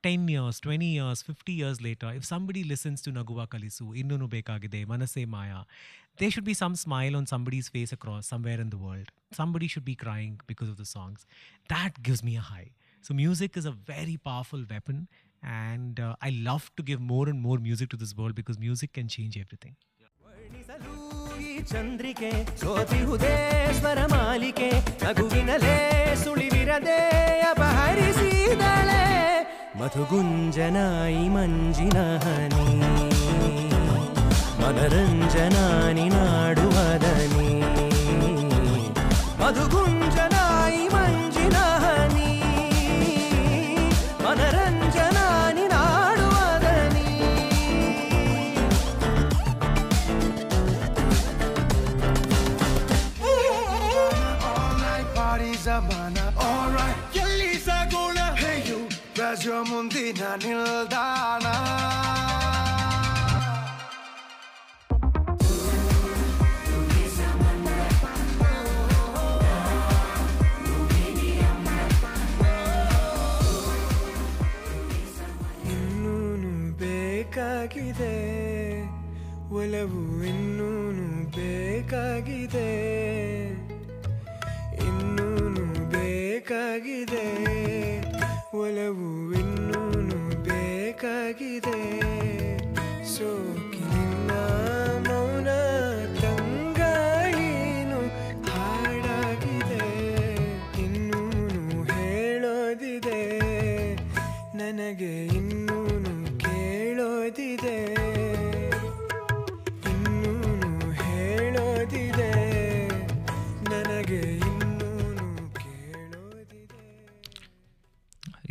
ten 0.04 0.26
years 0.30 0.58
twenty 0.62 0.90
years 0.96 1.22
fifty 1.26 1.54
years 1.54 1.80
later 1.82 2.16
if 2.16 2.26
somebody 2.26 2.62
listens 2.72 3.04
to 3.06 3.12
ನಗುವ 3.12 3.46
ಕಲಿಸು 3.46 3.86
ಇನ್ನೂ 4.02 4.28
ಬೇಕಾಗಿದೆ 4.34 4.82
ಮನಸ್ಸೇ 4.86 5.24
ಮಾಯಾ 5.34 5.60
they 6.22 6.28
should 6.30 6.48
be 6.50 6.56
some 6.62 6.76
smile 6.82 7.16
on 7.16 7.28
somebody's 7.34 7.70
face 7.72 7.94
across 7.94 8.28
somewhere 8.30 8.62
in 8.62 8.72
the 8.72 8.80
world 8.84 9.12
somebody 9.36 9.68
should 9.74 9.86
be 9.86 9.96
crying 10.04 10.40
because 10.50 10.72
of 10.74 10.80
the 10.82 10.88
songs 10.94 11.24
that 11.70 11.98
gives 12.08 12.24
me 12.24 12.36
a 12.38 12.46
high 12.50 12.66
so 13.04 13.14
music 13.22 13.58
is 13.62 13.68
a 13.68 13.76
very 13.90 14.18
powerful 14.28 14.66
weapon 14.74 15.02
and 15.54 16.00
I 16.24 16.32
love 16.44 16.68
to 16.78 16.84
give 16.84 17.02
more 17.14 17.30
and 17.30 17.44
more 17.48 17.62
music 17.62 17.92
to 17.92 18.00
this 18.04 18.14
world 18.20 18.38
because 18.42 18.60
music 18.60 18.94
can 18.94 19.12
change 19.16 19.38
everything 19.38 19.78
ಈ 21.46 21.56
ಚಂದ್ರಿಕೆ 21.72 22.30
ಸೋತಿಹುದೇ 22.62 23.36
ಸ್ವರ 23.80 24.00
ಮಾಲಿಕೆ 24.12 24.70
ನಗುವಿನಲೇ 25.04 25.78
ಸುಳಿವಿರದೆ 26.24 27.00
ಅಪಹರಿಸಿದಳೆ 27.52 29.02
मधुगुञ्जनायि 29.81 31.25
मञ्जिनहनि 31.35 32.65
मनरञ्जनानि 34.61 36.07
नाडुवदनि। 36.15 37.51
मधुगुञ्ज 39.41 40.08
your 59.49 59.65
ಮುಂದಿನ 59.65 60.23
ನಿಲ್ದಾಣ. 60.45 61.45
ಇನ್ನೂನು 75.75 76.77
ಬೇಕಾಗಿದೆ 76.79 78.15
ಒಲವು 79.51 80.03
ಇನ್ನೂನು 80.25 81.07
ಬೇಕಾಗಿದೆ. 81.37 82.71
ಇನ್ನೂನು 84.89 85.91
ಬೇಕಾಗಿದೆ 85.91 87.27
ಒಲವು 88.59 89.28
ಬೇಕಾಗಿದೆ. 91.09 91.81
ಸೋಕಿನ 93.13 94.31
ಮೌನ 95.07 95.49
ತಂಗಾಯಿನು 96.21 98.01
ಹಾಡಾಗಿದೆ. 98.49 99.87
ಇನ್ನೂ 100.85 101.23
ಹೇಳೋದಿದೆ. 101.93 103.23
ನನಗೆ 104.61 105.15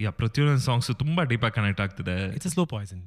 ಯಾ 0.08 0.12
ಪ್ರತಿಯೊಂದು 0.12 0.94
ತುಂಬಾ 0.94 1.24
ಡೀಪ್ 1.24 1.46
ಆಗಿ 1.46 1.56
ಕನೆಕ್ಟ್ 1.56 1.82
ಆಗ್ತಿದೆ. 1.82 2.18
ಇಟ್ಸ್ 2.36 2.54
ಸ್ಲೋ 2.54 2.66
ಪಾಯ್ಸನ್ 2.66 3.02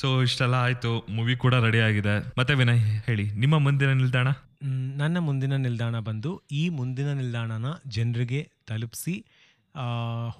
ಸೊ 0.00 0.08
ಇಷ್ಟೆಲ್ಲ 0.22 0.56
ಆಯಿತು. 0.66 0.90
ಮೂವಿ 1.10 1.34
ಕೂಡ 1.36 1.54
ರೆಡಿ 1.64 1.80
ಆಗಿದೆ. 1.80 2.14
ಮತ್ತೆ 2.38 2.54
ವಿನಯ್ 2.54 2.82
ಹೇಳಿ. 3.06 3.24
ನಿಮ್ಮ 3.32 3.56
ಮುಂದಿನ 3.58 3.92
ನಿಲ್ದಾಣ? 3.92 4.28
ನನ್ನ 4.96 5.18
ಮುಂದಿನ 5.18 5.54
ನಿಲ್ದಾಣ 5.56 5.98
ಬಂದು 5.98 6.30
ಈ 6.52 6.68
ಮುಂದಿನ 6.68 7.12
ನಿಲ್ದಾಣನ 7.12 7.68
ಜನರಿಗೆ 7.86 8.40
ತಲುಪಿಸಿ 8.66 9.14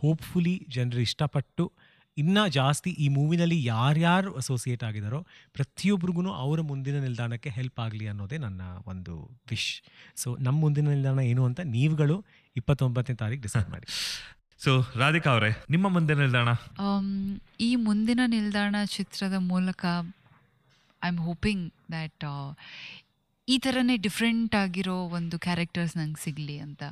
ಹೋಪ್ಫುಲಿ 0.01 0.55
ಜನರು 0.69 1.01
ಇಷ್ಟಪಟ್ಟು 1.01 1.65
ಇನ್ನೂ 2.19 2.49
ಜಾಸ್ತಿ 2.49 2.91
ಈ 2.91 3.07
ಮೂವಿನಲ್ಲಿ 3.09 3.59
ಯಾರ್ಯಾರು 3.65 4.31
ಅಸೋಸಿಯೇಟ್ 4.35 4.85
ಆಗಿದಾರೋ 4.85 5.21
ಪ್ರತಿಯೊಬ್ರಿಗೂ 5.55 6.33
ಅವರ 6.33 6.61
ಮುಂದಿನ 6.61 6.97
ನಿಲ್ದಾಣಕ್ಕೆ 7.01 7.51
ಹೆಲ್ಪ್ 7.51 7.81
ಆಗಲಿ 7.81 8.07
ಅನ್ನೋದೇ 8.07 8.39
ನನ್ನ 8.39 8.63
ಒಂದು 8.87 9.15
ವಿಶ್ 9.51 9.71
ಸೊ 10.17 10.37
ನಮ್ಮ 10.41 10.59
ಮುಂದಿನ 10.61 10.89
ನಿಲ್ದಾಣ 10.89 11.21
ಏನು 11.33 11.45
ಅಂತ 11.45 11.61
ನೀವುಗಳು 11.77 12.19
ಇಪ್ಪತ್ತೊಂಬತ್ತನೇ 12.57 13.17
ತಾರೀಕು 13.17 13.43
ಡಿಸೈಡ್ 13.43 13.71
ಮಾಡಿ. 13.71 13.87
ಸೊ 14.65 14.73
ರಾಧಿಕಾ 14.97 15.31
ಅವರೇ 15.31 15.49
ನಿಮ್ಮ 15.71 15.87
ಮುಂದಿನ 15.89 16.19
ನಿಲ್ದಾಣ. 16.19 16.49
Um, 16.87 17.07
ಈ 17.61 17.71
ಮುಂದಿನ 17.77 18.21
ನಿಲ್ದಾಣ 18.27 18.77
ಚಿತ್ರದ 18.85 19.37
ಮೂಲಕ 19.53 19.85
ಐ 21.03 21.09
ಆಮ್ 21.09 21.19
ಹೋಪಿಂಗ್ 21.19 21.65
ದ್ಯಾಟ್ 21.91 22.27
ಈ 23.49 23.59
ಥರನೇ 23.59 23.97
ಡಿಫ್ರೆಂಟ್ 23.97 24.55
ಆಗಿರೋ 24.55 24.95
ಒಂದು 25.19 25.37
ಕ್ಯಾರೆಕ್ಟರ್ಸ್ 25.39 25.97
ನಂಗೆ 25.97 26.21
ಸಿಗಲಿ 26.25 26.59
ಅಂತ. 26.59 26.83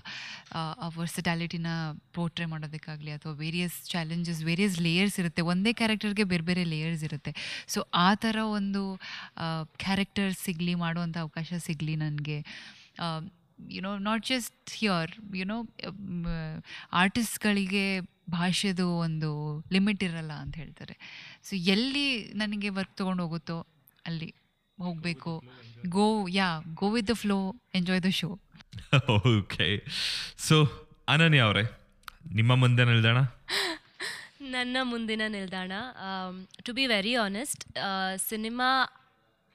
ಆ 0.57 0.89
ವರ್ಸಟ್ಯಾಲಿಟಿನ 0.97 1.67
ಪೋರ್ಟ್ರೇ 2.15 2.45
ಮಾಡೋದಕ್ಕಾಗಲಿ 2.45 3.11
ಅಥವಾ 3.11 3.33
ವೇರಿಯಸ್ 3.33 3.77
ಚಾಲೆಂಜಸ್ 3.91 4.43
ವೇರಿಯಸ್ 4.43 4.81
ಲೇಯರ್ಸ್ 4.81 5.19
ಇರುತ್ತೆ. 5.21 5.43
ಒಂದೇ 5.43 5.73
ಕ್ಯಾರೆಕ್ಟರ್ಗೆ 5.73 6.25
ಬೇರೆ 6.25 6.43
ಬೇರೆ 6.43 6.65
ಲೇಯರ್ಸ್ 6.65 7.05
ಇರುತ್ತೆ. 7.05 7.35
ಸೊ 7.69 7.87
ಆ 7.95 8.15
ಥರ 8.15 8.37
ಒಂದು 8.59 8.83
ಕ್ಯಾರೆಕ್ಟರ್ಸ್ 9.85 10.41
ಸಿಗಲಿ 10.49 10.75
ಮಾಡುವಂಥ 10.75 11.19
ಅವಕಾಶ 11.19 11.53
ಸಿಗಲಿ 11.69 11.97
ನನಗೆ. 11.97 12.41
You know 13.69 13.99
not 13.99 14.27
just 14.27 14.71
here 14.75 15.11
you know 15.37 15.59
ಆರ್ಟಿಸ್ಟ್ಗಳಿಗೆ 16.93 18.01
ಭಾಷೆದು 18.31 18.87
ಒಂದು 18.91 19.31
ಲಿಮಿಟ್ 19.73 20.05
ಇರಲ್ಲ 20.05 20.33
ಅಂತ 20.33 20.57
ಹೇಳ್ತಾರೆ. 20.57 20.95
ಸೊ 21.43 21.57
ಎಲ್ಲಿ 21.57 22.25
ನನಗೆ 22.35 22.69
ವರ್ಕ್ 22.69 22.97
ತೊಗೊಂಡು 22.97 23.23
ಹೋಗುತ್ತೋ 23.23 23.67
ಅಲ್ಲಿ 24.07 24.35
ಹೋಗಬೇಕು. 24.79 25.43
Go 25.89 26.29
ya 26.29 26.61
go 26.75 26.91
with 26.91 27.09
the 27.09 27.11
flow 27.15 27.55
enjoy 27.75 28.03
the 28.03 28.11
show 28.21 28.31
okay 29.39 29.67
so 30.39 30.57
Ananya 31.09 31.39
ಅವರೇ 31.39 31.65
ನಿಮ್ಮ 32.33 32.55
ಮುಂದೆ 32.55 32.85
ನಿಲ್ದಾಣ? 32.85 33.19
ನನ್ನ 34.43 34.77
ಮುಂದಿನ 34.83 35.23
ನಿಲ್ದಾಣ 35.29 35.73
to 36.65 36.73
be 36.73 36.87
very 36.87 37.15
honest 37.15 37.65
cinema 38.29 38.69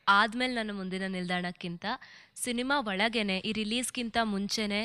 ಆದಮೇಲೆ 0.07 0.53
ನನ್ನ 0.59 0.73
ಮುಂದಿನ 0.79 1.05
ನಿಲ್ದಾಣಕ್ಕಿಂತ 1.15 1.85
ಸಿನಿಮಾ 2.43 2.75
ಒಳಗೇನೆ, 2.91 3.37
ಈ 3.49 3.51
ರಿಲೀಸ್ಗಿಂತ 3.61 4.17
ಮುಂಚೆನೇ 4.33 4.81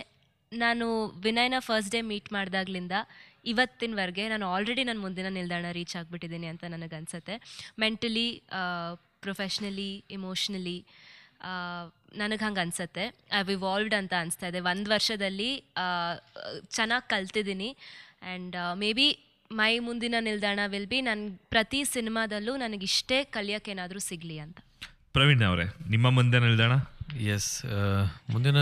ನಾನು 0.53 0.87
ವಿನಯ್ನ 1.25 1.59
ಫಸ್ಟ್ 1.67 1.93
ಡೇ 1.95 2.01
ಮೀಟ್ 2.11 2.29
ಮಾಡಿದಾಗ್ಲಿಂದ 2.37 2.95
ಇವತ್ತಿನವರೆಗೆ 3.53 4.25
ನಾನು 4.33 4.47
ಆಲ್ರೆಡಿ 4.55 4.83
ನನ್ನ 4.89 5.01
ಮುಂದಿನ 5.07 5.29
ನಿಲ್ದಾಣ 5.37 5.67
ರೀಚ್ 5.79 5.95
ಆಗಿಬಿಟ್ಟಿದ್ದೀನಿ 6.01 6.49
ಅಂತ 6.53 6.65
ನನಗನ್ಸುತ್ತೆ. 6.75 7.35
ಮೆಂಟಲಿ 7.83 8.27
ಪ್ರೊಫೆಷ್ನಲಿ 9.25 9.91
ಇಮೋಷ್ನಲಿ 10.17 10.79
ನನಗೆ 12.21 12.43
ಹಂಗೆ 12.47 12.61
ಅನ್ಸುತ್ತೆ 12.65 13.05
ಐ 13.39 13.41
ವಿವಾಲ್ವ್ಡ್ 13.51 13.97
ಅಂತ 13.99 14.13
ಅನಿಸ್ತಾ 14.23 14.49
ಇದೆ. 14.53 14.61
ಒಂದು 14.73 14.89
ವರ್ಷದಲ್ಲಿ 14.95 15.51
ಚೆನ್ನಾಗಿ 16.77 17.07
ಕಲ್ತಿದ್ದೀನಿ. 17.15 17.71
ಆ್ಯಂಡ್ 18.31 18.57
ಮೇ 18.83 18.91
ಬಿ 18.99 19.09
ಮೈ 19.61 19.73
ಮುಂದಿನ 19.87 20.17
ನಿಲ್ದಾಣ 20.29 20.61
ವಿಲ್ 20.75 20.91
ಬಿ 20.93 20.99
ನನ್ನ 21.11 21.31
ಪ್ರತಿ 21.55 21.79
ಸಿನಿಮಾದಲ್ಲೂ 21.95 22.53
ನನಗಿಷ್ಟೇ 22.65 23.21
ಕಲಿಯೋಕ್ಕೇನಾದರೂ 23.37 24.03
ಸಿಗಲಿ 24.11 24.39
ಅಂತ. 24.47 24.59
ಪ್ರವೀಣ್ 25.15 25.43
ಅವರೇ 25.49 25.67
ನಿಮ್ಮ 25.89 26.07
ಮುಂದೆ 26.17 26.39
ನಿಲ್ದಾಣ? 26.45 26.73
ಎಸ್ 27.33 27.53
ಮುಂದಿನ 28.31 28.59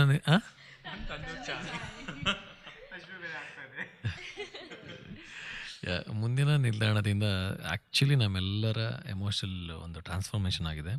ಮುಂದಿನ 6.21 6.49
ನಿಲ್ದಾಣದಿಂದ 6.63 7.25
ಆ್ಯಕ್ಚುಲಿ 7.69 8.15
ನಮ್ಮೆಲ್ಲರ 8.21 8.79
ಎಮೋಷನಲ್ 9.13 9.69
ಒಂದು 9.85 9.99
ಟ್ರಾನ್ಸ್ಫಾರ್ಮೇಷನ್ 10.07 10.67
ಆಗಿದೆ. 10.71 10.93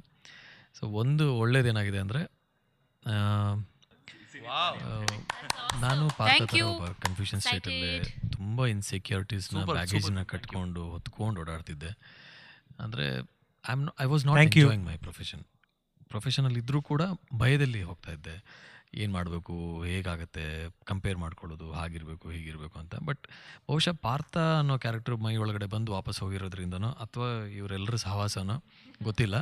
ಸೊ 0.79 0.83
ಒಂದು 1.03 1.27
ಒಳ್ಳೇದೇನಾಗಿದೆ 1.43 1.99
ಅಂದರೆ 2.05 2.23
ನಾನು 5.85 6.07
Thank 6.21 6.53
you. 6.59 6.69
ಕನ್ಫ್ಯೂಷನ್ 7.03 7.41
ಸ್ಟೇಟಲ್ಲಿ 7.41 7.93
ತುಂಬ 8.33 8.67
ಇನ್ಸೆಕ್ಯೂರಿಟೀಸ್ನ 8.67 9.65
ಬ್ಯಾಗೇಜ್ನ. 9.73 10.23
ಕಟ್ಕೊಂಡು 10.33 10.83
ಹೊತ್ಕೊಂಡು 10.95 11.41
ಓಡಾಡ್ತಿದ್ದೆ. 11.41 11.91
ಅಂದರೆ 12.85 13.07
I 13.69 13.73
am 13.77 13.85
I 14.05 14.09
was 14.13 14.25
not. 14.29 14.41
Enjoying 14.43 14.87
my 14.91 14.97
profession 15.07 15.45
professional 16.13 16.57
ಇದ್ದರೂ 16.61 16.79
ಕೂಡ 16.91 17.03
ಭಯದಲ್ಲಿ 17.41 17.81
ಹೋಗ್ತಾ 17.89 18.13
ಇದ್ದೆ. 18.17 18.37
ಏನು 19.03 19.13
ಮಾಡಬೇಕು 19.17 19.55
ಹೇಗಾಗುತ್ತೆ 19.91 20.45
ಕಂಪೇರ್ 20.91 21.19
ಮಾಡ್ಕೊಳ್ಳೋದು 21.25 21.67
ಹಾಗಿರಬೇಕು 21.73 22.27
ಹೀಗಿರಬೇಕು 22.37 22.77
ಅಂತ. 22.83 22.95
ಬಟ್ 23.09 23.25
ಬಹುಶಃ 23.69 23.95
ಪಾರ್ಥ 24.07 24.37
ಅನ್ನೋ 24.61 24.77
ಕ್ಯಾರೆಕ್ಟರ್ 24.85 25.17
ಮೈ 25.27 25.35
ಒಳಗಡೆ 25.45 25.67
ಬಂದು 25.75 25.93
ವಾಪಸ್ 25.99 26.19
ಹೋಗಿರೋದ್ರಿಂದನೋ 26.25 26.91
ಅಥವಾ 27.05 27.29
ಇವರೆಲ್ಲರ 27.59 27.99
ಸಹವಾಸನೋ 28.07 28.57
ಗೊತ್ತಿಲ್ಲ. 29.09 29.37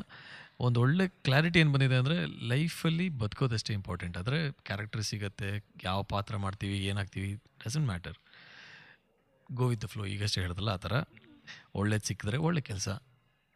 ಒಂದು 0.67 0.79
ಒಳ್ಳೆ 0.85 1.05
ಕ್ಲಾರಿಟಿ 1.27 1.59
ಏನು 1.63 1.73
ಬಂದಿದೆ 1.75 1.97
ಅಂದರೆ 2.03 2.17
ಲೈಫಲ್ಲಿ 2.53 3.09
ಬದುಕೋದಷ್ಟೇ 3.23 3.73
ಇಂಪಾರ್ಟೆಂಟ್ 3.79 4.17
ಆದರೆ 4.21 4.39
ಕ್ಯಾರೆಕ್ಟರ್ 4.69 5.03
ಸಿಗತ್ತೆ 5.11 5.51
ಯಾವ 5.89 5.99
ಪಾತ್ರ 6.13 6.37
ಮಾಡ್ತೀವಿ 6.45 6.79
ಏನಾಗ್ತೀವಿ 6.93 7.31
doesn't 7.65 7.89
matter 7.93 8.19
go 9.51 9.67
with 9.73 9.83
the 9.85 9.89
flow 9.93 10.05
ಈಗಷ್ಟೇ 10.15 10.41
ಹೇಳ್ದಲ್ಲ 10.47 10.73
ಆ 10.79 10.81
ಥರ. 10.87 10.95
ಒಳ್ಳೇದು 11.81 12.07
ಸಿಕ್ಕಿದ್ರೆ 12.11 12.39
ಒಳ್ಳೆ 12.49 12.63
ಕೆಲಸ. 12.71 12.89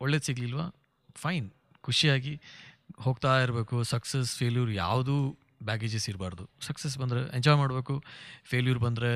ಒಳ್ಳೇದು 0.02 0.24
ಸಿಗಲಿಲ್ವಾ? 0.28 0.66
ಫೈನ್ 1.22 1.46
ಖುಷಿಯಾಗಿ 1.86 2.34
ಹೋಗ್ತಾ 3.04 3.32
ಇರಬೇಕು. 3.44 3.76
ಸಕ್ಸಸ್ 3.92 4.32
ಫೇಲ್ಯೂರ್ 4.40 4.70
ಯಾವುದೂ 4.82 5.16
ಬ್ಯಾಗೇಜಸ್ 5.68 6.06
ಇರಬಾರ್ದು. 6.12 6.44
ಸಕ್ಸಸ್ 6.68 6.96
ಬಂದರೆ 7.02 7.20
ಎಂಜಾಯ್ 7.38 7.58
ಮಾಡಬೇಕು. 7.62 7.94
ಫೇಲ್ಯೂರ್ 8.50 8.80
ಬಂದರೆ 8.86 9.10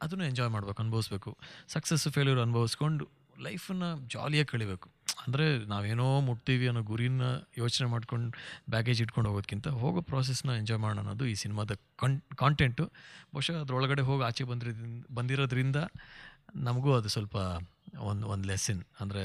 ಅದನ್ನು 0.00 0.24
ಎಂಜಾಯ್ 0.30 0.50
ಮಾಡಬೇಕು, 0.56 0.78
ಅನುಭವಿಸ್ಬೇಕು. 0.84 1.30
Success 1.74 2.04
failure 2.16 2.40
ಅನುಭವಿಸ್ಕೊಂಡು 2.46 3.04
ಲೈಫನ್ನು 3.46 3.88
ಜಾಲಿಯಾಗಿ 4.14 4.50
ಕಳಿಬೇಕು. 4.54 4.88
ಅಂದರೆ 5.24 5.46
ನಾವೇನೋ 5.72 6.06
ಮುಟ್ತೀವಿ 6.28 6.66
ಅನ್ನೋ 6.70 6.82
ಗುರಿನ 6.90 7.24
ಯೋಚನೆ 7.62 7.86
ಮಾಡ್ಕೊಂಡು 7.94 8.28
ಬ್ಯಾಗೇಜ್ 8.74 9.00
ಇಟ್ಕೊಂಡು 9.04 9.28
ಹೋಗೋದಕ್ಕಿಂತ 9.30 9.68
ಹೋಗೋ 9.82 10.00
ಪ್ರಾಸೆಸ್ನ 10.10 10.50
ಎಂಜಾಯ್ 10.60 10.80
ಮಾಡೋಣ 10.84 11.00
ಅನ್ನೋದು 11.02 11.24
ಈ 11.32 11.34
ಸಿನಿಮಾದ 11.42 11.72
ಕನ್ 12.02 12.16
ಕಾಂಟೆಂಟು 12.42 12.84
ಬಹುಶಃ 13.34 13.56
ಅದರೊಳಗಡೆ 13.62 14.04
ಹೋಗಿ 14.10 14.24
ಆಚೆ 14.28 14.44
ಬಂದಿರೋದ್ರಿಂದ 14.52 15.02
ಬಂದಿರೋದ್ರಿಂದ 15.18 15.80
ನಮಗೂ 16.68 16.92
ಅದು 16.98 17.10
ಸ್ವಲ್ಪ 17.16 17.36
ಒಂದು 18.10 18.26
ಒಂದು 18.34 18.46
ಲೆಸನ್ 18.50 18.82
ಅಂದರೆ 19.02 19.24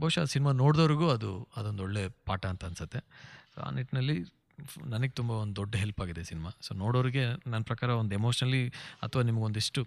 ಬಹುಶಃ 0.00 0.24
ಸಿನಿಮಾ 0.24 0.50
ನೋಡಿದವ್ರಿಗೂ 0.52 1.06
ಅದು 1.10 1.30
ಅದೊಂದು 1.56 1.82
ಒಳ್ಳೆ 1.82 2.02
ಪಾಠ 2.24 2.42
ಅಂತ 2.46 2.64
ಅನ್ಸುತ್ತೆ. 2.64 3.00
ಸೊ 3.52 3.58
ಆ 3.66 3.70
ನಿಟ್ಟಿನಲ್ಲಿ 3.70 4.16
ನನಗೆ 4.86 5.12
ತುಂಬ 5.12 5.32
ಒಂದು 5.42 5.56
ದೊಡ್ಡ 5.56 5.74
ಹೆಲ್ಪ್ 5.76 6.00
ಆಗಿದೆ 6.00 6.22
ಸಿನಿಮಾ. 6.24 6.50
ಸೊ 6.66 6.70
ನೋಡೋರಿಗೆ 6.74 7.24
ನನ್ನ 7.50 7.62
ಪ್ರಕಾರ 7.62 7.90
ಒಂದು 8.02 8.14
ಎಮೋಷ್ನಲಿ 8.14 8.62
ಅಥವಾ 9.02 9.22
ನಿಮಗೊಂದಿಷ್ಟು 9.22 9.82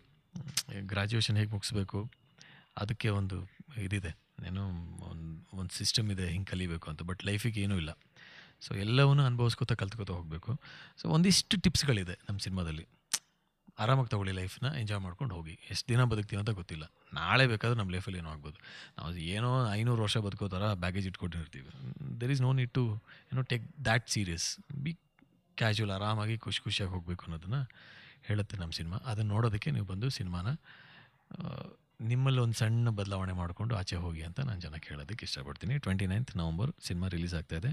ಗ್ರ್ಯಾಜುಯೇಷನ್ 0.92 1.38
ಹೇಗೆ 1.38 1.52
ಮುಗಿಸ್ಬೇಕು, 1.52 2.00
ಅದಕ್ಕೆ 2.78 3.10
ಒಂದು 3.20 3.38
ಇದಿದೆ. 3.78 4.12
ಏನೋ 4.48 4.64
ಒಂದು 5.12 5.58
ಒಂದು 5.60 5.74
ಸಿಸ್ಟಮ್ 5.76 6.08
ಇದೆ, 6.12 6.26
ಹಿಂಗೆ 6.28 6.50
ಕಲಿಬೇಕು 6.52 6.90
ಅಂತ. 6.92 7.02
ಬಟ್ 7.10 7.22
ಲೈಫಿಗೆ 7.26 7.62
ಏನೂ 7.62 7.76
ಇಲ್ಲ. 7.78 7.92
ಸೊ 8.66 8.72
ಎಲ್ಲವನ್ನೂ 8.76 9.24
ಅನುಭವಿಸ್ಕೋತಾ 9.24 9.76
ಕಲ್ತ್ಕೋತಾ 9.76 10.14
ಹೋಗಬೇಕು. 10.14 10.52
ಸೊ 11.02 11.06
ಒಂದಿಷ್ಟು 11.10 11.58
ಟಿಪ್ಸ್ಗಳಿದೆ 11.58 12.16
ನಮ್ಮ 12.30 12.40
ಸಿನಿಮಾದಲ್ಲಿ. 12.40 12.86
ಆರಾಮಾಗಿ 13.84 14.10
ತಗೊಳ್ಳಿ 14.14 14.34
ಲೈಫ್ನ, 14.40 14.68
ಎಂಜಾಯ್ 14.82 15.02
ಮಾಡ್ಕೊಂಡು 15.06 15.34
ಹೋಗಿ. 15.38 15.56
ಎಷ್ಟು 15.74 15.88
ದಿನ 15.92 16.04
ಬದುಕ್ತೀವಿ 16.12 16.40
ಅಂತ 16.42 16.52
ಗೊತ್ತಿಲ್ಲ. 16.60 16.86
ನಾಳೆ 17.20 17.46
ಬೇಕಾದ್ರೆ 17.52 17.78
ನಮ್ಮ 17.80 17.92
ಲೈಫಲ್ಲಿ 17.96 18.20
ಏನೋ 18.22 18.30
ಆಗ್ಬೋದು. 18.36 18.58
ನಾವು 18.98 19.24
ಏನೋ 19.36 19.50
ಐನೂರು 19.78 20.02
ವರ್ಷ 20.06 20.18
ಬದುಕೋ 20.26 20.48
ಥರ 20.56 20.66
ಬ್ಯಾಗೇಜ್ 20.84 21.08
ಇಟ್ಕೊಂಡಿರ್ತೀವಿ 21.12 21.72
there 22.22 22.34
is 22.36 22.44
no 22.48 22.52
need 22.60 22.74
to 22.80 22.84
ಏನೋ 23.32 23.44
take 23.54 23.66
that 23.88 24.08
serious 24.16 24.48
be 24.86 24.94
casual 25.58 25.94
ಆರಾಮಾಗಿ 25.98 26.36
ಖುಷಿ 26.46 26.62
ಖುಷಿಯಾಗಿ 26.68 26.92
ಹೋಗಬೇಕು 26.96 27.24
ಅನ್ನೋದನ್ನು 27.28 27.62
ಹೇಳುತ್ತೆ 28.28 28.56
ನಮ್ಮ 28.62 28.74
ಸಿನಿಮಾ. 28.80 28.98
ಅದನ್ನು 29.12 29.32
ನೋಡೋದಕ್ಕೆ 29.36 29.70
ನೀವು 29.78 29.88
ಬಂದು 29.92 30.08
ಸಿನಿಮಾನ 30.20 30.48
ನಿಮ್ಮಲ್ಲಿ 32.12 32.40
ಒಂದು 32.44 32.58
ಸಣ್ಣ 32.60 32.90
ಬದಲಾವಣೆ 33.00 33.34
ಮಾಡಿಕೊಂಡು 33.40 33.74
ಆಚೆ 33.80 33.98
ಹೋಗಿ 34.06 34.22
ಅಂತ 34.28 34.40
ನಾನು 34.48 34.62
ಜನಕ್ಕೆ 34.66 34.90
ಹೇಳೋದಕ್ಕೆ 34.92 35.24
ಇಷ್ಟಪಡ್ತೀನಿ. 35.28 35.76
Twenty 35.86 36.06
ninth 36.12 36.32
November 36.40 36.72
cinema 36.88 37.08
release 37.16 37.36
ಆಗ್ತಾ 37.40 37.58
ಇದೆ. 37.62 37.72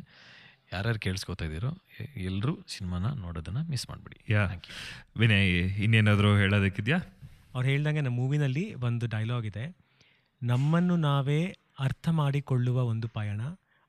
ಯಾರ್ಯಾರು 0.72 0.98
ಕೇಳಿಸ್ಕೊತಾ 0.98 1.44
ಇದ್ದೀರೋ 1.44 1.82
ಎಲ್ಲರೂ 2.16 2.58
ಸಿನಿಮಾನ 2.68 3.12
ನೋಡೋದನ್ನು 3.12 3.70
ಮಿಸ್ 3.70 3.88
ಮಾಡಿಬಿಡಿ. 3.90 4.32
ಯಾ. 4.32 4.48
ವಿನಯ್ 5.16 5.48
ಇನ್ನೇನಾದರೂ 5.82 6.36
ಹೇಳೋದಕ್ಕಿದೆಯಾ? 6.36 6.98
ಅವ್ರು 7.54 7.68
ಹೇಳ್ದಂಗೆ 7.68 8.00
ನಮ್ಮ 8.00 8.16
ಮೂವಿನಲ್ಲಿ 8.16 8.74
ಒಂದು 8.74 9.06
ಡೈಲಾಗ್ 9.06 9.46
ಇದೆ. 9.46 9.76
ನಮ್ಮನ್ನು 10.42 10.96
ನಾವೇ 10.96 11.56
ಅರ್ಥ 11.78 12.08
ಮಾಡಿಕೊಳ್ಳುವ 12.08 12.82
ಒಂದು 12.82 13.08
ಪಯಣ. 13.08 13.40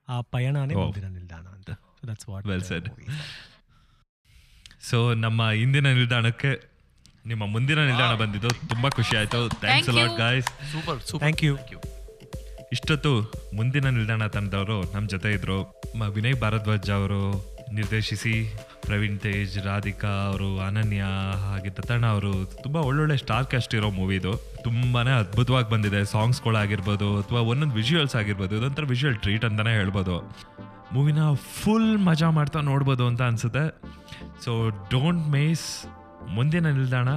ಆ 0.10 0.22
ಪಯಣನೇ 0.22 0.74
Oh. 0.74 0.80
ಮುಂದಿನ 0.80 1.08
ನಿಲ್ದಾಣ 1.08 1.48
ಅಂತ. 1.48 1.72
So 1.72 2.12
that's 2.12 2.30
what 2.30 2.48
well 2.48 2.62
said 2.62 2.90
so 4.82 5.14
ನಮ್ಮ 5.14 5.42
ಇಂದಿನ 5.42 5.88
ನಿಲ್ದಾಣಕ್ಕೆ 5.88 6.70
ನಿಮ್ಮ 7.26 7.46
ಮುಂದಿನ 7.46 7.86
ನಿಲ್ದಾಣ 7.86 8.16
ಬಂದಿದ್ದು 8.16 8.50
ತುಂಬಾ 8.50 8.90
ಖುಷಿ 8.90 9.18
ಆಯ್ತು. 9.18 9.50
Thanks 9.50 9.96
lot 9.96 10.18
guys 10.18 10.48
super 10.48 11.02
super 11.02 11.34
thank 11.34 11.44
you 11.44 11.58
ಇಷ್ಟೊತ್ತು 12.72 13.32
ಮುಂದಿನ 13.56 13.90
ನಿಲ್ದಾಣ 13.90 14.28
ತಂದವರು 14.28 14.94
ನಮ್ಮ 14.94 15.08
ಜೊತೆ 15.08 15.32
ಇದ್ರು. 15.34 15.64
ಮ- 15.64 15.79
ವಿನಯ್ 15.98 16.36
ಭಾರದ್ವಾಜ್ 16.36 16.92
ಅವರು 16.92 17.50
ನಿರ್ದೇಶಿಸಿ, 17.74 18.56
ಪ್ರವೀಣ್ 18.82 19.20
ತೇಜ್, 19.20 19.66
ರಾಧಿಕಾ 19.66 20.08
ಅವರು, 20.08 20.60
ಅನನ್ಯ 20.60 21.02
ಹಾಗೆ 21.48 21.70
ದತ್ತಣ್ಣ 21.70 22.06
ಅವರು, 22.06 22.46
ತುಂಬ 22.64 22.76
ಒಳ್ಳೊಳ್ಳೆ 22.76 23.18
ಸ್ಟಾರ್ 23.18 23.46
ಕ್ಯಾಸ್ಟ್ 23.46 23.76
ಇರೋ 23.76 23.90
ಮೂವಿ 23.90 24.16
ಇದು. 24.16 24.34
ತುಂಬಾ 24.64 25.02
ಅದ್ಭುತವಾಗಿ 25.02 25.70
ಬಂದಿದೆ. 25.70 26.06
ಸಾಂಗ್ಸ್ಗಳಾಗಿರ್ಬೋದು 26.06 27.22
ಅಥವಾ 27.22 27.40
ಒಂದೊಂದು 27.40 27.76
ವಿಜುವಲ್ಸ್ 27.76 28.16
ಆಗಿರ್ಬೋದು, 28.16 28.58
ಇದೊಂಥರ 28.58 28.84
ವಿಜುವಲ್ 28.84 29.16
ಟ್ರೀಟ್ 29.16 29.46
ಅಂತಲೇ 29.46 29.70
ಹೇಳ್ಬೋದು. 29.70 30.36
ಮೂವಿನ 30.94 31.18
ಫುಲ್ 31.34 31.98
ಮಜಾ 31.98 32.30
ಮಾಡ್ತಾ 32.30 32.60
ನೋಡ್ಬೋದು 32.60 33.08
ಅಂತ 33.08 33.22
ಅನಿಸುತ್ತೆ. 33.22 33.82
ಸೊ 34.46 34.70
ಡೋಂಟ್ 34.70 35.28
ಮೇಸ್ 35.28 35.86
ಮುಂದಿನ 36.30 36.68
ನಿಲ್ದಾಣ. 36.68 37.08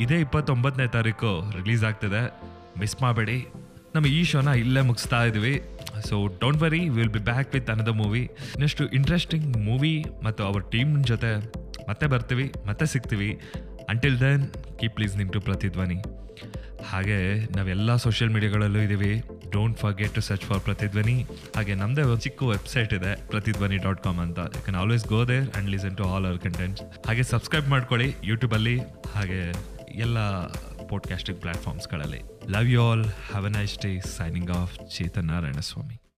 ಇದೇ 0.00 0.20
ಇಪ್ಪತ್ತೊಂಬತ್ತನೇ 0.20 0.86
ತಾರೀಕು 0.86 1.52
ರಿಲೀಸ್ 1.56 1.84
ಆಗ್ತಿದೆ. 1.84 2.40
ಮಿಸ್ 2.78 3.02
ಮಾಡಬೇಡಿ. 3.02 3.46
ನಮ್ಮ 3.94 4.06
ಈ 4.06 4.24
ಶೋನ 4.24 4.48
ಇಲ್ಲೇ 4.48 4.80
ಮುಗಿಸ್ತಾ 4.80 5.24
ಇದ್ವಿ. 5.24 5.60
So 6.08 6.26
don't 6.26 6.62
worry 6.62 6.88
will 6.88 7.08
be 7.08 7.18
back 7.18 7.54
with 7.54 7.70
another 7.70 7.88
movie 7.88 8.20
ಇನ್ನಷ್ಟು 8.20 8.88
ಇಂಟ್ರೆಸ್ಟಿಂಗ್ 8.88 9.56
ಮೂವಿ 9.56 10.04
ಮತ್ತು 10.22 10.44
ಅವರ 10.44 10.60
ಟೀಮ್ 10.60 11.04
ಜೊತೆ 11.04 11.60
ಮತ್ತೆ 11.88 12.06
ಬರ್ತೀವಿ, 12.06 12.52
ಮತ್ತೆ 12.66 12.86
ಸಿಗ್ತೀವಿ. 12.86 13.40
Until 13.88 14.20
then 14.20 14.48
keep 14.80 14.94
listening 14.94 15.32
to 15.32 15.40
Prathidhwani 15.40 16.02
ಹಾಗೆ 16.84 17.44
ನಾವೆಲ್ಲ 17.56 17.96
ಸೋಷಿಯಲ್ 17.96 18.32
ಮೀಡಿಯಾಗಳಲ್ಲೂ 18.32 18.78
ಇದ್ದೀವಿ. 18.78 19.22
Don't 19.52 19.78
forget 19.78 20.14
to 20.14 20.20
search 20.20 20.42
for 20.42 20.60
Prathidhwani 20.60 21.26
ಹಾಗೆ 21.56 21.74
ನಮ್ಮದೇ 21.74 22.02
ಒಂದು 22.02 22.20
ಚಿಕ್ಕ 22.20 22.42
ವೆಬ್ಸೈಟ್ 22.42 22.94
ಇದೆ 22.94 23.26
ಪ್ರತಿಧ್ವನಿ 23.26 23.76
ಡಾಟ್ 23.76 24.02
ಕಾಮ್ 24.02 24.18
ಅಂತ. 24.18 24.38
You 24.38 24.62
can 24.62 24.76
always 24.76 25.06
go 25.06 25.24
there 25.24 25.50
and 25.50 25.70
listen 25.70 25.96
to 25.96 26.04
all 26.04 26.26
our 26.26 26.38
contents 26.38 26.82
ಹಾಗೆ 27.08 27.22
ಸಬ್ಸ್ಕ್ರೈಬ್ 27.22 27.68
ಮಾಡ್ಕೊಳ್ಳಿ 27.68 28.14
ಯೂಟ್ಯೂಬಲ್ಲಿ 28.24 28.78
ಹಾಗೆ 29.14 29.52
ಎಲ್ಲ 29.94 30.18
podcasting 30.92 31.40
ಪ್ಲಾಟ್ಫಾರ್ಮ್ಸ್ಗಳಲ್ಲಿ 31.40 32.22
Love 32.48 32.66
you 32.66 32.82
all. 32.82 33.02
Have 33.32 33.44
a 33.44 33.50
nice 33.50 33.76
day. 33.76 34.00
Signing 34.00 34.50
off, 34.50 34.76
Chetan 34.88 35.62
Swami. 35.62 35.99